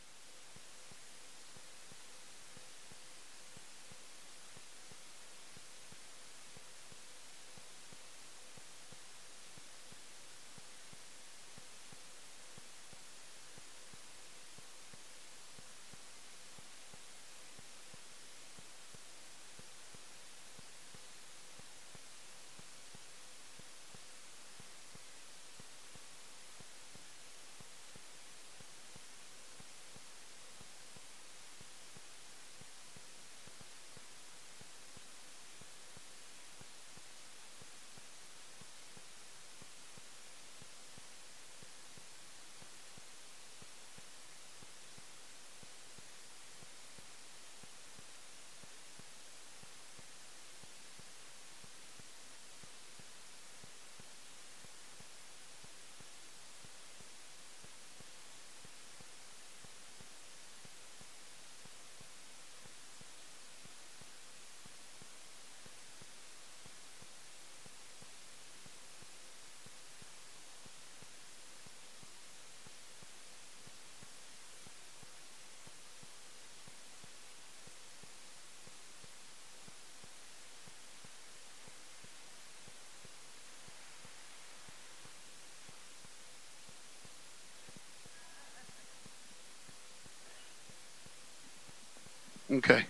Okay. 92.51 92.85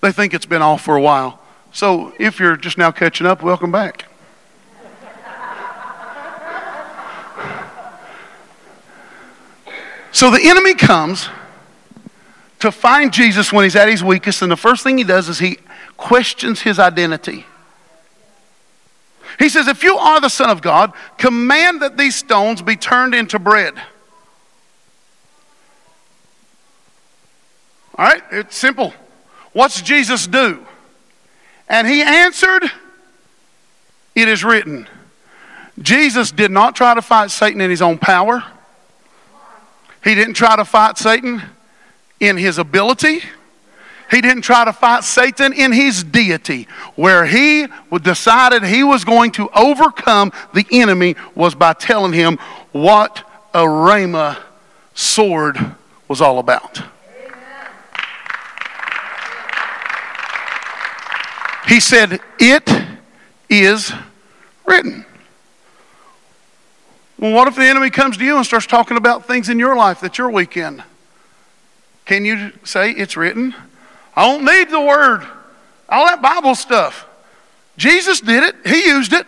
They 0.00 0.12
think 0.12 0.34
it's 0.34 0.46
been 0.46 0.62
off 0.62 0.82
for 0.82 0.96
a 0.96 1.00
while. 1.00 1.40
So 1.72 2.12
if 2.18 2.38
you're 2.38 2.56
just 2.56 2.78
now 2.78 2.90
catching 2.90 3.26
up, 3.26 3.42
welcome 3.42 3.72
back. 3.72 4.06
So 10.10 10.30
the 10.30 10.40
enemy 10.42 10.74
comes 10.74 11.28
to 12.60 12.72
find 12.72 13.12
Jesus 13.12 13.52
when 13.52 13.64
he's 13.64 13.76
at 13.76 13.88
his 13.88 14.02
weakest, 14.02 14.42
and 14.42 14.50
the 14.50 14.56
first 14.56 14.82
thing 14.82 14.98
he 14.98 15.04
does 15.04 15.28
is 15.28 15.38
he 15.38 15.58
questions 15.96 16.62
his 16.62 16.78
identity. 16.78 17.46
He 19.38 19.48
says, 19.48 19.68
If 19.68 19.84
you 19.84 19.96
are 19.96 20.20
the 20.20 20.28
Son 20.28 20.50
of 20.50 20.60
God, 20.60 20.92
command 21.18 21.82
that 21.82 21.96
these 21.96 22.16
stones 22.16 22.62
be 22.62 22.74
turned 22.74 23.14
into 23.14 23.38
bread. 23.38 23.74
All 27.98 28.04
right, 28.04 28.22
it's 28.30 28.56
simple. 28.56 28.94
What's 29.52 29.82
Jesus 29.82 30.28
do? 30.28 30.64
And 31.68 31.86
he 31.86 32.00
answered, 32.00 32.62
It 34.14 34.28
is 34.28 34.44
written. 34.44 34.86
Jesus 35.82 36.30
did 36.30 36.52
not 36.52 36.76
try 36.76 36.94
to 36.94 37.02
fight 37.02 37.32
Satan 37.32 37.60
in 37.60 37.70
his 37.70 37.82
own 37.82 37.98
power. 37.98 38.44
He 40.04 40.14
didn't 40.14 40.34
try 40.34 40.54
to 40.54 40.64
fight 40.64 40.96
Satan 40.96 41.42
in 42.20 42.36
his 42.36 42.58
ability. 42.58 43.20
He 44.10 44.20
didn't 44.20 44.42
try 44.42 44.64
to 44.64 44.72
fight 44.72 45.04
Satan 45.04 45.52
in 45.52 45.72
his 45.72 46.02
deity. 46.02 46.68
Where 46.94 47.26
he 47.26 47.66
decided 48.02 48.62
he 48.62 48.84
was 48.84 49.04
going 49.04 49.32
to 49.32 49.50
overcome 49.50 50.32
the 50.54 50.66
enemy 50.70 51.16
was 51.34 51.54
by 51.54 51.72
telling 51.74 52.12
him 52.12 52.38
what 52.72 53.28
a 53.52 53.64
Rhema 53.64 54.38
sword 54.94 55.58
was 56.06 56.20
all 56.20 56.38
about. 56.38 56.80
He 61.68 61.80
said, 61.80 62.20
It 62.38 62.68
is 63.50 63.92
written. 64.66 65.04
Well, 67.18 67.34
what 67.34 67.46
if 67.46 67.56
the 67.56 67.64
enemy 67.64 67.90
comes 67.90 68.16
to 68.16 68.24
you 68.24 68.36
and 68.36 68.46
starts 68.46 68.66
talking 68.66 68.96
about 68.96 69.26
things 69.26 69.50
in 69.50 69.58
your 69.58 69.76
life 69.76 70.00
that 70.00 70.16
you're 70.16 70.30
weak 70.30 70.56
in? 70.56 70.82
Can 72.06 72.24
you 72.24 72.52
say, 72.64 72.90
It's 72.92 73.18
written? 73.18 73.54
I 74.16 74.24
don't 74.24 74.46
need 74.46 74.70
the 74.70 74.80
word. 74.80 75.26
All 75.90 76.06
that 76.06 76.22
Bible 76.22 76.54
stuff. 76.54 77.06
Jesus 77.76 78.20
did 78.20 78.44
it, 78.44 78.56
He 78.64 78.86
used 78.86 79.12
it. 79.12 79.26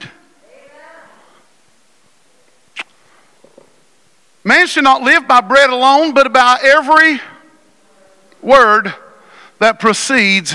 Man 4.42 4.66
should 4.66 4.84
not 4.84 5.02
live 5.02 5.28
by 5.28 5.42
bread 5.42 5.68
alone, 5.68 6.14
but 6.14 6.32
by 6.32 6.58
every 6.62 7.20
word 8.40 8.94
that 9.58 9.78
proceeds 9.78 10.54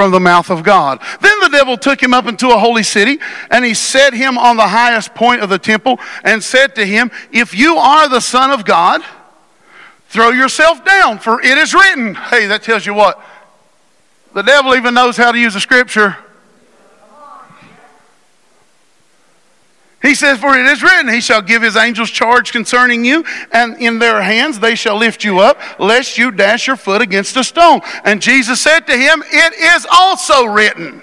from 0.00 0.12
the 0.12 0.18
mouth 0.18 0.48
of 0.48 0.62
God. 0.62 0.98
Then 1.20 1.38
the 1.40 1.50
devil 1.50 1.76
took 1.76 2.02
him 2.02 2.14
up 2.14 2.26
into 2.26 2.48
a 2.48 2.58
holy 2.58 2.82
city, 2.82 3.18
and 3.50 3.62
he 3.62 3.74
set 3.74 4.14
him 4.14 4.38
on 4.38 4.56
the 4.56 4.66
highest 4.66 5.14
point 5.14 5.42
of 5.42 5.50
the 5.50 5.58
temple, 5.58 6.00
and 6.24 6.42
said 6.42 6.74
to 6.76 6.86
him, 6.86 7.10
If 7.32 7.54
you 7.54 7.76
are 7.76 8.08
the 8.08 8.20
Son 8.20 8.50
of 8.50 8.64
God, 8.64 9.02
throw 10.08 10.30
yourself 10.30 10.86
down, 10.86 11.18
for 11.18 11.42
it 11.42 11.58
is 11.58 11.74
written. 11.74 12.14
Hey, 12.14 12.46
that 12.46 12.62
tells 12.62 12.86
you 12.86 12.94
what? 12.94 13.22
The 14.32 14.40
devil 14.40 14.74
even 14.74 14.94
knows 14.94 15.18
how 15.18 15.32
to 15.32 15.38
use 15.38 15.52
the 15.52 15.60
scripture. 15.60 16.16
He 20.02 20.14
says, 20.14 20.38
For 20.38 20.58
it 20.58 20.66
is 20.66 20.82
written, 20.82 21.12
He 21.12 21.20
shall 21.20 21.42
give 21.42 21.62
His 21.62 21.76
angels 21.76 22.10
charge 22.10 22.52
concerning 22.52 23.04
you, 23.04 23.24
and 23.52 23.76
in 23.78 23.98
their 23.98 24.22
hands 24.22 24.58
they 24.58 24.74
shall 24.74 24.96
lift 24.96 25.24
you 25.24 25.40
up, 25.40 25.58
lest 25.78 26.16
you 26.16 26.30
dash 26.30 26.66
your 26.66 26.76
foot 26.76 27.02
against 27.02 27.36
a 27.36 27.44
stone. 27.44 27.80
And 28.04 28.22
Jesus 28.22 28.60
said 28.60 28.80
to 28.80 28.96
him, 28.96 29.22
It 29.26 29.54
is 29.76 29.86
also 29.90 30.46
written. 30.46 31.02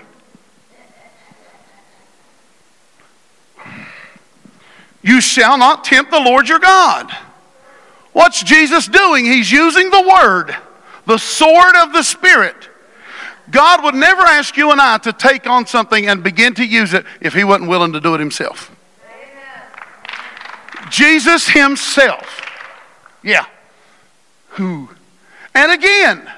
You 5.04 5.22
shall 5.22 5.58
not 5.58 5.84
tempt 5.84 6.12
the 6.12 6.20
Lord 6.20 6.50
your 6.50 6.60
God. 6.60 7.16
What's 8.14 8.42
Jesus 8.42 8.88
doing? 8.88 9.26
He's 9.26 9.52
using 9.52 9.92
the 9.92 10.02
word, 10.02 10.56
the 11.06 11.20
sword 11.20 11.76
of 11.78 11.94
the 11.94 12.02
Spirit. 12.02 12.68
God 13.52 13.84
would 13.84 13.96
never 13.96 14.24
ask 14.24 14.58
you 14.58 14.72
and 14.72 14.82
I 14.82 14.98
to 14.98 15.14
take 15.14 15.48
on 15.48 15.68
something 15.68 16.08
and 16.08 16.24
begin 16.24 16.56
to 16.56 16.66
use 16.66 16.94
it 16.94 17.06
if 17.22 17.34
He 17.34 17.44
wasn't 17.44 17.70
willing 17.70 17.94
to 17.94 18.02
do 18.02 18.16
it 18.16 18.20
Himself. 18.20 18.72
Jesus 20.90 21.48
Himself. 21.48 22.42
Yeah. 23.24 23.46
Who? 24.52 24.90
And 25.54 25.72
again, 25.72 26.32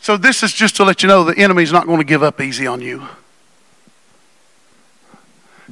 so 0.00 0.16
this 0.16 0.42
is 0.42 0.52
just 0.52 0.76
to 0.76 0.84
let 0.84 1.02
you 1.02 1.08
know 1.08 1.24
the 1.24 1.38
enemy's 1.38 1.72
not 1.72 1.86
going 1.86 1.98
to 1.98 2.04
give 2.04 2.22
up 2.22 2.40
easy 2.40 2.66
on 2.66 2.80
you. 2.80 3.06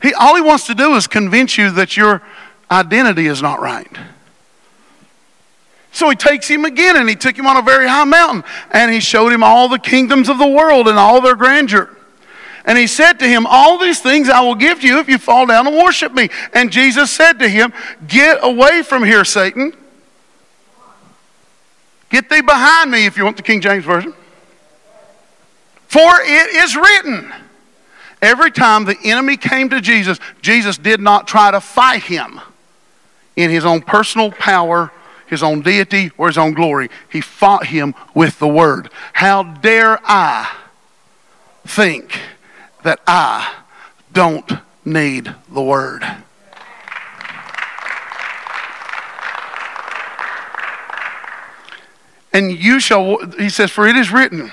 He, 0.02 0.14
all 0.14 0.34
he 0.34 0.42
wants 0.42 0.66
to 0.66 0.74
do 0.74 0.94
is 0.94 1.06
convince 1.06 1.56
you 1.56 1.70
that 1.72 1.96
your 1.96 2.22
identity 2.70 3.26
is 3.26 3.42
not 3.42 3.60
right. 3.60 3.94
So 5.92 6.08
he 6.08 6.16
takes 6.16 6.48
him 6.48 6.64
again 6.64 6.96
and 6.96 7.08
he 7.08 7.14
took 7.14 7.38
him 7.38 7.46
on 7.46 7.58
a 7.58 7.62
very 7.62 7.86
high 7.86 8.04
mountain 8.04 8.42
and 8.70 8.90
he 8.90 9.00
showed 9.00 9.32
him 9.32 9.42
all 9.42 9.68
the 9.68 9.78
kingdoms 9.78 10.30
of 10.30 10.38
the 10.38 10.48
world 10.48 10.88
and 10.88 10.98
all 10.98 11.20
their 11.20 11.36
grandeur. 11.36 11.94
And 12.64 12.78
he 12.78 12.86
said 12.86 13.14
to 13.14 13.26
him, 13.26 13.46
All 13.46 13.78
these 13.78 14.00
things 14.00 14.28
I 14.28 14.40
will 14.40 14.54
give 14.54 14.80
to 14.80 14.86
you 14.86 14.98
if 14.98 15.08
you 15.08 15.18
fall 15.18 15.46
down 15.46 15.66
and 15.66 15.76
worship 15.76 16.14
me. 16.14 16.28
And 16.52 16.70
Jesus 16.70 17.10
said 17.10 17.38
to 17.40 17.48
him, 17.48 17.72
Get 18.06 18.38
away 18.42 18.82
from 18.82 19.04
here, 19.04 19.24
Satan. 19.24 19.74
Get 22.10 22.28
thee 22.28 22.42
behind 22.42 22.90
me 22.90 23.06
if 23.06 23.16
you 23.16 23.24
want 23.24 23.36
the 23.36 23.42
King 23.42 23.60
James 23.60 23.84
Version. 23.84 24.12
For 25.88 26.10
it 26.20 26.54
is 26.56 26.76
written. 26.76 27.32
Every 28.20 28.52
time 28.52 28.84
the 28.84 28.96
enemy 29.02 29.36
came 29.36 29.68
to 29.70 29.80
Jesus, 29.80 30.20
Jesus 30.40 30.78
did 30.78 31.00
not 31.00 31.26
try 31.26 31.50
to 31.50 31.60
fight 31.60 32.04
him 32.04 32.40
in 33.34 33.50
his 33.50 33.64
own 33.64 33.80
personal 33.80 34.30
power, 34.30 34.92
his 35.26 35.42
own 35.42 35.62
deity, 35.62 36.12
or 36.16 36.28
his 36.28 36.38
own 36.38 36.52
glory. 36.52 36.88
He 37.10 37.20
fought 37.20 37.66
him 37.66 37.94
with 38.14 38.38
the 38.38 38.46
word. 38.46 38.90
How 39.14 39.42
dare 39.42 39.98
I 40.04 40.54
think 41.66 42.20
that 42.82 43.00
I 43.06 43.54
don't 44.12 44.50
need 44.84 45.34
the 45.50 45.62
word? 45.62 46.04
And 52.32 52.50
you 52.50 52.80
shall, 52.80 53.18
he 53.32 53.50
says, 53.50 53.70
for 53.70 53.86
it 53.86 53.96
is 53.96 54.10
written, 54.10 54.50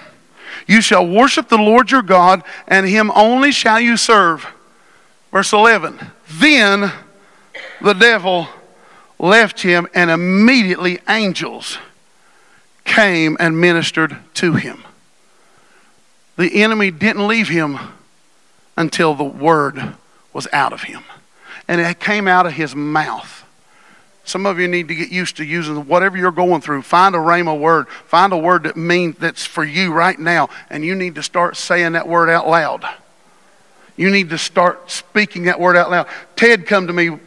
you 0.68 0.82
shall 0.82 1.08
worship 1.08 1.50
the 1.50 1.58
Lord 1.58 1.90
your 1.90 2.02
God, 2.02 2.44
and 2.68 2.86
him 2.86 3.12
only 3.16 3.52
shall 3.52 3.80
you 3.80 3.98
serve. 3.98 4.46
Verse 5.32 5.54
11. 5.54 6.00
Then 6.30 6.92
the 7.82 7.94
devil 7.94 8.48
left 9.18 9.62
him, 9.62 9.88
and 9.94 10.12
immediately 10.12 11.00
angels 11.08 11.78
came 12.84 13.38
and 13.40 13.60
ministered 13.60 14.18
to 14.36 14.54
him. 14.54 14.84
The 16.38 16.62
enemy 16.62 16.92
didn't 16.92 17.28
leave 17.28 17.50
him 17.50 17.80
until 18.80 19.14
the 19.14 19.26
word 19.26 19.96
was 20.32 20.48
out 20.54 20.72
of 20.72 20.84
him. 20.84 21.04
And 21.68 21.82
it 21.82 22.00
came 22.00 22.28
out 22.28 22.46
of 22.46 22.54
his 22.54 22.74
mouth. 22.74 23.44
Some 24.24 24.46
of 24.46 24.58
you 24.58 24.70
need 24.70 24.88
to 24.88 24.96
get 24.96 25.12
used 25.12 25.38
to 25.38 25.44
using 25.44 25.86
whatever 25.86 26.18
you're 26.18 26.32
going 26.32 26.62
through. 26.62 26.84
Find 26.84 27.14
a 27.14 27.18
rhema 27.18 27.60
word. 27.60 27.90
Find 27.90 28.32
a 28.32 28.38
word 28.38 28.64
that 28.64 28.78
means 28.78 29.18
that's 29.18 29.46
for 29.46 29.66
you 29.66 29.92
right 29.92 30.18
now, 30.18 30.50
and 30.70 30.86
you 30.86 30.96
need 30.96 31.16
to 31.16 31.24
start 31.24 31.58
saying 31.58 31.92
that 31.92 32.08
word 32.08 32.30
out 32.30 32.48
loud. 32.48 32.86
You 33.98 34.10
need 34.10 34.30
to 34.30 34.38
start 34.38 34.90
speaking 34.90 35.44
that 35.44 35.60
word 35.60 35.76
out 35.76 35.92
loud. 35.92 36.08
Ted 36.38 36.66
come 36.66 36.88
to 36.88 36.94
me 36.94 37.20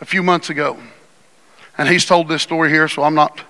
a 0.00 0.04
few 0.04 0.22
months 0.22 0.50
ago, 0.50 0.78
and 1.76 1.88
he's 1.88 2.04
told 2.04 2.28
this 2.28 2.42
story 2.42 2.70
here, 2.70 2.86
so 2.86 3.02
I'm 3.02 3.16
not 3.16 3.40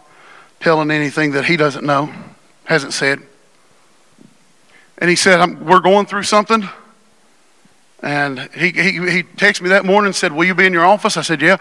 telling 0.59 0.91
anything 0.91 1.32
that 1.32 1.45
he 1.45 1.59
doesn't 1.59 1.84
know, 1.84 2.11
hasn't 2.64 2.95
said. 2.95 3.20
And 4.99 5.09
he 5.09 5.16
said, 5.16 5.61
"We're 5.61 5.80
going 5.80 6.07
through 6.07 6.24
something." 6.24 6.68
And 8.01 8.38
he, 8.55 8.70
he, 8.70 8.92
he 8.92 9.22
texted 9.22 9.62
me 9.62 9.70
that 9.70 9.84
morning 9.84 10.07
and 10.07 10.14
said, 10.14 10.32
Will 10.32 10.44
you 10.44 10.55
be 10.55 10.66
in 10.66 10.72
your 10.72 10.86
office? 10.86 11.16
I 11.16 11.22
said, 11.22 11.42
Yeah. 11.42 11.59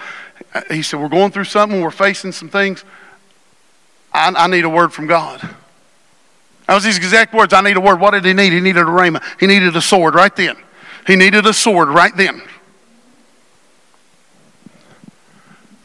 He 0.70 0.84
said, 0.84 1.00
We're 1.00 1.10
going 1.10 1.32
through 1.32 1.46
something. 1.46 1.82
We're 1.82 1.90
facing 1.90 2.32
some 2.32 2.50
things. 2.50 2.84
I, 4.14 4.32
I 4.36 4.48
need 4.48 4.64
a 4.64 4.70
word 4.70 4.94
from 4.94 5.08
God. 5.08 5.42
That 6.68 6.76
was 6.76 6.84
his 6.84 6.98
exact 6.98 7.34
words. 7.34 7.54
I 7.54 7.62
need 7.62 7.78
a 7.78 7.82
word. 7.82 8.00
What 8.00 8.12
did 8.12 8.26
he 8.26 8.34
need? 8.34 8.54
He 8.54 8.60
needed 8.60 8.82
a 8.82 8.86
rhema. 8.86 9.24
He 9.40 9.48
needed 9.48 9.76
a 9.76 9.82
sword 9.82 10.14
right 10.14 10.36
then. 10.36 10.58
He 11.08 11.16
needed 11.16 11.46
a 11.46 11.54
sword 11.54 11.88
right 11.90 12.16
then. 12.16 12.42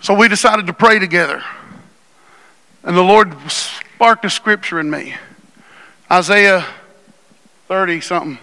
So 0.01 0.15
we 0.15 0.27
decided 0.27 0.67
to 0.67 0.73
pray 0.73 0.99
together. 0.99 1.43
And 2.83 2.97
the 2.97 3.03
Lord 3.03 3.33
sparked 3.49 4.25
a 4.25 4.31
scripture 4.31 4.81
in 4.81 4.91
me 4.91 5.15
Isaiah 6.11 6.67
30 7.73 8.03
something. 8.03 8.39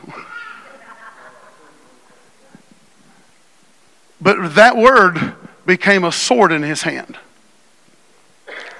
But 4.19 4.55
that 4.55 4.75
word 4.75 5.35
became 5.67 6.03
a 6.03 6.11
sword 6.11 6.51
in 6.51 6.63
his 6.63 6.81
hand. 6.81 7.15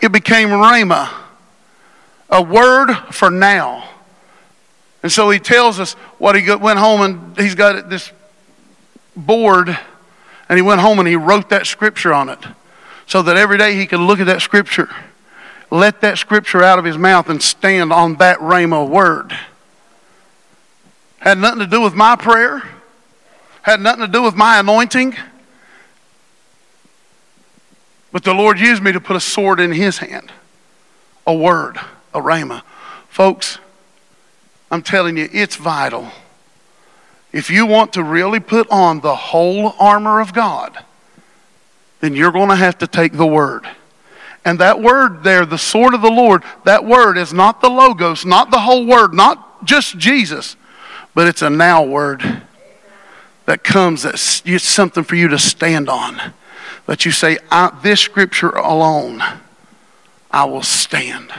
It 0.02 0.12
became 0.12 0.50
Rhema, 0.50 1.08
a 2.32 2.42
word 2.42 2.92
for 3.12 3.30
now. 3.30 3.90
And 5.04 5.12
so 5.12 5.30
he 5.30 5.38
tells 5.38 5.80
us 5.80 5.94
what 6.18 6.36
he 6.36 6.52
went 6.56 6.80
home 6.80 7.02
and 7.02 7.38
he's 7.38 7.54
got 7.54 7.88
this 7.88 8.12
board 9.16 9.78
and 10.50 10.58
he 10.58 10.64
went 10.64 10.82
home 10.82 10.98
and 10.98 11.08
he 11.08 11.16
wrote 11.16 11.50
that 11.50 11.68
scripture 11.68 12.12
on 12.12 12.28
it 12.28 12.40
so 13.06 13.22
that 13.22 13.38
every 13.38 13.60
day 13.60 13.76
he 13.76 13.86
could 13.86 14.00
look 14.00 14.20
at 14.20 14.26
that 14.26 14.42
scripture, 14.42 14.90
let 15.70 16.02
that 16.02 16.18
scripture 16.18 16.64
out 16.64 16.80
of 16.80 16.86
his 16.86 16.98
mouth 16.98 17.30
and 17.30 17.44
stand 17.44 17.94
on 17.94 18.16
that 18.16 18.40
Rhema 18.40 18.90
word. 18.90 19.38
Had 21.20 21.38
nothing 21.38 21.60
to 21.60 21.68
do 21.68 21.82
with 21.82 21.94
my 21.94 22.16
prayer, 22.16 22.64
had 23.62 23.82
nothing 23.82 24.06
to 24.06 24.12
do 24.12 24.22
with 24.22 24.36
my 24.36 24.60
anointing. 24.60 25.16
But 28.12 28.24
the 28.24 28.34
Lord 28.34 28.60
used 28.60 28.82
me 28.82 28.92
to 28.92 29.00
put 29.00 29.16
a 29.16 29.20
sword 29.20 29.60
in 29.60 29.72
his 29.72 30.00
hand, 30.00 30.32
a 31.28 31.34
word, 31.34 31.78
a 32.14 32.20
rhema. 32.20 32.64
Folks, 33.10 33.60
I'm 34.72 34.82
telling 34.82 35.18
you, 35.18 35.30
it's 35.32 35.56
vital. 35.56 36.10
If 37.32 37.50
you 37.50 37.66
want 37.66 37.94
to 37.94 38.04
really 38.04 38.40
put 38.40 38.70
on 38.72 39.02
the 39.02 39.16
whole 39.16 39.76
armor 39.80 40.20
of 40.20 40.34
God, 40.34 40.84
then 42.00 42.16
you're 42.16 42.32
going 42.32 42.50
to 42.50 42.56
have 42.56 42.78
to 42.80 42.88
take 42.88 43.14
the 43.14 43.26
word. 43.26 43.68
And 44.46 44.60
that 44.60 44.82
word 44.82 45.24
there, 45.24 45.46
the 45.46 45.58
sword 45.58 45.94
of 45.94 46.02
the 46.02 46.10
Lord, 46.10 46.44
that 46.64 46.86
word 46.86 47.18
is 47.18 47.34
not 47.34 47.62
the 47.62 47.70
logos, 47.70 48.26
not 48.26 48.52
the 48.52 48.62
whole 48.62 48.86
word, 48.86 49.14
not 49.14 49.66
just 49.66 49.98
Jesus, 49.98 50.56
but 51.20 51.28
it's 51.28 51.42
a 51.42 51.50
now 51.50 51.84
word 51.84 52.44
that 53.46 53.62
comes 53.62 54.04
that's 54.04 54.42
something 54.64 55.04
for 55.04 55.16
you 55.16 55.28
to 55.28 55.38
stand 55.38 55.90
on 55.90 56.32
that 56.86 57.04
you 57.04 57.12
say, 57.12 57.38
This 57.84 58.00
scripture 58.00 58.52
alone, 58.52 59.22
I 60.32 60.46
will 60.46 60.64
stand. 60.64 61.30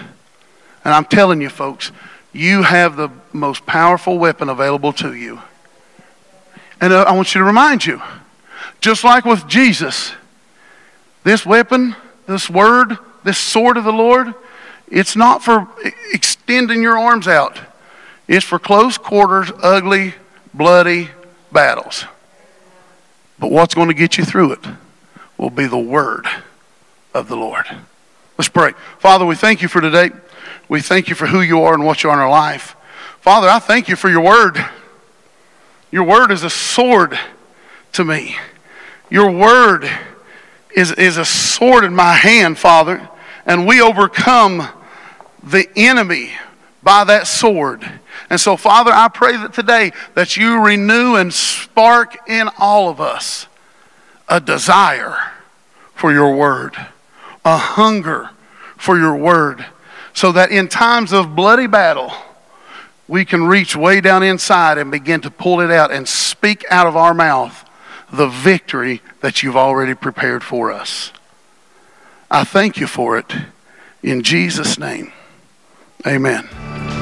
And 0.85 0.93
I'm 0.93 1.07
telling 1.07 1.41
you, 1.41 1.49
folks, 1.49 1.93
you 2.35 2.65
have 2.65 2.97
the 2.97 3.09
most 3.33 3.65
powerful 3.65 4.19
weapon 4.19 4.51
available 4.51 4.93
to 4.93 5.15
you. 5.15 5.41
And 6.79 6.93
uh, 6.93 7.05
I 7.09 7.13
want 7.13 7.35
you 7.35 7.39
to 7.39 7.47
remind 7.47 7.87
you, 7.87 8.03
just 8.83 9.03
like 9.03 9.25
with 9.25 9.47
Jesus, 9.49 10.13
this 11.25 11.47
weapon, 11.47 11.97
this 12.27 12.51
word, 12.51 12.99
this 13.25 13.39
sword 13.39 13.79
of 13.79 13.85
the 13.85 13.95
Lord, 13.95 14.35
it's 14.89 15.17
not 15.17 15.43
for 15.43 15.69
extending 16.13 16.83
your 16.83 16.99
arms 16.99 17.27
out. 17.27 17.59
It's 18.31 18.47
for 18.47 18.59
close 18.59 18.97
quarters, 18.97 19.51
ugly, 19.61 20.15
bloody 20.55 21.11
battles. 21.51 22.05
But 23.41 23.51
what's 23.51 23.75
going 23.75 23.89
to 23.89 23.95
get 23.95 24.17
you 24.17 24.25
through 24.25 24.53
it? 24.53 24.65
will 25.41 25.51
be 25.51 25.67
the 25.67 25.79
word 25.79 26.27
of 27.15 27.27
the 27.29 27.35
Lord. 27.35 27.65
Let's 28.37 28.51
pray. 28.51 28.73
Father, 28.99 29.25
we 29.25 29.35
thank 29.35 29.63
you 29.63 29.69
for 29.69 29.81
today. 29.81 30.11
We 30.69 30.83
thank 30.83 31.09
you 31.09 31.15
for 31.15 31.27
who 31.27 31.41
you 31.41 31.63
are 31.63 31.73
and 31.73 31.85
what 31.85 32.05
you 32.05 32.11
are 32.11 32.13
in 32.13 32.21
our 32.21 32.31
life. 32.31 32.77
Father, 33.21 33.49
I 33.49 33.59
thank 33.59 33.89
you 33.89 33.97
for 33.97 34.11
your 34.11 34.21
word. 34.21 34.63
Your 35.91 36.05
word 36.05 36.31
is 36.31 36.45
a 36.45 36.51
sword 36.51 37.19
to 37.95 38.05
me. 38.05 38.37
Your 39.09 39.31
word 39.31 39.91
is, 40.77 40.93
is 40.93 41.17
a 41.17 41.25
sword 41.25 41.85
in 41.85 41.95
my 41.95 42.13
hand, 42.13 42.59
Father, 42.59 43.09
and 43.47 43.67
we 43.67 43.81
overcome 43.81 44.69
the 45.43 45.67
enemy 45.75 46.33
by 46.83 47.05
that 47.05 47.27
sword. 47.27 47.85
And 48.29 48.41
so, 48.41 48.57
Father, 48.57 48.93
I 48.93 49.09
pray 49.09 49.37
that 49.37 49.53
today 49.53 49.93
that 50.15 50.37
you 50.37 50.65
renew 50.65 51.17
and 51.17 51.33
spark 51.33 52.29
in 52.29 52.49
all 52.59 52.89
of 52.89 53.01
us 53.01 53.47
a 54.29 54.41
desire 54.41 55.17
for 55.95 56.13
your 56.13 56.37
word, 56.37 56.75
a 57.45 57.57
hunger 57.57 58.31
for 58.77 58.99
your 58.99 59.17
word, 59.17 59.67
so 60.15 60.33
that 60.33 60.51
in 60.51 60.69
times 60.69 61.13
of 61.13 61.37
bloody 61.37 61.67
battle, 61.67 62.13
we 63.09 63.25
can 63.25 63.43
reach 63.45 63.75
way 63.75 64.01
down 64.01 64.23
inside 64.23 64.79
and 64.79 64.91
begin 64.91 65.21
to 65.21 65.31
pull 65.31 65.61
it 65.61 65.71
out 65.71 65.91
and 65.91 66.09
speak 66.09 66.65
out 66.71 66.87
of 66.87 66.97
our 66.97 67.13
mouth 67.13 67.69
the 68.13 68.29
victory 68.29 69.03
that 69.21 69.43
you've 69.43 69.57
already 69.57 69.95
prepared 69.95 70.43
for 70.43 70.73
us. 70.73 71.13
I 72.31 72.45
thank 72.45 72.79
you 72.79 72.87
for 72.87 73.19
it. 73.19 73.33
In 74.03 74.23
Jesus' 74.23 74.79
name, 74.79 75.13
Amen. 76.07 77.00